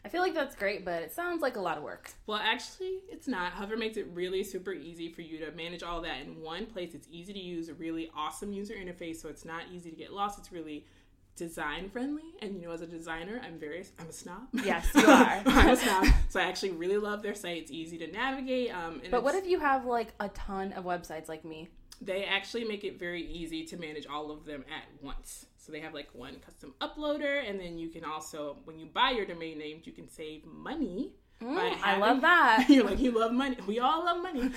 I 0.06 0.10
feel 0.10 0.22
like 0.22 0.34
that's 0.34 0.56
great, 0.56 0.84
but 0.84 1.02
it 1.02 1.14
sounds 1.14 1.42
like 1.42 1.56
a 1.56 1.62
lot 1.62 1.78
of 1.78 1.84
work. 1.84 2.12
Well, 2.28 2.40
actually, 2.44 3.00
it's 3.10 3.28
not. 3.28 3.54
Hover 3.54 3.78
makes 3.78 3.96
it 3.96 4.08
really 4.14 4.44
super 4.44 4.74
easy 4.74 5.10
for 5.10 5.22
you 5.22 5.38
to 5.46 5.52
manage 5.54 5.82
all 5.82 6.02
that 6.02 6.22
in 6.22 6.42
one 6.42 6.66
place. 6.66 6.94
It's 6.94 7.08
easy 7.10 7.32
to 7.32 7.40
use, 7.40 7.70
a 7.70 7.74
really 7.74 8.12
awesome 8.14 8.52
user 8.52 8.74
interface, 8.74 9.18
so 9.18 9.30
it's 9.30 9.46
not 9.46 9.64
easy 9.74 9.90
to 9.92 9.96
get 9.96 10.12
lost. 10.12 10.38
It's 10.38 10.52
really 10.52 10.86
design 11.36 11.90
friendly, 11.90 12.24
and 12.42 12.56
you 12.62 12.68
know, 12.68 12.74
as 12.74 12.82
a 12.82 12.88
designer, 12.88 13.42
I'm 13.44 13.60
very 13.60 13.86
I'm 14.00 14.08
a 14.08 14.14
snob. 14.14 14.48
Yes, 14.64 14.90
you 14.96 15.06
are. 15.06 15.42
I'm 15.46 15.70
a 15.70 15.76
snob, 15.76 16.08
so 16.30 16.40
I 16.40 16.44
actually 16.44 16.72
really 16.72 16.98
love 16.98 17.22
their 17.22 17.36
site. 17.36 17.58
It's 17.64 17.72
easy 17.72 17.98
to 18.00 18.08
navigate. 18.12 18.74
Um, 18.74 19.02
and 19.04 19.12
But 19.12 19.24
what 19.24 19.36
if 19.36 19.48
you 19.48 19.60
have 19.60 19.86
like 19.86 20.14
a 20.20 20.30
ton 20.30 20.74
of 20.74 20.86
websites 20.86 21.28
like 21.28 21.44
me? 21.46 21.70
they 22.02 22.26
actually 22.26 22.66
make 22.66 22.84
it 22.84 23.00
very 23.00 23.26
easy 23.26 23.64
to 23.64 23.78
manage 23.78 24.06
all 24.08 24.32
of 24.32 24.46
them 24.46 24.66
at 24.70 24.84
once. 25.02 25.46
So 25.58 25.72
they 25.72 25.80
have 25.80 25.94
like 25.94 26.10
one 26.14 26.36
custom 26.46 26.74
uploader, 26.82 27.48
and 27.50 27.60
then 27.60 27.78
you 27.78 27.90
can 27.90 28.04
also, 28.04 28.58
when 28.66 28.78
you 28.78 28.86
buy 28.88 29.12
your 29.12 29.26
domain 29.26 29.58
names, 29.58 29.88
you 29.88 29.94
can 29.94 30.10
save 30.10 30.46
money. 30.46 31.14
Mm, 31.42 31.58
I 31.82 31.98
love 31.98 32.22
that. 32.22 32.66
You're 32.70 32.86
like, 32.86 33.00
you 33.00 33.18
love 33.18 33.32
money. 33.32 33.58
We 33.68 33.80
all 33.80 34.06
love 34.06 34.22
money. 34.22 34.52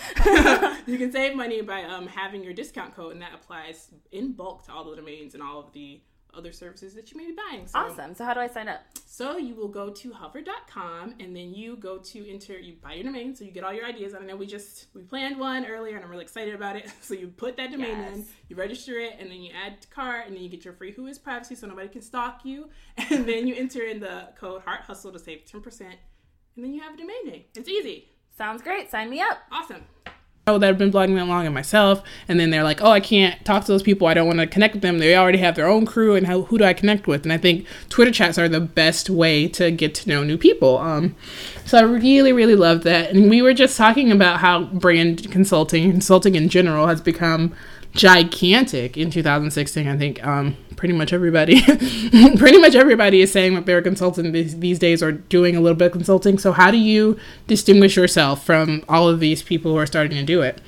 you 0.87 0.99
can 0.99 1.11
save 1.11 1.37
money 1.37 1.61
by 1.61 1.83
um, 1.83 2.07
having 2.07 2.45
your 2.45 2.53
discount 2.53 2.95
code, 2.95 3.13
and 3.13 3.23
that 3.23 3.35
applies 3.35 3.89
in 4.13 4.33
bulk 4.33 4.67
to 4.67 4.73
all 4.73 4.85
the 4.91 4.97
domains 4.97 5.35
and 5.35 5.43
all 5.43 5.61
of 5.61 5.73
the 5.73 6.01
other 6.37 6.53
services 6.53 6.95
that 6.95 7.11
you 7.11 7.17
may 7.17 7.27
be 7.27 7.33
buying. 7.33 7.67
So, 7.67 7.79
Awesome. 7.79 8.15
So 8.15 8.25
how 8.25 8.35
do 8.35 8.41
I 8.41 8.49
sign 8.49 8.69
up? 8.69 8.81
so 9.09 9.39
you 9.39 9.55
will 9.55 9.69
go 9.69 9.89
to 9.91 10.13
hover.com 10.13 11.15
and 11.21 11.35
then 11.35 11.55
you 11.55 11.77
go 11.77 11.97
to 11.99 12.31
enter, 12.31 12.59
you 12.59 12.75
buy 12.83 12.95
your 12.95 13.05
domain, 13.05 13.35
so 13.35 13.45
you 13.45 13.51
get 13.51 13.65
all 13.65 13.73
your 13.73 13.87
ideas. 13.87 14.15
I 14.15 14.23
know 14.25 14.37
we 14.37 14.47
just, 14.47 14.87
we 14.95 15.03
planned 15.03 15.39
one 15.39 15.65
earlier 15.65 15.97
and 15.97 16.05
I'm 16.05 16.11
really 16.11 16.25
excited 16.25 16.55
about 16.55 16.77
it. 16.77 16.91
So 17.01 17.15
you 17.15 17.29
put 17.29 17.57
that 17.57 17.71
domain 17.71 17.99
in, 17.99 18.27
you 18.49 18.57
register 18.57 18.99
it, 18.99 19.15
and 19.19 19.31
then 19.31 19.41
you 19.41 19.53
add 19.55 19.81
to 19.83 19.89
cart, 19.89 20.27
and 20.27 20.35
then 20.35 20.43
you 20.43 20.49
get 20.49 20.65
your 20.65 20.75
free 20.75 20.93
WHOIS 20.93 21.19
Privacy 21.23 21.55
so 21.55 21.67
nobody 21.69 21.89
can 21.89 22.03
stalk 22.03 22.45
you. 22.45 22.69
And 23.11 23.27
then 23.27 23.47
you 23.47 23.55
enter 23.55 23.83
in 23.85 24.01
the 24.01 24.29
code 24.39 24.63
Heart 24.63 24.83
Hustle 24.83 25.13
to 25.13 25.19
save 25.19 25.45
10% 25.51 25.81
and 26.57 26.65
then 26.65 26.73
you 26.73 26.81
have 26.81 26.95
a 26.95 26.97
domain 26.97 27.27
name. 27.27 27.45
It's 27.55 27.69
easy. 27.69 28.09
Sounds 28.37 28.63
great. 28.63 28.91
Sign 28.91 29.09
me 29.11 29.21
up. 29.21 29.39
Awesome. 29.53 29.85
That 30.47 30.63
have 30.63 30.79
been 30.79 30.93
blogging 30.93 31.17
that 31.17 31.27
long 31.27 31.45
and 31.45 31.53
myself, 31.53 32.05
and 32.29 32.39
then 32.39 32.51
they're 32.51 32.63
like, 32.63 32.81
"Oh, 32.81 32.93
I 32.93 33.01
can't 33.01 33.45
talk 33.45 33.65
to 33.65 33.73
those 33.73 33.83
people. 33.83 34.07
I 34.07 34.15
don't 34.15 34.29
want 34.29 34.39
to 34.39 34.47
connect 34.47 34.75
with 34.75 34.83
them. 34.83 35.01
They 35.01 35.17
already 35.17 35.39
have 35.39 35.57
their 35.57 35.67
own 35.67 35.87
crew, 35.87 36.15
and 36.15 36.25
how, 36.25 36.43
who 36.43 36.57
do 36.57 36.63
I 36.63 36.73
connect 36.73 37.09
with?" 37.09 37.25
And 37.25 37.33
I 37.33 37.37
think 37.37 37.67
Twitter 37.89 38.13
chats 38.13 38.39
are 38.39 38.49
the 38.49 38.61
best 38.61 39.11
way 39.11 39.49
to 39.49 39.73
get 39.73 39.93
to 39.97 40.09
know 40.09 40.23
new 40.23 40.39
people. 40.39 40.79
Um, 40.79 41.17
so 41.65 41.79
I 41.79 41.81
really, 41.81 42.33
really 42.33 42.55
love 42.55 42.85
that. 42.85 43.11
And 43.11 43.29
we 43.29 43.43
were 43.43 43.55
just 43.55 43.77
talking 43.77 44.13
about 44.13 44.39
how 44.39 44.67
brand 44.67 45.33
consulting, 45.33 45.91
consulting 45.91 46.37
in 46.37 46.49
general, 46.49 46.87
has 46.87 47.01
become 47.01 47.53
gigantic 47.97 48.97
in 48.97 49.11
2016. 49.11 49.89
I 49.89 49.97
think 49.97 50.25
um, 50.27 50.57
pretty 50.77 50.95
much 50.95 51.13
everybody, 51.13 51.63
pretty 52.37 52.59
much 52.59 52.75
everybody 52.75 53.23
is 53.23 53.33
saying 53.33 53.55
that 53.55 53.67
they're 53.67 53.79
a 53.79 53.83
consultant 53.83 54.33
these, 54.33 54.59
these 54.59 54.79
days 54.79 55.03
or 55.03 55.13
doing 55.13 55.57
a 55.57 55.61
little 55.61 55.77
bit 55.77 55.87
of 55.87 55.93
consulting. 55.93 56.39
So 56.39 56.53
how 56.53 56.71
do 56.71 56.77
you 56.77 57.19
distinguish 57.47 57.97
yourself 57.97 58.45
from 58.45 58.85
all 58.89 59.09
of 59.09 59.21
these 59.21 59.43
people 59.43 59.73
who 59.73 59.79
are 59.79 59.87
starting 59.87 60.17
to 60.17 60.25
do 60.25 60.43
it? 60.43 60.61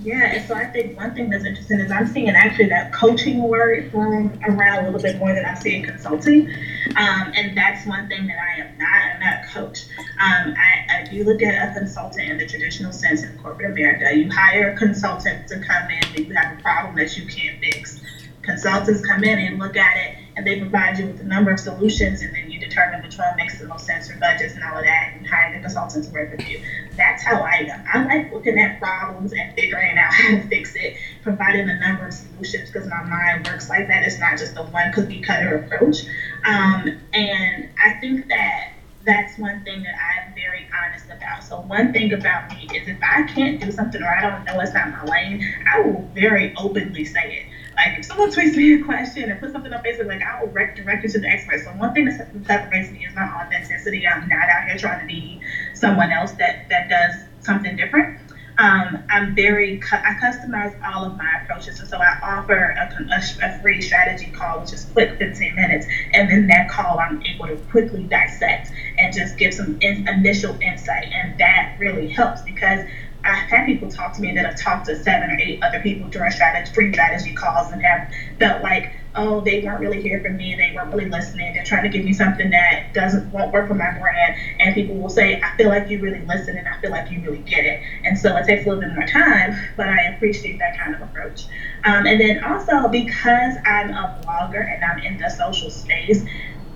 Yeah, 0.00 0.32
and 0.32 0.46
so 0.46 0.54
I 0.54 0.66
think 0.66 0.96
one 0.96 1.12
thing 1.14 1.28
that's 1.28 1.44
interesting 1.44 1.80
is 1.80 1.90
I'm 1.90 2.06
seeing 2.06 2.28
actually 2.30 2.68
that 2.68 2.92
coaching 2.92 3.42
word 3.42 3.90
thrown 3.90 4.40
around 4.44 4.84
a 4.84 4.90
little 4.90 5.00
bit 5.00 5.18
more 5.18 5.34
than 5.34 5.44
I 5.44 5.54
see 5.54 5.74
in 5.74 5.82
consulting. 5.82 6.48
Um, 6.94 7.32
and 7.34 7.56
that's 7.56 7.84
one 7.84 8.06
thing 8.08 8.28
that 8.28 8.36
I 8.38 8.60
am 8.60 8.78
not. 8.78 9.02
I'm 9.14 9.20
not 9.20 9.44
a 9.44 9.46
coach. 9.48 9.86
Um, 10.20 10.54
I, 10.56 11.00
I 11.00 11.04
do 11.10 11.24
look 11.24 11.42
at 11.42 11.70
a 11.70 11.78
consultant 11.78 12.30
in 12.30 12.38
the 12.38 12.46
traditional 12.46 12.92
sense 12.92 13.24
in 13.24 13.36
corporate 13.38 13.72
America. 13.72 14.14
You 14.16 14.30
hire 14.30 14.70
a 14.70 14.76
consultant 14.76 15.48
to 15.48 15.58
come 15.58 15.90
in 15.90 16.04
and 16.16 16.28
you 16.28 16.34
have 16.34 16.58
a 16.58 16.62
problem 16.62 16.94
that 16.94 17.16
you 17.16 17.26
can't 17.26 17.58
fix. 17.58 18.00
Consultants 18.42 19.04
come 19.04 19.24
in 19.24 19.38
and 19.38 19.58
look 19.58 19.76
at 19.76 19.96
it 19.96 20.16
and 20.38 20.46
they 20.46 20.60
provide 20.60 20.96
you 20.96 21.06
with 21.06 21.20
a 21.20 21.24
number 21.24 21.50
of 21.50 21.58
solutions 21.58 22.22
and 22.22 22.32
then 22.32 22.48
you 22.48 22.60
determine 22.60 23.02
which 23.02 23.18
one 23.18 23.34
makes 23.34 23.58
the 23.58 23.66
most 23.66 23.84
sense 23.84 24.08
for 24.08 24.16
budgets 24.18 24.54
and 24.54 24.62
all 24.62 24.78
of 24.78 24.84
that 24.84 25.14
and 25.16 25.26
hire 25.26 25.52
the 25.52 25.60
consultant 25.60 26.04
to 26.04 26.10
work 26.12 26.30
with 26.30 26.48
you. 26.48 26.62
That's 26.96 27.24
how 27.24 27.40
I 27.40 27.68
am. 27.68 27.84
I 27.92 28.04
like 28.04 28.32
looking 28.32 28.56
at 28.56 28.78
problems 28.78 29.32
and 29.32 29.52
figuring 29.56 29.98
out 29.98 30.12
how 30.14 30.36
to 30.36 30.42
fix 30.42 30.76
it, 30.76 30.96
providing 31.22 31.68
a 31.68 31.80
number 31.80 32.06
of 32.06 32.14
solutions 32.14 32.70
because 32.70 32.88
my 32.88 33.02
mind 33.02 33.48
works 33.48 33.68
like 33.68 33.88
that. 33.88 34.04
It's 34.04 34.20
not 34.20 34.38
just 34.38 34.56
a 34.56 34.62
one 34.62 34.92
cookie 34.92 35.20
cutter 35.20 35.56
approach. 35.56 36.04
Um, 36.44 37.00
and 37.12 37.70
I 37.84 37.94
think 38.00 38.28
that 38.28 38.74
that's 39.04 39.36
one 39.38 39.64
thing 39.64 39.82
that 39.82 39.94
I'm 39.96 40.34
very 40.34 40.68
honest 40.84 41.06
about. 41.06 41.42
So 41.42 41.62
one 41.62 41.92
thing 41.92 42.12
about 42.12 42.48
me 42.50 42.68
is 42.76 42.86
if 42.86 42.98
I 43.02 43.24
can't 43.24 43.60
do 43.60 43.72
something 43.72 44.00
or 44.00 44.08
I 44.08 44.20
don't 44.20 44.44
know 44.44 44.60
it's 44.60 44.72
not 44.72 44.90
my 44.90 45.04
lane, 45.04 45.44
I 45.68 45.80
will 45.80 46.08
very 46.14 46.54
openly 46.56 47.04
say 47.04 47.38
it. 47.38 47.67
Like 47.78 47.96
if 47.96 48.04
someone 48.06 48.28
tweets 48.32 48.56
me 48.56 48.74
a 48.74 48.84
question 48.84 49.30
and 49.30 49.38
put 49.38 49.52
something 49.52 49.72
on 49.72 49.80
Facebook, 49.84 50.06
like 50.08 50.20
I 50.20 50.42
will 50.42 50.50
direct 50.50 50.78
you 50.78 50.84
to 51.10 51.18
the 51.20 51.28
expert. 51.28 51.60
So 51.60 51.70
one 51.70 51.94
thing 51.94 52.06
that 52.06 52.16
separates 52.44 52.90
me 52.90 53.06
is 53.06 53.14
my 53.14 53.22
authenticity. 53.22 54.04
I'm 54.04 54.28
not 54.28 54.48
out 54.48 54.66
here 54.66 54.76
trying 54.76 54.98
to 54.98 55.06
be 55.06 55.40
someone 55.74 56.10
else 56.10 56.32
that 56.32 56.68
that 56.70 56.88
does 56.88 57.22
something 57.38 57.76
different. 57.76 58.18
Um, 58.58 59.04
I'm 59.08 59.36
very, 59.36 59.80
I 59.92 60.14
customize 60.20 60.74
all 60.84 61.04
of 61.04 61.16
my 61.16 61.40
approaches. 61.40 61.78
And 61.78 61.88
so 61.88 61.98
I 61.98 62.18
offer 62.20 62.74
a, 62.76 63.14
a, 63.14 63.46
a, 63.46 63.62
free 63.62 63.80
strategy 63.80 64.32
call, 64.32 64.58
which 64.58 64.72
is 64.72 64.84
quick 64.86 65.16
15 65.16 65.54
minutes. 65.54 65.86
And 66.12 66.28
then 66.28 66.48
that 66.48 66.68
call, 66.68 66.98
I'm 66.98 67.22
able 67.22 67.46
to 67.46 67.56
quickly 67.70 68.02
dissect 68.02 68.72
and 68.98 69.14
just 69.14 69.38
give 69.38 69.54
some 69.54 69.78
in, 69.80 70.08
initial 70.08 70.58
insight. 70.60 71.04
And 71.04 71.38
that 71.38 71.76
really 71.78 72.08
helps 72.08 72.42
because 72.42 72.84
I've 73.24 73.48
had 73.48 73.66
people 73.66 73.88
talk 73.90 74.14
to 74.14 74.20
me 74.20 74.32
that 74.32 74.44
have 74.44 74.56
talked 74.56 74.86
to 74.86 74.96
seven 74.96 75.30
or 75.30 75.38
eight 75.38 75.62
other 75.62 75.80
people 75.80 76.08
during 76.08 76.30
strategy, 76.30 76.72
free 76.72 76.92
strategy 76.92 77.32
calls 77.32 77.70
and 77.72 77.82
have 77.82 78.10
felt 78.38 78.62
like, 78.62 78.92
oh, 79.14 79.40
they 79.40 79.60
weren't 79.62 79.80
really 79.80 80.00
here 80.00 80.20
for 80.20 80.30
me, 80.30 80.54
they 80.54 80.72
weren't 80.74 80.92
really 80.94 81.10
listening, 81.10 81.52
they're 81.52 81.64
trying 81.64 81.82
to 81.82 81.88
give 81.88 82.04
me 82.04 82.12
something 82.12 82.50
that 82.50 82.94
doesn't 82.94 83.30
won't 83.32 83.52
work 83.52 83.66
for 83.66 83.74
my 83.74 83.90
brand. 83.98 84.36
And 84.60 84.74
people 84.74 84.96
will 84.96 85.08
say, 85.08 85.40
I 85.40 85.56
feel 85.56 85.68
like 85.68 85.88
you 85.88 85.98
really 85.98 86.20
listen 86.20 86.56
and 86.56 86.68
I 86.68 86.80
feel 86.80 86.90
like 86.90 87.10
you 87.10 87.20
really 87.20 87.38
get 87.38 87.64
it. 87.64 87.82
And 88.04 88.16
so 88.16 88.36
it 88.36 88.44
takes 88.46 88.64
a 88.64 88.68
little 88.68 88.82
bit 88.82 88.94
more 88.94 89.06
time, 89.06 89.56
but 89.76 89.88
I 89.88 90.04
appreciate 90.04 90.58
that 90.58 90.78
kind 90.78 90.94
of 90.94 91.02
approach. 91.02 91.46
Um, 91.84 92.06
and 92.06 92.20
then 92.20 92.44
also 92.44 92.88
because 92.88 93.54
I'm 93.64 93.90
a 93.90 94.20
blogger 94.24 94.72
and 94.72 94.84
I'm 94.84 94.98
in 95.00 95.18
the 95.18 95.28
social 95.28 95.70
space, 95.70 96.24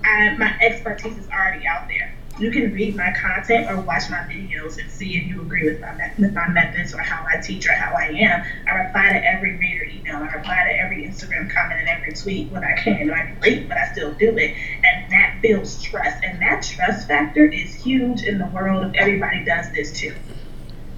I, 0.03 0.35
my 0.37 0.53
expertise 0.61 1.17
is 1.17 1.27
already 1.29 1.65
out 1.65 1.87
there 1.87 2.12
you 2.39 2.49
can 2.49 2.73
read 2.73 2.95
my 2.95 3.11
content 3.11 3.69
or 3.69 3.79
watch 3.81 4.09
my 4.09 4.17
videos 4.17 4.79
and 4.79 4.89
see 4.89 5.17
if 5.17 5.27
you 5.27 5.41
agree 5.41 5.69
with 5.69 5.79
my 5.81 6.11
with 6.17 6.33
my 6.33 6.47
methods 6.47 6.93
or 6.93 7.01
how 7.01 7.25
I 7.31 7.39
teach 7.39 7.67
or 7.67 7.73
how 7.73 7.93
I 7.93 8.05
am. 8.05 8.43
I 8.67 8.85
reply 8.85 9.13
to 9.13 9.23
every 9.23 9.55
reader 9.57 9.83
email. 9.85 10.17
I 10.17 10.33
reply 10.33 10.63
to 10.63 10.79
every 10.79 11.05
Instagram 11.05 11.53
comment 11.53 11.81
and 11.81 11.89
every 11.89 12.13
tweet 12.13 12.51
when 12.51 12.63
I 12.63 12.73
can. 12.73 13.11
I'm 13.11 13.39
late, 13.41 13.67
but 13.67 13.77
I 13.77 13.91
still 13.91 14.13
do 14.13 14.35
it, 14.37 14.55
and 14.83 15.11
that 15.11 15.39
builds 15.41 15.81
trust. 15.81 16.23
And 16.23 16.41
that 16.41 16.63
trust 16.63 17.07
factor 17.07 17.45
is 17.45 17.75
huge 17.75 18.23
in 18.23 18.39
the 18.39 18.47
world 18.47 18.83
if 18.85 18.93
everybody 18.95 19.45
does 19.45 19.71
this 19.71 19.91
too. 19.91 20.15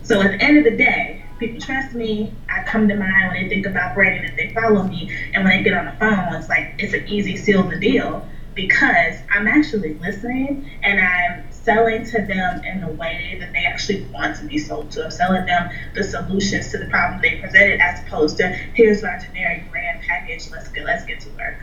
So 0.03 0.21
at 0.21 0.31
the 0.31 0.41
end 0.41 0.57
of 0.59 0.63
the 0.63 0.77
day, 0.77 1.25
people 1.37 1.59
trust 1.59 1.95
me. 1.95 2.33
I 2.47 2.63
come 2.63 2.87
to 2.87 2.95
mind 2.95 3.31
when 3.31 3.43
they 3.43 3.49
think 3.49 3.65
about 3.65 3.93
branding 3.93 4.23
if 4.23 4.37
they 4.37 4.53
follow 4.53 4.83
me, 4.83 5.13
and 5.33 5.43
when 5.43 5.57
they 5.57 5.63
get 5.63 5.73
on 5.73 5.85
the 5.85 5.91
phone, 5.99 6.33
it's 6.35 6.47
like 6.47 6.75
it's 6.77 6.93
an 6.93 7.05
easy 7.09 7.35
seal 7.35 7.63
the 7.63 7.77
deal 7.77 8.25
because 8.55 9.15
I'm 9.31 9.47
actually 9.47 9.95
listening 9.95 10.69
and 10.81 10.99
I'm 10.99 11.51
selling 11.51 12.05
to 12.05 12.21
them 12.21 12.63
in 12.63 12.83
a 12.83 12.91
way 12.91 13.37
that 13.39 13.51
they 13.51 13.65
actually 13.65 14.05
want 14.05 14.37
to 14.37 14.45
be 14.45 14.57
sold 14.57 14.91
to. 14.91 15.05
I'm 15.05 15.11
selling 15.11 15.45
them 15.45 15.69
the 15.93 16.03
solutions 16.03 16.71
to 16.71 16.77
the 16.77 16.85
problem 16.85 17.21
they 17.21 17.39
presented 17.39 17.79
as 17.81 18.01
opposed 18.05 18.37
to 18.37 18.47
here's 18.47 19.03
our 19.03 19.19
generic 19.19 19.69
brand 19.71 20.01
package, 20.01 20.49
let's 20.51 20.69
get 20.69 20.85
let's 20.85 21.05
get 21.05 21.19
to 21.21 21.29
work. 21.31 21.57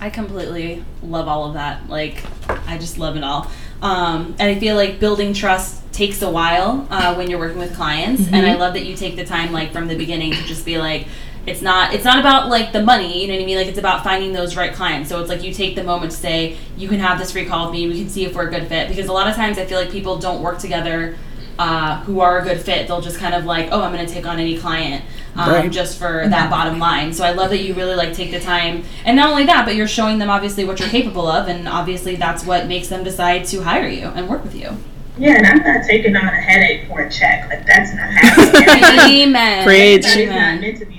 I 0.00 0.10
completely 0.10 0.84
love 1.02 1.26
all 1.26 1.46
of 1.46 1.54
that. 1.54 1.88
Like, 1.88 2.22
I 2.48 2.76
just 2.76 2.98
love 2.98 3.16
it 3.16 3.24
all. 3.24 3.50
Um, 3.80 4.36
and 4.38 4.42
I 4.42 4.58
feel 4.58 4.76
like 4.76 5.00
building 5.00 5.32
trust 5.32 5.82
takes 5.92 6.20
a 6.20 6.30
while 6.30 6.86
uh, 6.90 7.14
when 7.14 7.30
you're 7.30 7.38
working 7.38 7.58
with 7.58 7.74
clients. 7.74 8.22
Mm-hmm. 8.22 8.34
And 8.34 8.46
I 8.46 8.56
love 8.56 8.74
that 8.74 8.84
you 8.84 8.94
take 8.94 9.16
the 9.16 9.24
time, 9.24 9.52
like, 9.52 9.72
from 9.72 9.88
the 9.88 9.96
beginning 9.96 10.32
to 10.32 10.42
just 10.42 10.66
be 10.66 10.76
like, 10.76 11.08
it's 11.46 11.62
not 11.62 11.94
it's 11.94 12.04
not 12.04 12.18
about 12.18 12.48
like 12.48 12.72
the 12.72 12.82
money 12.82 13.22
you 13.22 13.28
know 13.28 13.34
what 13.34 13.42
i 13.42 13.46
mean 13.46 13.56
like 13.56 13.68
it's 13.68 13.78
about 13.78 14.02
finding 14.02 14.32
those 14.32 14.56
right 14.56 14.72
clients 14.74 15.08
so 15.08 15.20
it's 15.20 15.28
like 15.28 15.42
you 15.42 15.52
take 15.52 15.76
the 15.76 15.82
moment 15.82 16.10
to 16.10 16.16
say 16.16 16.56
you 16.76 16.88
can 16.88 16.98
have 16.98 17.18
this 17.18 17.32
free 17.32 17.46
call 17.46 17.66
with 17.66 17.72
me 17.72 17.86
we 17.86 17.98
can 17.98 18.08
see 18.08 18.24
if 18.24 18.34
we're 18.34 18.48
a 18.48 18.50
good 18.50 18.66
fit 18.66 18.88
because 18.88 19.06
a 19.06 19.12
lot 19.12 19.28
of 19.28 19.34
times 19.34 19.56
i 19.58 19.64
feel 19.64 19.78
like 19.78 19.90
people 19.90 20.18
don't 20.18 20.42
work 20.42 20.58
together 20.58 21.16
uh, 21.58 22.02
who 22.02 22.20
are 22.20 22.40
a 22.40 22.44
good 22.44 22.60
fit 22.60 22.86
they'll 22.86 23.00
just 23.00 23.18
kind 23.18 23.34
of 23.34 23.46
like 23.46 23.68
oh 23.72 23.80
i'm 23.80 23.90
going 23.90 24.04
to 24.04 24.12
take 24.12 24.26
on 24.26 24.38
any 24.38 24.58
client 24.58 25.02
um, 25.36 25.50
right. 25.50 25.72
just 25.72 25.98
for 25.98 26.28
that 26.28 26.32
mm-hmm. 26.32 26.50
bottom 26.50 26.78
line 26.78 27.14
so 27.14 27.24
i 27.24 27.30
love 27.30 27.48
that 27.48 27.62
you 27.62 27.72
really 27.72 27.94
like 27.94 28.12
take 28.12 28.30
the 28.30 28.40
time 28.40 28.84
and 29.06 29.16
not 29.16 29.30
only 29.30 29.46
that 29.46 29.64
but 29.64 29.74
you're 29.74 29.88
showing 29.88 30.18
them 30.18 30.28
obviously 30.28 30.66
what 30.66 30.78
you're 30.78 30.88
capable 30.90 31.26
of 31.26 31.48
and 31.48 31.66
obviously 31.66 32.14
that's 32.14 32.44
what 32.44 32.66
makes 32.66 32.88
them 32.88 33.02
decide 33.02 33.42
to 33.42 33.62
hire 33.62 33.88
you 33.88 34.04
and 34.08 34.28
work 34.28 34.44
with 34.44 34.54
you 34.54 34.76
yeah, 35.18 35.36
and 35.36 35.46
I'm 35.46 35.58
not 35.62 35.86
taking 35.86 36.14
on 36.14 36.24
a 36.24 36.28
headache 36.30 36.88
for 36.88 37.00
a 37.00 37.10
check. 37.10 37.48
Like 37.48 37.66
that's 37.66 37.94
not 37.94 38.10
happening. 38.10 39.22
Amen. 39.22 39.64
Preach. 39.64 40.02
That 40.02 40.18
is 40.18 40.28
not 40.28 40.60
meant 40.60 40.78
to 40.78 40.84
be 40.84 40.95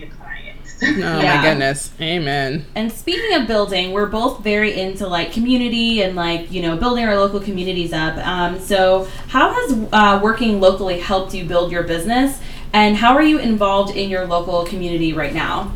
Oh 0.82 1.22
yeah. 1.22 1.36
my 1.36 1.42
goodness. 1.42 1.92
Amen. 2.00 2.66
And 2.76 2.92
speaking 2.92 3.34
of 3.34 3.48
building, 3.48 3.94
we're 3.94 4.06
both 4.06 4.44
very 4.44 4.80
into 4.80 5.08
like 5.08 5.32
community 5.32 6.04
and 6.04 6.16
like, 6.16 6.52
you 6.52 6.62
know, 6.62 6.78
building 6.78 7.06
our 7.06 7.16
local 7.16 7.40
communities 7.40 7.94
up. 7.94 8.18
Um, 8.18 8.60
so, 8.60 9.08
how 9.30 9.52
has 9.52 9.88
uh, 9.92 10.20
working 10.22 10.60
locally 10.60 11.00
helped 11.00 11.34
you 11.34 11.46
build 11.46 11.72
your 11.72 11.84
business? 11.84 12.40
And 12.74 12.98
how 12.98 13.16
are 13.16 13.24
you 13.24 13.40
involved 13.40 13.96
in 13.96 14.10
your 14.10 14.26
local 14.26 14.66
community 14.66 15.14
right 15.14 15.34
now? 15.34 15.72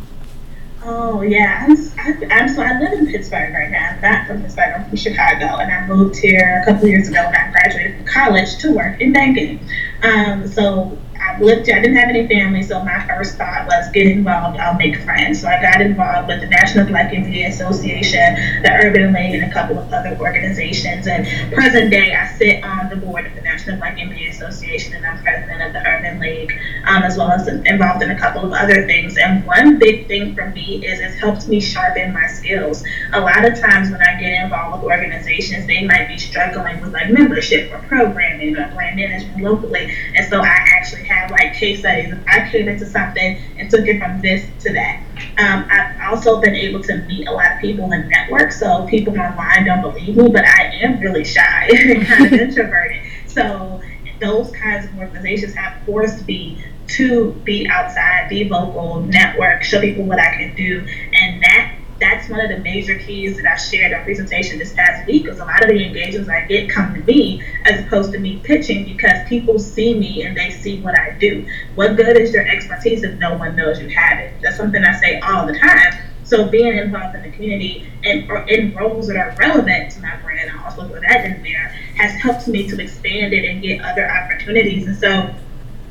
Oh 0.84 1.22
yeah, 1.22 1.68
I'm, 1.68 2.32
I'm 2.32 2.50
so 2.50 2.64
I 2.64 2.80
live 2.80 2.94
in 2.94 3.06
Pittsburgh 3.06 3.54
right 3.54 3.70
now. 3.70 3.92
I'm 3.92 4.02
not 4.02 4.28
from 4.28 4.42
Pittsburgh. 4.42 4.74
I'm 4.76 4.90
from 4.90 4.98
Chicago, 4.98 5.58
and 5.58 5.72
I 5.72 5.86
moved 5.86 6.16
here 6.18 6.64
a 6.64 6.72
couple 6.72 6.88
years 6.88 7.08
ago 7.08 7.24
when 7.24 7.36
I 7.36 7.52
graduated 7.52 7.98
from 7.98 8.06
college 8.08 8.58
to 8.58 8.72
work 8.72 9.00
in 9.00 9.14
banking. 9.14 9.60
Um, 10.02 10.48
so 10.48 10.98
I 11.38 11.44
I 11.44 11.80
didn't 11.80 11.96
have 11.96 12.10
any 12.10 12.28
family, 12.28 12.62
so 12.62 12.84
my 12.84 13.06
first 13.08 13.38
thought 13.38 13.66
was 13.66 13.90
get 13.92 14.08
involved, 14.08 14.58
I'll 14.58 14.78
make 14.78 14.98
friends. 15.02 15.42
So 15.42 15.48
I 15.48 15.62
got 15.62 15.82
involved 15.82 16.28
with 16.28 16.42
the 16.42 16.48
National 16.48 16.86
Black 16.86 17.12
MBA 17.12 17.48
Association, 17.48 18.62
the 18.62 18.72
Urban 18.72 19.14
League, 19.14 19.36
and 19.36 19.50
a 19.50 19.54
couple 19.54 19.80
of 19.80 19.92
other 19.92 20.18
organizations. 20.20 21.08
And 21.08 21.26
present 21.54 21.90
day, 21.90 22.14
I 22.14 22.28
sit 22.38 22.64
on 22.64 22.90
the 22.90 22.98
board 22.98 23.26
of 23.26 23.36
the 23.36 23.42
National 23.42 23.78
Black 23.78 23.98
MBA 23.98 24.30
Association, 24.30 24.94
and 24.94 25.06
I'm 25.06 25.22
president 25.24 25.62
of 25.62 25.74
the 25.74 25.88
Urban 25.88 26.20
League, 26.20 26.52
um, 26.86 27.04
as 27.04 27.18
well 27.18 27.32
as 27.32 27.48
involved 27.48 28.04
in 28.04 28.12
a 28.12 28.20
couple 28.20 28.46
of 28.46 28.52
other 28.54 28.86
things. 28.86 29.18
And 29.18 29.46
one 29.46 29.80
big 29.80 30.08
thing 30.08 30.36
for 30.36 30.48
me 30.50 30.86
is 30.86 31.00
it's 31.00 31.16
helped 31.16 31.48
me 31.48 31.60
sharpen 31.60 32.14
my 32.14 32.28
skills. 32.28 32.84
A 33.14 33.20
lot 33.20 33.46
of 33.46 33.60
times 33.60 33.90
when 33.90 34.02
I 34.02 34.20
get 34.20 34.44
involved 34.44 34.84
with 34.84 34.92
organizations, 34.92 35.66
they 35.68 35.86
might 35.86 36.08
be 36.08 36.18
struggling 36.18 36.82
with 36.82 36.94
like 36.94 37.10
membership 37.10 37.72
or 37.72 37.80
programming 37.88 38.58
or 38.58 38.70
brand 38.74 38.98
management 38.98 39.42
locally. 39.42 39.92
And 40.16 40.28
so 40.30 40.42
I 40.42 40.58
actually 40.78 41.04
have 41.06 41.31
like 41.32 41.54
case 41.54 41.80
studies. 41.80 42.14
I 42.28 42.50
came 42.50 42.68
into 42.68 42.86
something 42.86 43.38
and 43.58 43.70
took 43.70 43.88
it 43.88 44.00
from 44.00 44.22
this 44.22 44.46
to 44.64 44.74
that. 44.74 45.04
Um, 45.38 45.66
I've 45.70 46.12
also 46.12 46.42
been 46.42 46.56
able 46.56 46.82
to 46.84 46.98
meet 47.08 47.28
a 47.28 47.32
lot 47.32 47.52
of 47.52 47.60
people 47.60 47.92
and 47.92 48.10
network. 48.10 48.52
So 48.52 48.86
people 48.88 49.18
online 49.20 49.66
don't 49.66 49.82
believe 49.82 50.16
me, 50.16 50.30
but 50.30 50.46
I 50.46 50.72
am 50.82 51.00
really 51.00 51.24
shy 51.24 51.70
and 51.72 52.06
kind 52.06 52.26
of 52.26 52.34
introverted. 52.34 53.02
So 53.28 53.82
those 54.20 54.52
kinds 54.52 54.86
of 54.86 54.98
organizations 54.98 55.54
have 55.56 55.82
forced 55.86 56.28
me 56.28 56.64
to 56.88 57.32
be 57.44 57.68
outside, 57.68 58.28
be 58.30 58.48
vocal, 58.48 59.02
network, 59.02 59.64
show 59.64 59.80
people 59.80 60.04
what 60.04 60.20
I 60.20 60.36
can 60.36 60.56
do, 60.56 60.86
and 61.14 61.42
that 61.42 61.76
that's 62.02 62.28
one 62.30 62.42
of 62.42 62.50
the 62.50 62.58
major 62.58 62.98
keys 62.98 63.38
that 63.38 63.46
I 63.46 63.56
shared 63.56 63.94
our 63.94 64.04
presentation 64.04 64.58
this 64.58 64.74
past 64.74 65.06
week 65.06 65.24
because 65.24 65.40
a 65.40 65.46
lot 65.46 65.64
of 65.64 65.70
the 65.70 65.86
engagements 65.86 66.28
I 66.30 66.42
get 66.42 66.68
come 66.68 66.96
to 66.96 67.00
me 67.02 67.44
as 67.64 67.86
opposed 67.86 68.12
to 68.14 68.20
me 68.20 68.42
pitching 68.44 68.86
because 68.86 69.30
people 69.30 69.60
see 69.60 69.94
me 69.94 70.24
and 70.24 70.36
they 70.36 70.50
see 70.50 70.82
what 70.82 71.00
I 71.00 71.12
do. 71.12 71.48
What 71.76 71.96
good 71.96 72.18
is 72.18 72.34
your 72.34 72.46
expertise 72.46 73.04
if 73.04 73.20
no 73.20 73.38
one 73.38 73.56
knows 73.56 73.80
you 73.80 73.88
have 73.90 74.18
it? 74.18 74.34
That's 74.42 74.58
something 74.58 74.84
I 74.84 75.00
say 75.00 75.20
all 75.20 75.46
the 75.46 75.58
time. 75.58 75.94
So 76.24 76.50
being 76.50 76.76
involved 76.76 77.16
in 77.16 77.22
the 77.22 77.32
community 77.32 77.88
and 78.04 78.50
in 78.50 78.74
roles 78.74 79.08
that 79.08 79.18
are 79.18 79.36
relevant 79.38 79.92
to 79.92 80.02
my 80.02 80.16
brand, 80.18 80.50
I 80.50 80.64
also 80.66 80.88
put 80.88 81.02
that 81.02 81.26
in 81.26 81.44
there, 81.44 81.68
has 81.98 82.20
helped 82.20 82.48
me 82.48 82.68
to 82.68 82.82
expand 82.82 83.34
it 83.34 83.48
and 83.48 83.62
get 83.62 83.80
other 83.82 84.10
opportunities. 84.10 84.88
And 84.88 84.98
so 84.98 85.36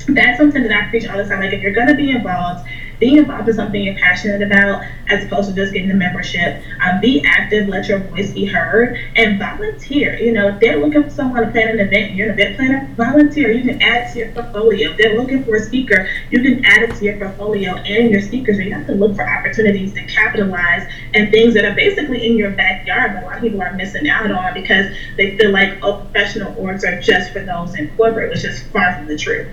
that's 0.09 0.37
something 0.37 0.63
that 0.63 0.71
I 0.71 0.89
preach 0.89 1.07
all 1.07 1.17
the 1.17 1.23
time. 1.23 1.39
Like 1.39 1.53
if 1.53 1.61
you're 1.61 1.73
gonna 1.73 1.95
be 1.95 2.11
involved, 2.11 2.67
being 3.01 3.17
involved 3.17 3.49
in 3.49 3.55
something 3.55 3.81
you're 3.81 3.95
passionate 3.95 4.43
about 4.43 4.83
as 5.09 5.25
opposed 5.25 5.49
to 5.49 5.55
just 5.55 5.73
getting 5.73 5.89
the 5.89 5.95
membership. 5.95 6.61
Um, 6.81 7.01
be 7.01 7.21
active, 7.25 7.67
let 7.67 7.89
your 7.89 7.99
voice 7.99 8.31
be 8.31 8.45
heard, 8.45 8.97
and 9.15 9.39
volunteer. 9.39 10.17
You 10.17 10.31
know, 10.31 10.49
if 10.49 10.59
they're 10.59 10.79
looking 10.79 11.03
for 11.03 11.09
someone 11.09 11.43
to 11.43 11.51
plan 11.51 11.67
an 11.69 11.79
event, 11.79 12.13
you're 12.13 12.29
an 12.29 12.39
event 12.39 12.55
planner, 12.55 12.93
volunteer. 12.95 13.51
You 13.51 13.63
can 13.63 13.81
add 13.81 14.13
to 14.13 14.19
your 14.19 14.31
portfolio. 14.31 14.91
If 14.91 14.97
they're 14.97 15.17
looking 15.17 15.43
for 15.43 15.55
a 15.55 15.59
speaker, 15.59 16.07
you 16.29 16.41
can 16.41 16.63
add 16.63 16.83
it 16.83 16.95
to 16.95 17.05
your 17.05 17.17
portfolio 17.17 17.73
and 17.75 18.11
your 18.11 18.21
speakers. 18.21 18.57
So 18.57 18.61
you 18.61 18.73
have 18.73 18.87
to 18.87 18.93
look 18.93 19.15
for 19.15 19.27
opportunities 19.27 19.93
to 19.93 20.05
capitalize 20.05 20.87
and 21.15 21.31
things 21.31 21.55
that 21.55 21.65
are 21.65 21.75
basically 21.75 22.25
in 22.25 22.37
your 22.37 22.51
backyard, 22.51 23.13
but 23.15 23.23
a 23.23 23.25
lot 23.25 23.35
of 23.37 23.41
people 23.41 23.61
are 23.61 23.73
missing 23.73 24.07
out 24.07 24.31
on 24.31 24.53
because 24.53 24.95
they 25.17 25.35
feel 25.37 25.51
like, 25.51 25.79
oh, 25.81 26.01
professional 26.01 26.53
orgs 26.53 26.83
are 26.83 27.01
just 27.01 27.33
for 27.33 27.39
those 27.39 27.73
in 27.75 27.89
corporate, 27.97 28.29
which 28.29 28.45
is 28.45 28.61
far 28.67 28.95
from 28.95 29.07
the 29.07 29.17
truth. 29.17 29.47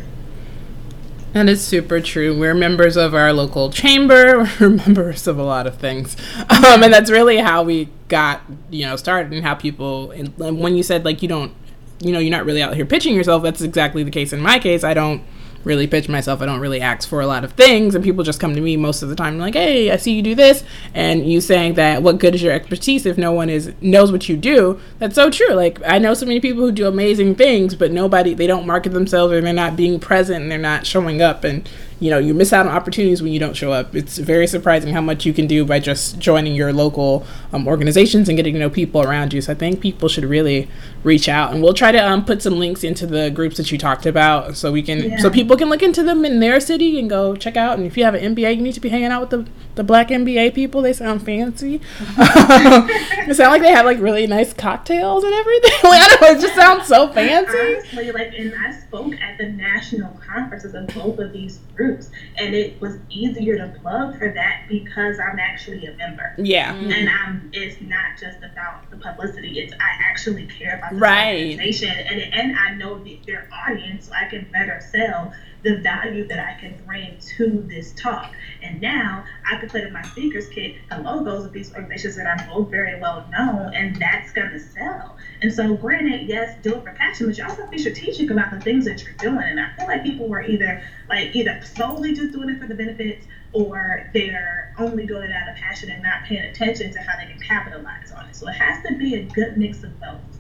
And 1.38 1.48
it's 1.48 1.62
super 1.62 2.00
true. 2.00 2.36
We're 2.36 2.52
members 2.52 2.96
of 2.96 3.14
our 3.14 3.32
local 3.32 3.70
chamber. 3.70 4.50
We're 4.60 4.70
members 4.70 5.28
of 5.28 5.38
a 5.38 5.44
lot 5.44 5.68
of 5.68 5.76
things, 5.76 6.16
um, 6.50 6.82
and 6.82 6.92
that's 6.92 7.12
really 7.12 7.36
how 7.36 7.62
we 7.62 7.90
got 8.08 8.42
you 8.70 8.84
know 8.84 8.96
started 8.96 9.32
and 9.32 9.44
how 9.44 9.54
people. 9.54 10.10
And 10.10 10.36
when 10.36 10.74
you 10.76 10.82
said 10.82 11.04
like 11.04 11.22
you 11.22 11.28
don't, 11.28 11.54
you 12.00 12.10
know, 12.10 12.18
you're 12.18 12.32
not 12.32 12.44
really 12.44 12.60
out 12.60 12.74
here 12.74 12.84
pitching 12.84 13.14
yourself. 13.14 13.44
That's 13.44 13.60
exactly 13.60 14.02
the 14.02 14.10
case 14.10 14.32
in 14.32 14.40
my 14.40 14.58
case. 14.58 14.82
I 14.82 14.94
don't 14.94 15.22
really 15.64 15.86
pitch 15.86 16.08
myself. 16.08 16.40
I 16.40 16.46
don't 16.46 16.60
really 16.60 16.80
ask 16.80 17.08
for 17.08 17.20
a 17.20 17.26
lot 17.26 17.44
of 17.44 17.52
things, 17.52 17.94
and 17.94 18.04
people 18.04 18.24
just 18.24 18.40
come 18.40 18.54
to 18.54 18.60
me 18.60 18.76
most 18.76 19.02
of 19.02 19.08
the 19.08 19.16
time 19.16 19.38
like, 19.38 19.54
"Hey, 19.54 19.90
I 19.90 19.96
see 19.96 20.12
you 20.12 20.22
do 20.22 20.34
this," 20.34 20.64
and 20.94 21.30
you 21.30 21.40
saying 21.40 21.74
that, 21.74 22.02
"What 22.02 22.18
good 22.18 22.34
is 22.34 22.42
your 22.42 22.52
expertise 22.52 23.06
if 23.06 23.18
no 23.18 23.32
one 23.32 23.50
is 23.50 23.72
knows 23.80 24.12
what 24.12 24.28
you 24.28 24.36
do?" 24.36 24.78
That's 24.98 25.14
so 25.14 25.30
true. 25.30 25.54
Like 25.54 25.80
I 25.86 25.98
know 25.98 26.14
so 26.14 26.26
many 26.26 26.40
people 26.40 26.62
who 26.62 26.72
do 26.72 26.86
amazing 26.86 27.34
things, 27.34 27.74
but 27.74 27.92
nobody 27.92 28.34
they 28.34 28.46
don't 28.46 28.66
market 28.66 28.92
themselves 28.92 29.32
or 29.32 29.40
they're 29.40 29.52
not 29.52 29.76
being 29.76 29.98
present 29.98 30.42
and 30.42 30.50
they're 30.50 30.58
not 30.58 30.86
showing 30.86 31.20
up 31.20 31.44
and 31.44 31.68
you 32.00 32.10
know 32.10 32.18
you 32.18 32.34
miss 32.34 32.52
out 32.52 32.66
on 32.66 32.74
opportunities 32.74 33.22
when 33.22 33.32
you 33.32 33.38
don't 33.38 33.56
show 33.56 33.72
up. 33.72 33.94
It's 33.94 34.18
very 34.18 34.46
surprising 34.46 34.92
how 34.92 35.00
much 35.00 35.26
you 35.26 35.32
can 35.32 35.46
do 35.46 35.64
by 35.64 35.80
just 35.80 36.18
joining 36.18 36.54
your 36.54 36.72
local 36.72 37.26
um, 37.52 37.66
organizations 37.66 38.28
and 38.28 38.36
getting 38.36 38.54
to 38.54 38.60
know 38.60 38.70
people 38.70 39.02
around 39.02 39.32
you. 39.32 39.40
So 39.40 39.52
i 39.52 39.54
think 39.54 39.80
people 39.80 40.08
should 40.08 40.24
really 40.24 40.68
reach 41.04 41.28
out 41.28 41.52
and 41.52 41.62
we'll 41.62 41.74
try 41.74 41.92
to 41.92 41.98
um, 41.98 42.24
put 42.24 42.42
some 42.42 42.58
links 42.58 42.84
into 42.84 43.06
the 43.06 43.30
groups 43.30 43.56
that 43.56 43.70
you 43.70 43.78
talked 43.78 44.06
about 44.06 44.56
so 44.56 44.72
we 44.72 44.82
can 44.82 45.10
yeah. 45.10 45.18
so 45.18 45.30
people 45.30 45.56
can 45.56 45.68
look 45.68 45.82
into 45.82 46.02
them 46.02 46.24
in 46.24 46.40
their 46.40 46.60
city 46.60 46.98
and 46.98 47.08
go 47.08 47.36
check 47.36 47.56
out. 47.56 47.78
And 47.78 47.86
if 47.86 47.96
you 47.96 48.04
have 48.04 48.14
an 48.14 48.34
mba 48.34 48.56
you 48.56 48.62
need 48.62 48.74
to 48.74 48.80
be 48.80 48.88
hanging 48.88 49.10
out 49.10 49.20
with 49.20 49.30
the, 49.30 49.50
the 49.76 49.84
black 49.84 50.08
mba 50.08 50.54
people. 50.54 50.82
They 50.82 50.92
sound 50.92 51.24
fancy. 51.24 51.80
It 53.28 53.34
sound 53.34 53.52
like 53.52 53.62
they 53.62 53.72
have 53.72 53.84
like 53.84 54.00
really 54.00 54.26
nice 54.26 54.52
cocktails 54.52 55.24
and 55.24 55.34
everything. 55.34 55.72
Like, 55.88 56.02
i 56.02 56.08
don't 56.08 56.20
know 56.20 56.28
it 56.28 56.40
just 56.40 56.54
sounds 56.54 56.86
so 56.86 57.12
fancy. 57.12 57.58
Honestly, 57.58 58.12
like 58.12 58.32
and 58.36 58.52
i 58.54 58.72
spoke 58.72 59.14
at 59.14 59.38
the 59.38 59.46
national 59.46 60.12
conferences 60.26 60.74
of 60.74 60.86
both 60.88 61.18
of 61.18 61.32
these 61.32 61.60
groups 61.74 61.87
groups. 61.88 62.10
And 62.36 62.54
it 62.54 62.80
was 62.80 62.96
easier 63.10 63.56
to 63.56 63.78
plug 63.80 64.18
for 64.18 64.32
that 64.32 64.66
because 64.68 65.18
I'm 65.18 65.38
actually 65.38 65.86
a 65.86 65.94
member. 65.96 66.34
Yeah. 66.38 66.74
Mm-hmm. 66.74 66.92
And 66.92 67.08
I'm 67.08 67.50
it's 67.52 67.80
not 67.80 68.18
just 68.18 68.38
about 68.38 68.90
the 68.90 68.96
publicity. 68.96 69.58
It's 69.58 69.72
I 69.74 70.10
actually 70.10 70.46
care 70.46 70.78
about 70.78 70.92
the 70.92 70.98
right. 70.98 71.50
organization 71.50 71.90
and 71.90 72.20
and 72.20 72.58
I 72.58 72.74
know 72.74 73.02
their 73.26 73.48
audience 73.66 74.06
so 74.06 74.12
I 74.12 74.28
can 74.28 74.46
better 74.52 74.80
sell 74.92 75.32
the 75.62 75.76
value 75.78 76.26
that 76.28 76.38
I 76.38 76.58
can 76.60 76.74
bring 76.86 77.18
to 77.36 77.64
this 77.68 77.92
talk. 77.92 78.32
And 78.62 78.80
now 78.80 79.24
I 79.50 79.56
can 79.56 79.68
put 79.68 79.82
in 79.82 79.92
my 79.92 80.02
speakers 80.02 80.48
kit 80.48 80.76
the 80.88 80.98
logos 80.98 81.44
of 81.44 81.52
these 81.52 81.72
organizations 81.72 82.16
that 82.16 82.26
are 82.26 82.46
both 82.48 82.70
very 82.70 83.00
well 83.00 83.26
known, 83.30 83.74
and 83.74 83.96
that's 83.96 84.32
going 84.32 84.50
to 84.50 84.60
sell. 84.60 85.16
And 85.42 85.52
so, 85.52 85.74
granted, 85.74 86.28
yes, 86.28 86.56
do 86.62 86.76
it 86.76 86.84
for 86.84 86.92
passion, 86.92 87.26
but 87.26 87.38
you 87.38 87.44
also 87.44 87.64
to 87.64 87.70
be 87.70 87.78
strategic 87.78 88.30
about 88.30 88.50
the 88.50 88.60
things 88.60 88.84
that 88.84 89.02
you're 89.02 89.12
doing. 89.14 89.46
And 89.46 89.60
I 89.60 89.74
feel 89.76 89.86
like 89.86 90.02
people 90.02 90.28
were 90.28 90.42
either 90.42 90.82
like 91.08 91.34
either 91.34 91.60
solely 91.62 92.12
just 92.12 92.32
doing 92.32 92.50
it 92.50 92.58
for 92.58 92.66
the 92.66 92.74
benefits, 92.74 93.26
or 93.52 94.10
they're 94.12 94.74
only 94.78 95.06
doing 95.06 95.30
it 95.30 95.32
out 95.32 95.48
of 95.48 95.56
passion 95.56 95.90
and 95.90 96.02
not 96.02 96.24
paying 96.24 96.42
attention 96.42 96.92
to 96.92 97.00
how 97.00 97.16
they 97.18 97.30
can 97.30 97.40
capitalize 97.40 98.12
on 98.12 98.28
it. 98.28 98.36
So 98.36 98.48
it 98.48 98.54
has 98.54 98.82
to 98.84 98.94
be 98.94 99.14
a 99.14 99.22
good 99.22 99.56
mix 99.56 99.82
of 99.82 99.98
both. 100.00 100.37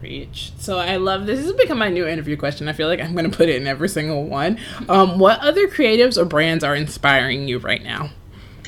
Preach. 0.00 0.52
So 0.58 0.78
I 0.78 0.96
love 0.96 1.26
this. 1.26 1.38
This 1.38 1.48
has 1.48 1.56
become 1.56 1.78
my 1.78 1.88
new 1.88 2.06
interview 2.06 2.36
question. 2.36 2.68
I 2.68 2.72
feel 2.72 2.88
like 2.88 3.00
I'm 3.00 3.14
going 3.14 3.28
to 3.28 3.36
put 3.36 3.48
it 3.48 3.56
in 3.56 3.66
every 3.66 3.88
single 3.88 4.24
one. 4.24 4.58
Um, 4.88 5.18
what 5.18 5.40
other 5.40 5.66
creatives 5.68 6.16
or 6.16 6.24
brands 6.24 6.62
are 6.62 6.76
inspiring 6.76 7.48
you 7.48 7.58
right 7.58 7.82
now? 7.82 8.10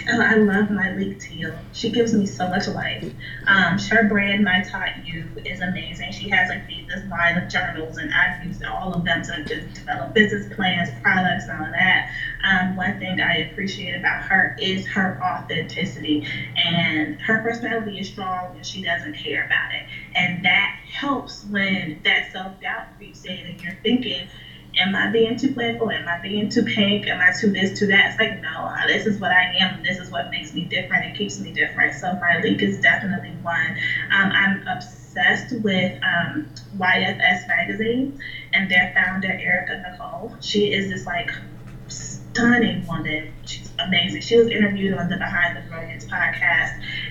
Oh, 0.09 0.21
I 0.21 0.37
love 0.37 0.69
Myleik 0.69 1.21
Teele. 1.23 1.57
She 1.73 1.91
gives 1.91 2.15
me 2.15 2.25
so 2.27 2.49
much 2.49 2.67
life. 2.69 3.05
Um, 3.47 3.79
her 3.79 4.09
brand, 4.09 4.45
My 4.45 4.63
Taught 4.63 5.07
You, 5.07 5.29
is 5.45 5.61
amazing. 5.61 6.13
She 6.13 6.29
has 6.31 6.49
like 6.49 6.67
this 6.89 7.05
line 7.11 7.37
of 7.37 7.49
journals, 7.49 7.99
and 7.99 8.13
I've 8.13 8.45
used 8.45 8.65
all 8.65 8.95
of 8.95 9.05
them 9.05 9.23
to 9.23 9.45
just 9.45 9.75
develop 9.75 10.15
business 10.15 10.53
plans, 10.55 10.89
products, 11.03 11.45
and 11.45 11.59
all 11.59 11.67
of 11.67 11.73
that. 11.73 12.11
Um, 12.43 12.77
one 12.77 12.99
thing 12.99 13.21
I 13.21 13.51
appreciate 13.51 13.95
about 13.95 14.23
her 14.25 14.57
is 14.61 14.87
her 14.89 15.21
authenticity, 15.23 16.27
and 16.57 17.21
her 17.21 17.43
personality 17.43 18.01
is 18.01 18.09
strong, 18.09 18.57
and 18.57 18.67
she 18.67 18.83
doesn't 18.83 19.15
care 19.15 19.45
about 19.45 19.75
it. 19.75 19.87
And 20.15 20.45
that 20.45 20.77
helps 20.93 21.45
when 21.45 22.01
that 22.05 22.31
self 22.31 22.59
doubt 22.61 22.87
creeps 22.97 23.25
in, 23.25 23.47
and 23.47 23.61
you're 23.63 23.73
thinking, 23.83 24.21
am 24.77 24.95
I 24.95 25.09
being 25.09 25.37
too 25.37 25.53
playful? 25.53 25.91
Am 25.91 26.07
I 26.09 26.19
being 26.19 26.49
too 26.49 26.63
pink? 26.63 27.07
Am 27.09 27.21
I 27.21 27.31
too 27.31 27.51
this, 27.51 27.71
too 27.71 27.87
that? 27.87 28.07
It's 28.09 28.19
like, 28.19 28.41
no, 28.41 28.71
this 28.87 29.07
is 29.07 29.19
what 29.19 29.31
I 29.31 29.45
am. 29.61 29.83
This 29.83 29.99
is 29.99 30.11
what 30.11 30.31
makes 30.31 30.53
me 30.53 30.65
different. 30.65 31.05
It 31.05 31.15
keeps 31.15 31.39
me 31.39 31.51
different. 31.53 31.95
So 31.95 32.09
Myleik 32.15 32.63
is 32.63 32.79
definitely 32.79 33.31
one. 33.43 33.77
Um, 34.11 34.31
I'm 34.33 34.63
obsessed 34.67 35.53
with 35.53 35.93
um, 36.03 36.47
YFS 36.77 37.47
Magazine 37.47 38.13
and 38.53 38.69
their 38.71 38.91
founder, 38.95 39.33
Erica 39.39 39.77
Nicole. 39.77 40.33
She 40.41 40.73
is 40.73 40.89
this 40.89 41.07
like 41.07 41.31
stunning 41.89 42.87
woman. 42.87 43.29
She's 43.45 43.73
amazing. 43.79 44.21
She 44.21 44.37
was 44.37 44.49
interviewed 44.49 44.93
on 44.93 45.09
the 45.09 45.17
Behind 45.17 45.57
the 45.57 45.61
Brilliance 45.61 46.05
podcast, 46.05 46.71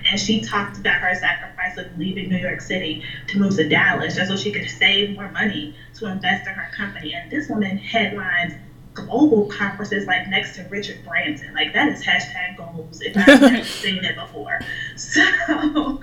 and 0.10 0.20
she 0.20 0.40
talked 0.40 0.78
about 0.78 1.02
her 1.02 1.14
sacrifice 1.14 1.49
of 1.78 1.98
leaving 1.98 2.30
New 2.30 2.38
York 2.38 2.62
City 2.62 3.04
to 3.28 3.40
move 3.40 3.56
to 3.56 3.68
Dallas 3.68 4.16
just 4.16 4.30
so 4.30 4.38
she 4.38 4.52
could 4.52 4.70
save 4.70 5.16
more 5.16 5.30
money 5.32 5.76
to 5.96 6.08
invest 6.08 6.48
in 6.48 6.54
her 6.54 6.72
company. 6.76 7.14
And 7.14 7.32
this 7.32 7.50
woman 7.50 7.78
headlines 7.78 8.54
global 9.06 9.46
conferences 9.46 10.06
like 10.08 10.28
next 10.28 10.56
to 10.56 10.64
Richard 10.64 11.04
Branson. 11.06 11.54
Like 11.54 11.74
that 11.74 11.90
is 11.90 12.04
hashtag 12.04 12.58
goals 12.58 13.02
if 13.02 13.16
I've 13.16 13.28
never 13.42 13.64
seen 13.64 14.04
it 14.04 14.16
before. 14.16 14.60
So 14.96 15.22
um, 15.22 16.02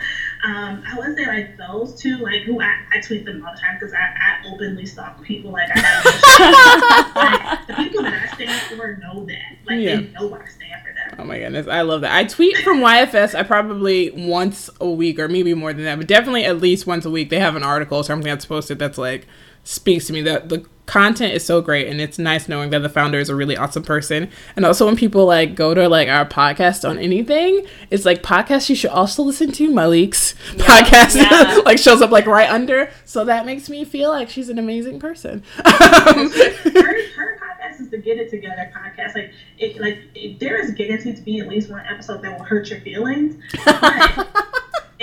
I 0.86 0.94
would 0.96 1.16
say 1.16 1.26
like 1.26 1.56
those 1.56 1.94
two, 2.00 2.18
like 2.18 2.42
who 2.42 2.60
I, 2.60 2.76
I 2.92 3.00
tweet 3.00 3.24
them 3.24 3.44
all 3.44 3.52
the 3.54 3.60
time 3.60 3.76
because 3.78 3.94
I, 3.94 3.98
I 3.98 4.52
openly 4.52 4.86
stalk 4.86 5.22
people. 5.22 5.50
Like 5.50 5.68
I 5.74 5.78
have 5.78 6.04
like, 7.16 7.66
the 7.66 7.74
people 7.74 8.02
that 8.02 8.30
I 8.30 8.34
stand 8.34 8.76
for 8.76 8.96
know 8.96 9.24
that. 9.26 9.56
Like 9.66 9.80
yeah. 9.80 9.96
they 9.96 10.02
know 10.12 10.34
I 10.34 10.48
stand 10.48 10.82
for. 10.82 10.85
Oh 11.18 11.24
my 11.24 11.38
goodness, 11.38 11.66
I 11.66 11.80
love 11.80 12.02
that. 12.02 12.14
I 12.14 12.24
tweet 12.24 12.58
from 12.58 12.80
YFS. 12.80 13.34
I 13.34 13.42
probably 13.42 14.10
once 14.10 14.68
a 14.80 14.90
week 14.90 15.18
or 15.18 15.28
maybe 15.28 15.54
more 15.54 15.72
than 15.72 15.84
that, 15.84 15.96
but 15.98 16.06
definitely 16.06 16.44
at 16.44 16.60
least 16.60 16.86
once 16.86 17.04
a 17.04 17.10
week. 17.10 17.30
They 17.30 17.40
have 17.40 17.56
an 17.56 17.62
article 17.62 17.98
or 17.98 18.04
something 18.04 18.28
that's 18.28 18.44
posted 18.44 18.78
that's 18.78 18.98
like 18.98 19.26
speaks 19.64 20.06
to 20.06 20.12
me. 20.12 20.22
That 20.22 20.48
the 20.48 20.66
content 20.86 21.34
is 21.34 21.44
so 21.44 21.60
great 21.60 21.88
and 21.88 22.00
it's 22.00 22.18
nice 22.18 22.48
knowing 22.48 22.70
that 22.70 22.78
the 22.78 22.88
founder 22.88 23.18
is 23.18 23.28
a 23.28 23.34
really 23.34 23.56
awesome 23.56 23.82
person 23.82 24.30
and 24.54 24.64
also 24.64 24.86
when 24.86 24.96
people 24.96 25.26
like 25.26 25.56
go 25.56 25.74
to 25.74 25.88
like 25.88 26.08
our 26.08 26.24
podcast 26.24 26.88
on 26.88 26.96
anything 26.96 27.66
it's 27.90 28.04
like 28.04 28.22
podcast 28.22 28.68
you 28.68 28.76
should 28.76 28.90
also 28.90 29.22
listen 29.22 29.50
to 29.50 29.68
Myleik's 29.68 30.36
yeah, 30.54 30.64
podcast 30.64 31.16
yeah. 31.16 31.60
like 31.64 31.78
shows 31.78 32.00
up 32.02 32.12
like 32.12 32.26
right 32.26 32.48
under 32.48 32.88
so 33.04 33.24
that 33.24 33.44
makes 33.44 33.68
me 33.68 33.84
feel 33.84 34.10
like 34.10 34.30
she's 34.30 34.48
an 34.48 34.60
amazing 34.60 35.00
person 35.00 35.42
um, 35.64 36.30
her, 36.30 37.10
her 37.16 37.38
podcast 37.76 37.80
is 37.82 37.90
the 37.90 37.98
get 37.98 38.18
it 38.18 38.30
together 38.30 38.70
podcast 38.74 39.14
like 39.14 39.32
it 39.58 39.80
like 39.80 39.98
it, 40.14 40.38
there 40.38 40.60
is 40.60 40.72
guaranteed 40.72 41.16
to 41.16 41.22
be 41.22 41.40
at 41.40 41.48
least 41.48 41.70
one 41.70 41.84
episode 41.90 42.22
that 42.22 42.38
will 42.38 42.44
hurt 42.44 42.68
your 42.70 42.80
feelings 42.80 43.36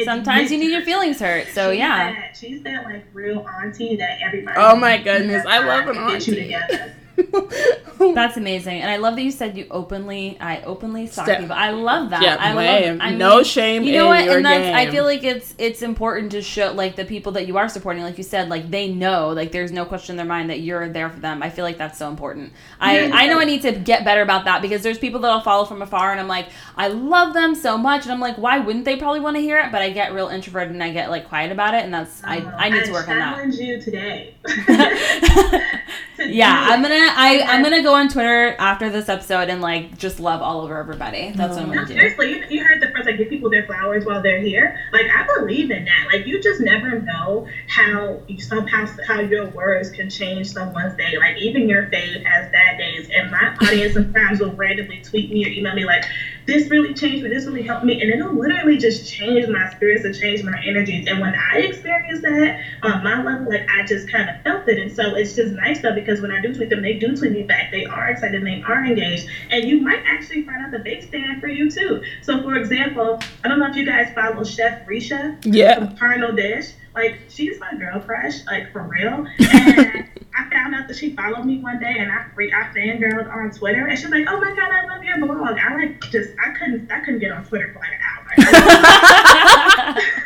Sometimes 0.03 0.51
you 0.51 0.57
need 0.57 0.71
your 0.71 0.81
feelings 0.81 1.19
hurt. 1.19 1.47
So 1.49 1.69
she's 1.69 1.79
yeah. 1.79 2.13
That, 2.13 2.35
she's 2.35 2.63
that 2.63 2.85
like 2.85 3.05
real 3.13 3.47
auntie 3.47 3.95
that 3.97 4.21
everybody. 4.23 4.57
Oh 4.59 4.75
my 4.75 4.97
goodness, 4.97 5.45
I 5.45 5.59
love 5.59 5.87
an 5.87 5.97
auntie. 5.97 6.17
Get 6.17 6.27
you 6.27 6.35
together. 6.35 6.95
That's 8.15 8.37
amazing, 8.37 8.81
and 8.81 8.89
I 8.91 8.97
love 8.97 9.15
that 9.15 9.21
you 9.21 9.31
said 9.31 9.55
you 9.57 9.65
openly, 9.71 10.37
I 10.39 10.61
openly 10.63 11.07
stalk 11.07 11.25
Step- 11.25 11.39
people. 11.41 11.55
I 11.55 11.69
love 11.71 12.09
that. 12.09 12.21
Yeah, 12.21 12.35
I 12.39 12.55
way. 12.55 12.89
love. 12.91 12.99
I 13.01 13.11
No 13.13 13.43
shame 13.43 13.83
You 13.83 13.93
know 13.93 14.03
in 14.05 14.09
what? 14.09 14.25
your 14.25 14.37
and 14.37 14.45
that's. 14.45 14.75
I 14.75 14.91
feel 14.91 15.03
like 15.03 15.23
it's 15.23 15.53
it's 15.57 15.81
important 15.81 16.31
to 16.33 16.41
show 16.41 16.71
like 16.73 16.95
the 16.95 17.05
people 17.05 17.31
that 17.33 17.47
you 17.47 17.57
are 17.57 17.69
supporting, 17.69 18.03
like 18.03 18.17
you 18.17 18.23
said, 18.23 18.49
like 18.49 18.69
they 18.71 18.89
know, 18.91 19.29
like 19.29 19.51
there's 19.51 19.71
no 19.71 19.85
question 19.85 20.13
in 20.13 20.17
their 20.17 20.25
mind 20.25 20.49
that 20.49 20.59
you're 20.61 20.89
there 20.89 21.09
for 21.09 21.19
them. 21.19 21.41
I 21.43 21.49
feel 21.49 21.63
like 21.63 21.77
that's 21.77 21.97
so 21.97 22.09
important. 22.09 22.51
I 22.79 22.99
Yeah. 23.05 23.11
I 23.13 23.27
know 23.27 23.39
I 23.39 23.45
need 23.45 23.61
to 23.61 23.71
get 23.71 24.03
better 24.03 24.21
about 24.21 24.45
that 24.45 24.61
because 24.61 24.81
there's 24.83 24.97
people 24.97 25.19
that 25.21 25.31
I'll 25.31 25.41
follow 25.41 25.65
from 25.65 25.81
afar, 25.81 26.11
and 26.11 26.19
I'm 26.19 26.27
like, 26.27 26.47
I 26.75 26.87
love 26.89 27.33
them 27.33 27.55
so 27.55 27.77
much, 27.77 28.03
and 28.03 28.11
I'm 28.11 28.19
like, 28.19 28.37
why 28.37 28.59
wouldn't 28.59 28.85
they 28.85 28.97
probably 28.97 29.19
want 29.21 29.37
to 29.37 29.41
hear 29.41 29.59
it? 29.59 29.71
But 29.71 29.81
I 29.81 29.91
get 29.91 30.13
real 30.13 30.27
introverted 30.29 30.73
and 30.73 30.83
I 30.83 30.91
get 30.91 31.09
like 31.09 31.27
quiet 31.29 31.51
about 31.51 31.73
it, 31.73 31.83
and 31.83 31.93
that's 31.93 32.21
I 32.23 32.37
I 32.57 32.69
need 32.69 32.85
to 32.85 32.91
work 32.91 33.07
on 33.07 33.17
that. 33.19 33.35
challenge 33.35 33.55
you 33.55 33.79
today. 33.81 34.33
Yeah, 36.29 36.67
I'm 36.69 36.81
gonna 36.81 36.95
I 36.95 37.43
I'm 37.47 37.63
gonna 37.63 37.83
go 37.83 37.93
on 37.95 38.09
Twitter 38.09 38.55
after 38.59 38.89
this 38.89 39.09
episode 39.09 39.49
and 39.49 39.61
like 39.61 39.97
just 39.97 40.19
love 40.19 40.41
all 40.41 40.61
over 40.61 40.77
everybody. 40.77 41.31
That's 41.35 41.55
what 41.55 41.63
I'm 41.63 41.69
No, 41.69 41.75
gonna 41.75 41.87
do. 41.87 41.93
seriously, 41.93 42.31
you, 42.31 42.43
you 42.49 42.63
heard 42.63 42.81
the 42.81 42.89
phrase 42.91 43.05
like 43.05 43.17
give 43.17 43.29
people 43.29 43.49
their 43.49 43.65
flowers 43.65 44.05
while 44.05 44.21
they're 44.21 44.39
here. 44.39 44.79
Like 44.91 45.05
I 45.07 45.25
believe 45.37 45.71
in 45.71 45.85
that. 45.85 46.07
Like 46.11 46.25
you 46.27 46.41
just 46.41 46.61
never 46.61 46.99
know 47.01 47.47
how 47.67 48.21
you 48.27 48.39
somehow 48.39 48.87
how 49.07 49.19
your 49.21 49.45
words 49.49 49.89
can 49.89 50.09
change 50.09 50.51
someone's 50.51 50.95
day. 50.97 51.17
Like 51.17 51.37
even 51.37 51.67
your 51.67 51.83
fave 51.87 52.23
has 52.25 52.51
bad 52.51 52.77
days, 52.77 53.09
and 53.13 53.31
my 53.31 53.55
audience 53.61 53.93
sometimes 53.93 54.39
will 54.39 54.53
randomly 54.53 55.01
tweet 55.01 55.31
me 55.31 55.45
or 55.45 55.49
email 55.49 55.73
me 55.75 55.85
like, 55.85 56.05
"This 56.45 56.69
really 56.69 56.93
changed 56.93 57.23
me. 57.23 57.29
This 57.29 57.45
really 57.45 57.63
helped 57.63 57.85
me," 57.85 58.01
and 58.01 58.09
it'll 58.11 58.33
literally 58.33 58.77
just 58.77 59.11
change 59.11 59.47
my 59.47 59.69
spirits 59.71 60.05
and 60.05 60.17
change 60.17 60.43
my 60.43 60.59
energies. 60.65 61.07
And 61.07 61.19
when 61.19 61.33
I 61.35 61.59
experience 61.59 62.21
that 62.21 62.59
on 62.83 63.03
my 63.03 63.23
level, 63.23 63.49
like 63.49 63.67
I 63.69 63.85
just 63.85 64.09
kind 64.11 64.29
of 64.29 64.41
felt 64.43 64.67
it, 64.67 64.77
and 64.79 64.91
so 64.91 65.15
it's 65.15 65.35
just 65.35 65.53
nice 65.53 65.81
though 65.81 65.93
because 65.95 66.21
when 66.21 66.31
I 66.31 66.41
do 66.41 66.53
tweet 66.53 66.69
them, 66.69 66.81
they 66.81 66.93
do 66.93 67.15
tweet 67.15 67.31
me 67.31 67.43
back. 67.43 67.71
They 67.71 67.85
are 67.85 68.09
excited, 68.09 68.35
and 68.35 68.47
they 68.47 68.63
are 68.67 68.85
engaged, 68.85 69.27
and 69.49 69.65
you 69.65 69.81
might 69.81 70.03
actually 70.05 70.43
find 70.43 70.63
out 70.65 70.71
that 70.71 70.83
they 70.83 71.01
stand 71.01 71.41
for 71.41 71.47
you 71.47 71.69
too. 71.69 72.03
So, 72.21 72.41
for 72.41 72.55
example, 72.55 73.19
I 73.43 73.47
don't 73.47 73.59
know 73.59 73.67
if 73.69 73.75
you 73.75 73.85
guys 73.85 74.13
follow 74.13 74.43
Chef 74.43 74.85
Risha 74.87 75.37
Yeah. 75.45 75.75
from 75.75 75.97
Carnal 75.97 76.33
Dish. 76.33 76.71
Like, 76.95 77.21
she's 77.27 77.59
my 77.59 77.73
girl 77.75 77.99
crush, 77.99 78.45
like 78.45 78.71
for 78.71 78.83
real. 78.83 79.25
And 79.39 80.07
I 80.35 80.49
found 80.49 80.73
out 80.73 80.87
that 80.87 80.97
she 80.97 81.15
followed 81.15 81.45
me 81.45 81.59
one 81.59 81.79
day, 81.79 81.95
and 81.99 82.11
I 82.11 82.25
free 82.33 82.51
I 82.51 82.63
fangirled 82.75 83.31
on 83.31 83.51
Twitter, 83.51 83.87
and 83.87 83.97
she's 83.97 84.09
like, 84.09 84.25
"Oh 84.27 84.39
my 84.39 84.55
god, 84.55 84.71
I 84.71 84.85
love 84.87 85.03
your 85.03 85.19
blog." 85.19 85.57
I 85.57 85.75
like 85.75 86.01
just 86.11 86.31
I 86.43 86.51
couldn't 86.53 86.91
I 86.91 86.99
couldn't 87.01 87.19
get 87.19 87.31
on 87.31 87.45
Twitter 87.45 87.71
for 87.73 87.79
like 87.79 87.91
an 87.91 87.99
hour. 88.09 90.01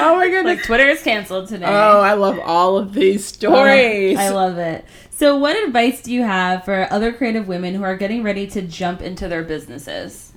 Oh 0.00 0.16
my 0.16 0.28
goodness. 0.28 0.58
like 0.58 0.64
Twitter 0.64 0.86
is 0.86 1.02
canceled 1.02 1.48
today. 1.48 1.66
oh, 1.66 2.00
I 2.00 2.14
love 2.14 2.38
all 2.38 2.78
of 2.78 2.94
these 2.94 3.26
stories. 3.26 4.16
I 4.16 4.28
love 4.28 4.56
it. 4.58 4.84
So, 5.10 5.36
what 5.36 5.56
advice 5.56 6.02
do 6.02 6.12
you 6.12 6.22
have 6.22 6.64
for 6.64 6.86
other 6.92 7.12
creative 7.12 7.48
women 7.48 7.74
who 7.74 7.82
are 7.82 7.96
getting 7.96 8.22
ready 8.22 8.46
to 8.48 8.62
jump 8.62 9.02
into 9.02 9.26
their 9.26 9.42
businesses? 9.42 10.32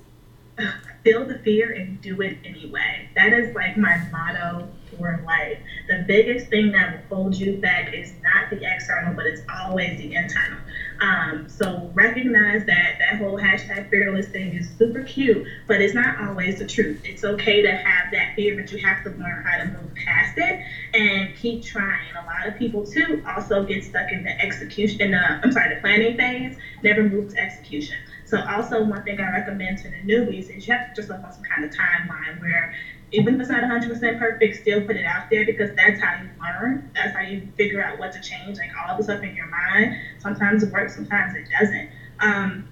feel 1.04 1.24
the 1.24 1.38
fear 1.38 1.72
and 1.72 2.00
do 2.00 2.20
it 2.22 2.38
anyway. 2.44 3.08
That 3.14 3.32
is 3.32 3.54
like 3.54 3.76
my 3.76 3.96
motto 4.10 4.68
for 4.96 5.22
life. 5.26 5.58
The 5.88 6.04
biggest 6.06 6.48
thing 6.48 6.72
that 6.72 7.08
will 7.10 7.16
hold 7.16 7.34
you 7.34 7.56
back 7.58 7.92
is 7.92 8.12
not 8.21 8.21
the 8.60 8.72
external, 8.72 9.14
but 9.14 9.26
it's 9.26 9.42
always 9.48 9.98
the 9.98 10.14
internal. 10.14 10.58
Um, 11.00 11.48
so 11.48 11.90
recognize 11.94 12.64
that 12.66 12.96
that 12.98 13.18
whole 13.18 13.36
hashtag 13.38 13.90
fearless 13.90 14.28
thing 14.28 14.54
is 14.54 14.68
super 14.78 15.02
cute, 15.02 15.46
but 15.66 15.80
it's 15.80 15.94
not 15.94 16.20
always 16.20 16.58
the 16.58 16.66
truth. 16.66 17.00
It's 17.04 17.24
okay 17.24 17.62
to 17.62 17.72
have 17.72 18.12
that 18.12 18.36
fear, 18.36 18.54
but 18.54 18.70
you 18.70 18.78
have 18.78 19.02
to 19.04 19.10
learn 19.10 19.44
how 19.44 19.58
to 19.58 19.64
move 19.64 19.94
past 19.94 20.38
it 20.38 20.60
and 20.94 21.34
keep 21.34 21.62
trying. 21.62 22.14
A 22.14 22.24
lot 22.24 22.46
of 22.46 22.56
people 22.56 22.86
too 22.86 23.22
also 23.26 23.64
get 23.64 23.82
stuck 23.84 24.12
in 24.12 24.22
the 24.22 24.40
execution, 24.40 25.00
in 25.00 25.10
the, 25.10 25.18
I'm 25.18 25.50
sorry, 25.50 25.74
the 25.74 25.80
planning 25.80 26.16
phase, 26.16 26.56
never 26.82 27.02
move 27.02 27.30
to 27.30 27.38
execution. 27.38 27.96
So 28.24 28.40
also 28.48 28.82
one 28.82 29.02
thing 29.02 29.20
I 29.20 29.30
recommend 29.30 29.78
to 29.78 29.90
the 29.90 29.96
newbies 29.96 30.56
is 30.56 30.66
you 30.66 30.72
have 30.72 30.88
to 30.88 30.94
just 30.94 31.10
look 31.10 31.22
on 31.22 31.32
some 31.32 31.42
kind 31.42 31.64
of 31.64 31.70
timeline 31.70 32.40
where 32.40 32.74
even 33.12 33.34
if 33.34 33.40
it's 33.40 33.48
not 33.50 33.62
100% 33.62 34.18
perfect, 34.18 34.56
still 34.56 34.80
put 34.80 34.96
it 34.96 35.04
out 35.04 35.30
there 35.30 35.44
because 35.44 35.70
that's 35.76 36.00
how 36.00 36.12
you 36.14 36.30
learn. 36.40 36.82
That's 36.94 37.12
how 37.14 37.20
you 37.20 37.42
figure 37.56 37.80
out 37.80 37.98
what 37.98 38.12
to 38.12 38.20
change. 38.20 38.58
Like 38.58 38.70
all 38.76 38.94
the 38.96 39.02
stuff 39.02 39.22
in 39.22 39.34
your 39.34 39.46
mind, 39.46 39.92
sometimes 40.18 40.62
it 40.62 40.70
works, 40.70 40.94
sometimes 40.94 41.34
it 41.34 41.48
doesn't. 41.58 41.86
Um, 42.20 42.64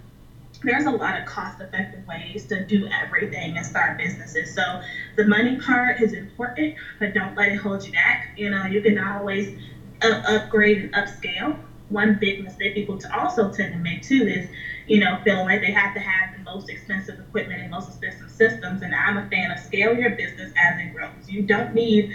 there's 0.63 0.85
a 0.85 0.91
lot 0.91 1.17
of 1.17 1.25
cost-effective 1.25 2.07
ways 2.07 2.45
to 2.45 2.61
do 2.61 2.87
everything 2.87 3.57
and 3.57 3.65
start 3.65 3.97
businesses. 3.97 4.51
So 4.53 4.81
the 5.17 5.25
money 5.25 5.55
part 5.55 6.01
is 6.01 6.13
important, 6.13 6.75
but 6.99 7.13
don't 7.13 7.35
let 7.37 7.49
it 7.49 7.57
hold 7.57 7.85
you 7.85 7.93
back. 7.93 8.29
You 8.37 8.51
know, 8.51 8.65
you 8.65 8.81
can 8.81 8.99
always 8.99 9.51
up- 10.03 10.21
upgrade 10.25 10.79
and 10.79 10.93
upscale. 10.93 11.57
One 11.89 12.13
big 12.15 12.39
mistake 12.39 12.75
people 12.75 12.97
to 12.99 13.17
also 13.17 13.49
tend 13.49 13.73
to 13.73 13.79
make 13.79 14.03
too 14.03 14.27
is 14.27 14.49
you 14.87 14.99
know, 14.99 15.19
feeling 15.25 15.45
like 15.45 15.61
they 15.61 15.71
have 15.73 15.95
to 15.95 16.01
have 16.01 16.33
the 16.33 16.39
most 16.39 16.69
expensive 16.69 17.19
equipment 17.19 17.61
and 17.61 17.71
most 17.71 17.89
expensive 17.89 18.31
systems. 18.31 18.83
And 18.83 18.95
I'm 18.95 19.17
a 19.17 19.23
fan 19.29 19.51
of 19.51 19.59
scale 19.59 19.95
your 19.95 20.11
business 20.11 20.51
as 20.57 20.79
it 20.79 20.93
grows. 20.93 21.29
You 21.29 21.43
don't 21.43 21.73
need 21.73 22.11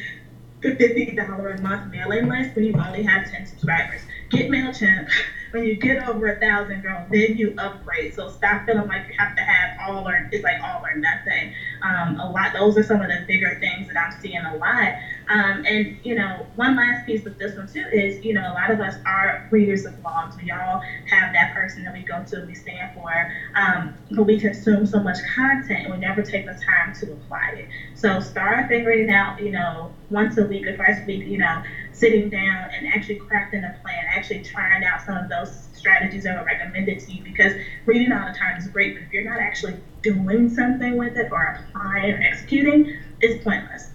the 0.62 0.72
fifty 0.72 1.06
dollar 1.06 1.50
a 1.50 1.62
month 1.62 1.86
mailing 1.88 2.28
list 2.28 2.56
when 2.56 2.66
you 2.66 2.74
only 2.80 3.04
have 3.04 3.24
ten 3.30 3.46
subscribers. 3.46 4.06
Get 4.30 4.48
Mailchimp 4.50 5.08
when 5.52 5.64
you 5.64 5.76
get 5.76 6.08
over 6.08 6.28
a 6.28 6.36
thousand, 6.40 6.82
girl. 6.82 7.06
Then 7.10 7.36
you 7.38 7.54
upgrade. 7.58 8.14
So 8.14 8.28
stop 8.28 8.66
feeling 8.66 8.88
like 8.88 9.08
you 9.08 9.14
have 9.18 9.36
to 9.36 9.42
have 9.44 9.78
all 9.80 10.08
or 10.08 10.28
it's 10.32 10.44
like 10.44 10.60
all 10.62 10.82
or 10.86 10.96
nothing. 10.96 11.52
Um, 11.82 12.18
a 12.20 12.28
lot. 12.30 12.54
Those 12.54 12.78
are 12.78 12.84
some 12.84 13.02
of 13.02 13.10
the 13.10 13.24
bigger 13.28 13.58
things 13.60 13.88
that 13.88 13.98
I'm 13.98 14.12
seeing 14.12 14.44
a 14.44 14.56
lot. 14.56 14.94
Um, 15.28 15.64
and 15.66 15.96
you 16.04 16.16
know, 16.16 16.48
one 16.56 16.76
last 16.76 17.06
piece 17.06 17.24
with 17.24 17.38
this 17.38 17.56
one 17.56 17.68
too 17.68 17.86
is 17.92 18.18
you 18.24 18.34
know 18.34 18.52
a 18.52 18.54
lot 18.54 18.70
of 18.70 18.80
us 18.80 18.98
are 19.06 19.42
readers 19.50 19.86
of 19.86 19.94
blogs. 20.02 20.36
We 20.42 20.52
all 20.52 20.82
have 21.06 21.32
that 21.34 21.52
person 21.52 21.84
that 21.84 21.94
we 21.94 22.02
go 22.02 22.22
to 22.24 22.38
and 22.38 22.48
we 22.48 22.54
stand 22.54 22.92
for, 22.94 23.28
um, 23.56 23.94
but 24.12 24.24
we 24.24 24.38
consume 24.38 24.86
so 24.86 25.00
much 25.00 25.18
content 25.36 25.84
and 25.84 25.92
we 25.92 25.98
never 25.98 26.22
take 26.22 26.46
the 26.46 26.54
time 26.54 26.94
to 26.94 27.12
apply 27.12 27.50
it. 27.56 27.68
So 27.94 28.20
start 28.20 28.68
figuring 28.68 29.10
out. 29.10 29.40
You 29.40 29.52
know, 29.52 29.92
once 30.10 30.38
a 30.38 30.46
week 30.46 30.68
or 30.68 30.74
twice 30.74 31.00
a 31.00 31.04
week. 31.04 31.26
You 31.26 31.38
know, 31.38 31.62
sitting 31.92 32.30
down 32.30 32.70
and 32.76 32.88
actually 32.88 33.18
crafting 33.18 33.68
a 33.68 33.72
plan, 33.82 34.06
actually 34.10 34.40
trying 34.40 34.84
out 34.84 35.02
some 35.02 35.18
of 35.18 35.30
those 35.38 35.68
strategies 35.74 36.24
that 36.24 36.40
were 36.40 36.46
recommended 36.46 37.00
to 37.00 37.12
you 37.12 37.24
because 37.24 37.54
reading 37.86 38.12
all 38.12 38.28
the 38.32 38.38
time 38.38 38.58
is 38.58 38.68
great, 38.68 38.96
but 38.96 39.04
if 39.04 39.14
you're 39.14 39.24
not 39.24 39.40
actually 39.40 39.76
doing 40.02 40.50
something 40.50 40.98
with 40.98 41.18
it 41.18 41.32
or 41.32 41.64
applying 41.70 42.14
or 42.14 42.22
executing, 42.22 42.98
it's 43.22 43.44
pointless. 43.44 43.90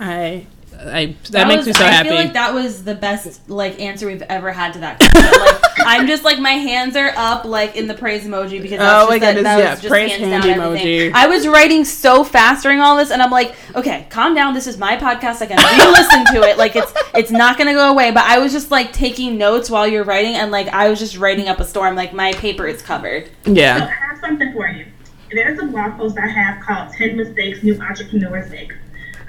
I, 0.00 0.46
I 0.78 1.14
that, 1.30 1.46
makes 1.48 1.58
was- 1.58 1.66
me 1.68 1.72
so 1.74 1.84
I 1.84 1.88
happy. 1.90 2.08
I 2.08 2.12
feel 2.12 2.20
like 2.20 2.32
that 2.32 2.54
was 2.54 2.84
the 2.84 2.94
best 2.94 3.48
like 3.48 3.78
answer 3.80 4.06
we've 4.06 4.22
ever 4.22 4.50
had 4.52 4.72
to 4.74 4.80
that 4.80 4.98
question. 4.98 5.40
like, 5.40 5.62
I'm 5.86 6.06
just 6.06 6.24
like 6.24 6.38
my 6.38 6.52
hands 6.52 6.96
are 6.96 7.12
up 7.16 7.44
like 7.44 7.76
in 7.76 7.86
the 7.86 7.94
praise 7.94 8.24
emoji 8.24 8.60
because 8.60 8.78
that's 8.78 9.04
Oh 9.04 9.08
my 9.08 9.18
just 9.18 9.20
that, 9.20 9.34
goodness, 9.34 9.42
that 9.44 9.58
yeah, 9.58 9.70
was 9.70 9.80
just 9.80 9.90
praise 9.90 10.10
hands 10.10 10.24
hand 10.24 10.42
down 10.44 10.58
emoji. 10.58 11.12
I 11.14 11.26
was 11.28 11.46
writing 11.46 11.84
so 11.84 12.24
fast 12.24 12.62
during 12.62 12.80
all 12.80 12.96
this, 12.96 13.10
and 13.10 13.22
I'm 13.22 13.30
like, 13.30 13.54
okay, 13.76 14.06
calm 14.10 14.34
down. 14.34 14.54
This 14.54 14.66
is 14.66 14.78
my 14.78 14.96
podcast. 14.96 15.40
I 15.42 15.46
can 15.46 15.56
re-listen 15.78 16.34
to 16.34 16.48
it. 16.48 16.58
Like 16.58 16.74
it's 16.76 16.92
it's 17.14 17.30
not 17.30 17.58
gonna 17.58 17.74
go 17.74 17.90
away. 17.90 18.10
But 18.10 18.24
I 18.24 18.38
was 18.38 18.52
just 18.52 18.70
like 18.70 18.92
taking 18.92 19.38
notes 19.38 19.70
while 19.70 19.86
you're 19.86 20.04
writing, 20.04 20.34
and 20.34 20.50
like 20.50 20.68
I 20.68 20.88
was 20.88 20.98
just 20.98 21.16
writing 21.16 21.48
up 21.48 21.60
a 21.60 21.64
storm. 21.64 21.94
Like 21.94 22.12
my 22.12 22.32
paper 22.32 22.66
is 22.66 22.82
covered. 22.82 23.30
So 23.44 23.52
yeah. 23.52 23.76
I 23.76 24.06
have 24.06 24.18
something 24.20 24.52
for 24.52 24.66
you. 24.68 24.86
There's 25.30 25.58
a 25.60 25.66
blog 25.66 25.96
post 25.96 26.18
I 26.18 26.26
have 26.28 26.62
called 26.62 26.92
10 26.92 27.16
Mistakes 27.16 27.62
New 27.62 27.80
Entrepreneurs 27.80 28.50
Make. 28.50 28.72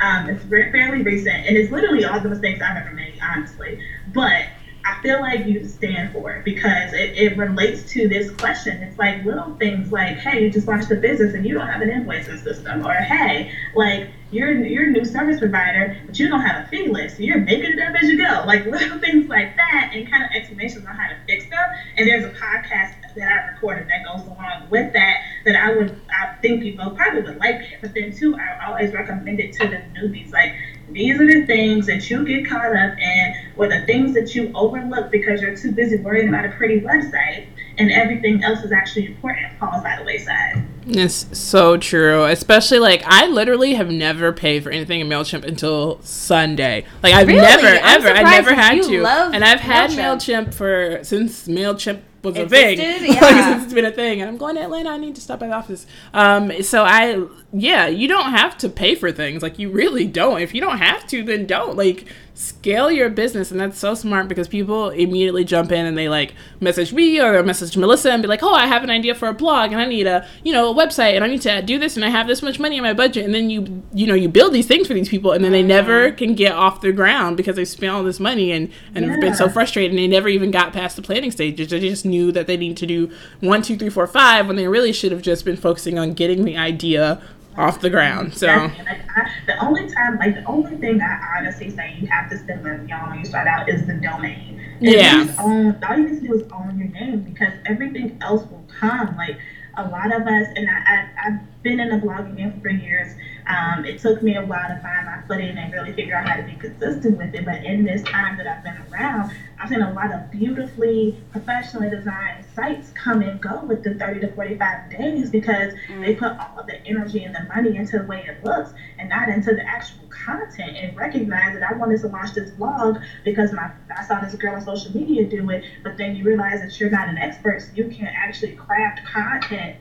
Um, 0.03 0.27
it's 0.29 0.43
fairly 0.43 1.01
recent, 1.01 1.45
and 1.45 1.55
it's 1.55 1.71
literally 1.71 2.03
all 2.03 2.19
the 2.19 2.27
mistakes 2.27 2.61
I've 2.61 2.75
ever 2.75 2.91
made, 2.91 3.17
honestly. 3.21 3.79
But 4.13 4.47
I 4.85 5.01
feel 5.01 5.21
like 5.21 5.45
you 5.45 5.63
stand 5.63 6.11
for 6.11 6.31
it 6.31 6.43
because 6.43 6.91
it, 6.93 7.15
it 7.15 7.37
relates 7.37 7.83
to 7.93 8.07
this 8.07 8.29
question. 8.31 8.83
It's 8.83 8.97
like 8.97 9.23
little 9.23 9.55
things 9.55 9.91
like, 9.91 10.17
hey, 10.17 10.43
you 10.43 10.49
just 10.49 10.67
launched 10.67 10.91
a 10.91 10.95
business 10.95 11.33
and 11.33 11.45
you 11.45 11.53
don't 11.53 11.67
have 11.67 11.81
an 11.81 11.89
invoicing 11.89 12.41
system, 12.43 12.85
or 12.85 12.93
hey, 12.93 13.51
like 13.75 14.07
you're 14.31 14.51
you're 14.51 14.85
a 14.85 14.91
new 14.91 15.05
service 15.05 15.39
provider, 15.39 15.97
but 16.05 16.19
you 16.19 16.27
don't 16.27 16.41
have 16.41 16.65
a 16.65 16.67
fee 16.67 16.89
list. 16.89 17.17
So 17.17 17.23
you're 17.23 17.39
making 17.39 17.71
it 17.71 17.79
up 17.79 17.95
as 17.95 18.09
you 18.09 18.17
go. 18.17 18.43
Like 18.45 18.65
little 18.67 18.99
things 18.99 19.29
like 19.29 19.55
that, 19.55 19.91
and 19.93 20.09
kind 20.09 20.23
of 20.23 20.31
explanations 20.33 20.85
on 20.85 20.95
how 20.95 21.07
to 21.07 21.15
fix 21.27 21.45
them. 21.45 21.69
And 21.97 22.07
there's 22.07 22.25
a 22.25 22.31
podcast 22.31 22.95
that 23.15 23.27
I 23.27 23.51
recorded 23.51 23.87
that 23.87 24.03
goes 24.03 24.25
along 24.25 24.69
with 24.69 24.91
that 24.93 25.17
that 25.45 25.55
I 25.55 25.75
would 25.75 25.95
I 26.09 26.35
think 26.41 26.61
people 26.61 26.89
probably 26.91 27.21
would 27.21 27.37
like. 27.37 27.55
it. 27.55 27.79
But 27.79 27.93
then 27.93 28.11
too, 28.11 28.35
I 28.35 28.65
always 28.65 28.91
recommend 28.91 29.39
it 29.39 29.53
to 29.53 29.67
the 29.67 29.77
newbies. 29.97 30.31
Like 30.31 30.53
these 30.91 31.19
are 31.19 31.25
the 31.25 31.45
things 31.47 31.85
that 31.87 32.09
you 32.09 32.25
get 32.25 32.47
caught 32.47 32.75
up 32.75 32.97
in, 32.99 33.33
or 33.57 33.67
the 33.67 33.85
things 33.85 34.13
that 34.13 34.35
you 34.35 34.51
overlook 34.53 35.11
because 35.11 35.41
you're 35.41 35.55
too 35.55 35.71
busy 35.71 35.97
worrying 35.97 36.29
about 36.29 36.45
a 36.45 36.49
pretty 36.49 36.81
website, 36.81 37.47
and 37.77 37.91
everything 37.91 38.43
else 38.43 38.63
is 38.63 38.71
actually 38.71 39.07
important 39.07 39.51
falls 39.59 39.81
by 39.81 39.95
the 39.97 40.03
wayside. 40.03 40.63
It's 40.85 41.37
so 41.37 41.77
true. 41.77 42.25
Especially 42.25 42.77
like 42.79 43.01
I 43.05 43.27
literally 43.27 43.73
have 43.75 43.89
never 43.89 44.33
paid 44.33 44.63
for 44.63 44.69
anything 44.69 44.99
in 44.99 45.07
Mailchimp 45.07 45.45
until 45.45 46.01
Sunday. 46.03 46.85
Like 47.01 47.13
I've 47.13 47.27
Really? 47.27 47.39
never 47.41 47.67
I'm 47.67 48.01
ever 48.01 48.09
I 48.09 48.15
surprised 48.17 48.45
never 48.47 48.53
had 48.53 48.75
you 48.77 48.83
to. 48.83 49.01
love 49.01 49.33
And 49.33 49.43
I've 49.45 49.61
had 49.61 49.91
Mailchimp. 49.91 50.47
Mailchimp 50.47 50.53
for 50.53 50.99
since 51.03 51.47
Mailchimp 51.47 52.01
was 52.21 52.37
a 52.37 52.47
thing. 52.49 52.79
Existed? 52.79 53.09
like 53.21 53.43
since 53.43 53.63
it's 53.63 53.73
been 53.73 53.85
a 53.85 53.91
thing. 53.91 54.19
And 54.21 54.29
I'm 54.29 54.37
going 54.37 54.55
to 54.55 54.61
Atlanta. 54.61 54.89
I 54.89 54.97
need 54.97 55.15
to 55.15 55.21
stop 55.21 55.39
by 55.39 55.47
the 55.47 55.53
office. 55.53 55.85
Um. 56.13 56.61
So 56.63 56.83
I 56.83 57.25
yeah, 57.55 57.85
you 57.85 58.07
don't 58.07 58.31
have 58.31 58.57
to 58.59 58.69
pay 58.69 58.95
for 58.95 59.11
things. 59.11 59.43
Like 59.43 59.59
you 59.59 59.69
really 59.69 60.07
don't. 60.07 60.41
If 60.41 60.55
you 60.55 60.61
don't 60.61 60.79
have 60.79 61.05
to, 61.07 61.23
then 61.23 61.45
don't. 61.45 61.77
Like 61.77 62.07
scale 62.33 62.89
your 62.89 63.11
business 63.11 63.51
and 63.51 63.59
that's 63.59 63.77
so 63.77 63.93
smart 63.93 64.27
because 64.27 64.47
people 64.47 64.89
immediately 64.89 65.43
jump 65.43 65.71
in 65.71 65.85
and 65.85 65.95
they 65.95 66.09
like 66.09 66.33
message 66.59 66.91
me 66.91 67.21
or 67.21 67.43
message 67.43 67.77
Melissa 67.77 68.11
and 68.11 68.23
be 68.23 68.27
like, 68.27 68.41
"Oh, 68.41 68.55
I 68.55 68.65
have 68.65 68.83
an 68.83 68.89
idea 68.89 69.13
for 69.13 69.27
a 69.27 69.35
blog 69.35 69.71
and 69.71 69.79
I 69.79 69.85
need 69.85 70.07
a, 70.07 70.27
you 70.43 70.51
know, 70.51 70.71
a 70.71 70.73
website 70.73 71.13
and 71.13 71.23
I 71.23 71.27
need 71.27 71.43
to 71.43 71.61
do 71.61 71.77
this 71.77 71.95
and 71.95 72.03
I 72.03 72.09
have 72.09 72.25
this 72.25 72.41
much 72.41 72.59
money 72.59 72.77
in 72.77 72.83
my 72.83 72.93
budget." 72.93 73.23
And 73.23 73.35
then 73.35 73.51
you 73.51 73.83
you 73.93 74.07
know, 74.07 74.15
you 74.15 74.29
build 74.29 74.51
these 74.51 74.65
things 74.65 74.87
for 74.87 74.95
these 74.95 75.09
people 75.09 75.31
and 75.31 75.45
then 75.45 75.51
they 75.51 75.61
never 75.61 76.11
can 76.11 76.33
get 76.33 76.53
off 76.53 76.81
the 76.81 76.91
ground 76.91 77.37
because 77.37 77.55
they 77.55 77.65
spent 77.65 77.93
all 77.93 78.03
this 78.03 78.19
money 78.19 78.51
and 78.51 78.71
and 78.95 79.05
have 79.05 79.21
been 79.21 79.35
so 79.35 79.47
frustrated 79.47 79.91
and 79.91 79.99
they 79.99 80.07
never 80.07 80.27
even 80.27 80.49
got 80.49 80.73
past 80.73 80.95
the 80.95 81.03
planning 81.03 81.29
stages. 81.29 81.69
They 81.69 81.79
just 81.79 82.03
knew 82.03 82.31
that 82.31 82.47
they 82.47 82.57
need 82.57 82.77
to 82.77 82.87
do 82.87 83.11
one, 83.41 83.61
two, 83.61 83.77
three, 83.77 83.91
four, 83.91 84.07
five 84.07 84.47
when 84.47 84.55
they 84.55 84.67
really 84.67 84.91
should 84.91 85.11
have 85.11 85.21
just 85.21 85.45
been 85.45 85.57
focusing 85.57 85.99
on 85.99 86.13
getting 86.13 86.45
the 86.45 86.57
idea 86.57 87.21
off 87.57 87.81
the 87.81 87.89
ground. 87.89 88.33
So 88.33 88.47
Exactly. 88.47 88.85
Like 88.85 89.17
I, 89.17 89.31
the 89.45 89.65
only 89.65 89.89
time, 89.89 90.17
like 90.17 90.35
the 90.35 90.45
only 90.45 90.75
thing 90.77 91.01
I 91.01 91.37
honestly 91.37 91.69
say 91.69 91.97
you 91.99 92.07
have 92.07 92.29
to 92.29 92.37
spend 92.37 92.63
money 92.63 92.91
on 92.91 93.09
when 93.09 93.19
you 93.19 93.25
start 93.25 93.47
out 93.47 93.69
is 93.69 93.85
the 93.85 93.93
domain. 93.93 94.59
And 94.79 94.87
Yeah. 94.89 95.35
Own, 95.39 95.79
all 95.87 95.97
you 95.97 96.09
need 96.09 96.21
to 96.21 96.27
do 96.27 96.33
is 96.33 96.51
own 96.51 96.77
your 96.79 96.89
name 96.89 97.21
because 97.21 97.53
everything 97.65 98.17
else 98.21 98.43
will 98.49 98.65
come. 98.79 99.15
Like 99.17 99.37
a 99.75 99.87
lot 99.87 100.11
of 100.13 100.27
us, 100.27 100.47
and 100.55 100.69
I, 100.69 100.73
I 100.85 101.09
I've 101.25 101.63
been 101.63 101.79
in 101.79 101.89
the 101.89 101.95
blogging 101.95 102.35
game 102.37 102.59
for 102.61 102.69
years. 102.69 103.15
Um, 103.47 103.85
it 103.85 103.99
took 103.99 104.21
me 104.21 104.35
a 104.35 104.41
while 104.41 104.67
to 104.67 104.79
find 104.81 105.05
my 105.05 105.21
footing 105.27 105.57
and 105.57 105.71
really 105.71 105.93
figure 105.93 106.15
out 106.15 106.27
how 106.27 106.35
to 106.35 106.43
be 106.43 106.55
consistent 106.55 107.17
with 107.17 107.33
it. 107.33 107.45
But 107.45 107.63
in 107.63 107.83
this 107.83 108.01
time 108.03 108.37
that 108.37 108.47
I've 108.47 108.63
been 108.63 108.77
around, 108.91 109.31
I've 109.59 109.69
seen 109.69 109.81
a 109.81 109.91
lot 109.93 110.11
of 110.11 110.29
beautifully 110.31 111.15
professionally 111.31 111.89
designed 111.89 112.45
sites 112.53 112.91
come 112.91 113.21
and 113.21 113.41
go 113.41 113.61
with 113.61 113.83
the 113.83 113.93
30 113.95 114.19
to 114.21 114.27
45 114.33 114.89
days 114.89 115.29
because 115.29 115.73
they 116.01 116.13
put 116.13 116.33
all 116.37 116.59
of 116.59 116.67
the 116.67 116.85
energy 116.85 117.23
and 117.23 117.33
the 117.33 117.43
money 117.43 117.75
into 117.75 117.97
the 117.97 118.05
way 118.05 118.25
it 118.27 118.43
looks 118.43 118.73
and 118.99 119.09
not 119.09 119.29
into 119.29 119.53
the 119.53 119.65
actual 119.67 120.02
content 120.25 120.77
and 120.77 120.95
recognize 120.95 121.53
that 121.57 121.63
I 121.63 121.73
wanted 121.75 122.01
to 122.01 122.07
launch 122.07 122.33
this 122.33 122.51
blog 122.51 122.97
because 123.23 123.51
my 123.51 123.71
I 123.95 124.03
saw 124.03 124.19
this 124.19 124.35
girl 124.35 124.55
on 124.55 124.61
social 124.61 124.95
media 124.95 125.27
do 125.27 125.49
it, 125.49 125.63
but 125.83 125.97
then 125.97 126.15
you 126.15 126.23
realize 126.23 126.61
that 126.61 126.79
you're 126.79 126.89
not 126.89 127.09
an 127.09 127.17
expert, 127.17 127.61
so 127.61 127.69
you 127.75 127.89
can't 127.89 128.15
actually 128.15 128.53
craft 128.55 129.05
content 129.05 129.77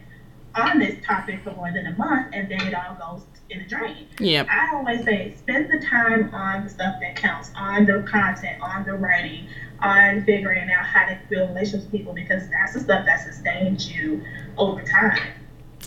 on 0.55 0.78
this 0.78 1.05
topic 1.05 1.43
for 1.43 1.53
more 1.53 1.72
than 1.72 1.87
a 1.87 1.97
month 1.97 2.28
and 2.33 2.51
then 2.51 2.61
it 2.61 2.74
all 2.74 2.95
goes 2.95 3.24
in 3.51 3.61
the 3.61 3.64
drain. 3.64 4.07
Yep. 4.18 4.47
I 4.51 4.74
always 4.74 5.05
say 5.05 5.35
spend 5.39 5.70
the 5.70 5.85
time 5.85 6.35
on 6.35 6.64
the 6.64 6.70
stuff 6.70 6.97
that 7.01 7.16
counts, 7.16 7.51
on 7.57 7.87
the 7.87 8.03
content, 8.09 8.61
on 8.62 8.85
the 8.85 8.95
writing, 8.95 9.49
on 9.80 10.24
figuring 10.24 10.70
out 10.70 10.85
how 10.85 11.07
to 11.07 11.18
build 11.28 11.51
relationships 11.51 11.85
with 11.85 11.93
people 11.93 12.12
because 12.12 12.49
that's 12.51 12.74
the 12.74 12.80
stuff 12.80 13.05
that 13.07 13.20
sustains 13.20 13.91
you 13.91 14.22
over 14.57 14.83
time. 14.83 15.18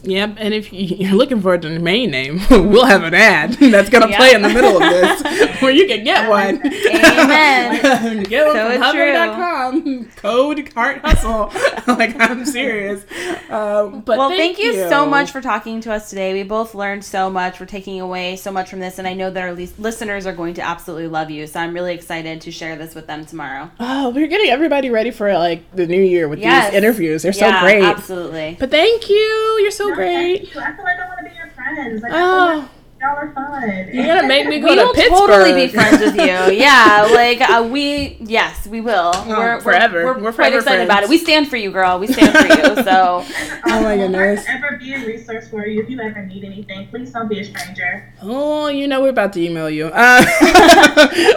Yep, 0.08 0.36
and 0.38 0.54
if 0.54 0.72
you- 0.72 0.98
you're 0.98 1.16
looking 1.16 1.42
for 1.42 1.54
a 1.54 1.60
domain 1.60 2.12
name, 2.12 2.42
we'll 2.50 2.86
have 2.86 3.04
an 3.04 3.14
ad 3.14 3.54
that's 3.60 3.90
gonna 3.90 4.10
Yeah. 4.10 4.18
play 4.18 4.34
in 4.34 4.42
the 4.42 4.50
middle 4.50 4.76
of 4.76 4.82
this, 4.90 5.62
where 5.62 5.72
you 5.72 5.88
can 5.88 6.04
get 6.04 6.30
one. 6.30 6.62
Amen. 6.66 8.24
get 8.24 8.46
one 8.46 8.56
So 8.56 8.72
from. 8.72 8.82
Hover.com. 8.82 10.06
Code 10.18 10.70
Heart 10.74 11.00
Hustle. 11.04 11.52
like 11.96 12.20
I'm 12.20 12.46
serious. 12.46 13.04
Um, 13.50 14.02
but 14.02 14.18
well, 14.18 14.30
thank, 14.30 14.58
you, 14.60 14.74
so 14.90 15.06
much 15.06 15.32
for 15.32 15.42
talking 15.42 15.82
to 15.82 15.94
us 15.94 16.10
today. 16.10 16.34
We 16.34 16.44
both 16.44 16.74
learned 16.76 17.04
so 17.04 17.30
much. 17.30 17.60
We're 17.60 17.66
taking 17.66 18.02
away 18.02 18.36
so 18.36 18.52
much 18.52 18.70
from 18.70 18.80
this, 18.80 19.00
and 19.00 19.08
I 19.08 19.14
know 19.14 19.30
that 19.30 19.42
our 19.42 19.54
lis- 19.54 19.78
listeners 19.78 20.26
are 20.26 20.34
going 20.34 20.54
to 20.56 20.62
absolutely 20.62 21.08
love 21.08 21.30
you. 21.30 21.48
So 21.48 21.60
I'm 21.60 21.74
really 21.74 21.94
excited 21.94 22.42
to 22.42 22.52
share 22.52 22.76
this 22.76 22.96
with 22.96 23.08
them 23.08 23.26
tomorrow. 23.26 23.70
Oh, 23.80 24.10
we're 24.10 24.28
getting 24.28 24.50
everybody 24.52 24.90
ready 24.90 25.12
for 25.12 25.32
like 25.34 25.70
the 25.76 25.88
new 25.88 26.02
year 26.02 26.28
with 26.28 26.40
Yes. 26.40 26.72
these 26.72 26.78
interviews. 26.78 27.24
They're 27.24 27.34
Yeah, 27.34 27.60
so 27.60 27.66
great. 27.66 27.84
Absolutely. 27.84 28.58
But 28.60 28.72
thank 28.72 29.10
you. 29.10 29.60
You're 29.62 29.72
so 29.72 29.94
great. 29.96 30.38
Thank 30.44 30.56
you. 30.56 30.62
I 30.62 30.76
feel 30.76 30.84
like 30.86 31.00
I 31.00 31.08
want 31.08 31.20
to 31.20 31.26
be 31.30 31.36
your 31.36 31.48
friends. 31.50 32.02
Like, 32.04 32.12
I 32.12 32.22
Oh. 32.22 32.52
feel 32.52 32.60
like 32.62 32.70
y'all 33.02 33.18
are 33.18 33.34
fun. 33.34 33.90
You're 33.94 34.06
gonna 34.08 34.28
make 34.28 34.48
me 34.48 34.60
go 34.62 34.68
We 34.70 34.76
to 34.76 34.82
will 34.86 34.94
Pittsburgh. 34.94 35.18
totally 35.28 35.54
be 35.54 35.68
friends 35.68 36.00
with 36.00 36.16
you. 36.16 36.24
Yeah, 36.58 37.08
like 37.14 37.42
uh, 37.42 37.68
we, 37.70 38.18
yes, 38.22 38.66
we 38.68 38.80
will. 38.82 39.12
we're, 39.28 39.58
Oh, 39.58 39.60
forever. 39.60 40.06
We're, 40.06 40.14
We're 40.14 40.22
quite 40.32 40.36
forever 40.54 40.58
excited 40.58 40.86
about 40.86 41.04
it. 41.04 41.10
We 41.10 41.18
stand 41.18 41.50
for 41.50 41.58
you, 41.58 41.72
girl. 41.72 42.00
We 42.00 42.08
stand 42.08 42.36
for 42.38 42.48
you. 42.48 42.84
So 42.84 43.26
Oh 43.68 43.82
my 43.84 43.98
goodness. 43.98 44.42
If 44.44 44.50
I 44.50 44.54
ever 44.56 44.78
be 44.78 44.94
a 44.94 45.06
resource 45.06 45.50
for 45.50 45.68
you, 45.68 45.82
if 45.84 45.90
you 45.90 46.00
ever 46.00 46.26
need 46.26 46.46
anything, 46.46 46.88
please 46.88 47.12
don't 47.12 47.28
be 47.28 47.40
a 47.42 47.44
stranger. 47.44 48.14
Oh, 48.22 48.68
you 48.70 48.88
know 48.88 49.02
we're 49.02 49.10
about 49.10 49.34
to 49.34 49.42
email 49.42 49.70
you. 49.70 49.88
Uh, 49.88 50.24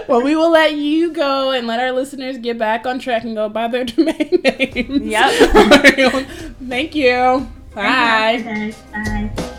well, 0.08 0.22
we 0.22 0.36
will 0.36 0.50
let 0.50 0.74
you 0.74 1.12
go 1.12 1.50
and 1.50 1.66
let 1.66 1.80
our 1.80 1.90
listeners 1.92 2.38
get 2.38 2.56
back 2.58 2.86
on 2.86 2.98
track 3.00 3.24
and 3.24 3.34
go 3.34 3.48
by 3.48 3.66
their 3.66 3.84
domain 3.84 4.40
names. 4.44 5.02
Yep. 5.04 6.26
Thank 6.68 6.94
you. 6.94 7.48
Bye. 7.78 8.38
Okay, 8.40 8.74
bye. 8.92 9.54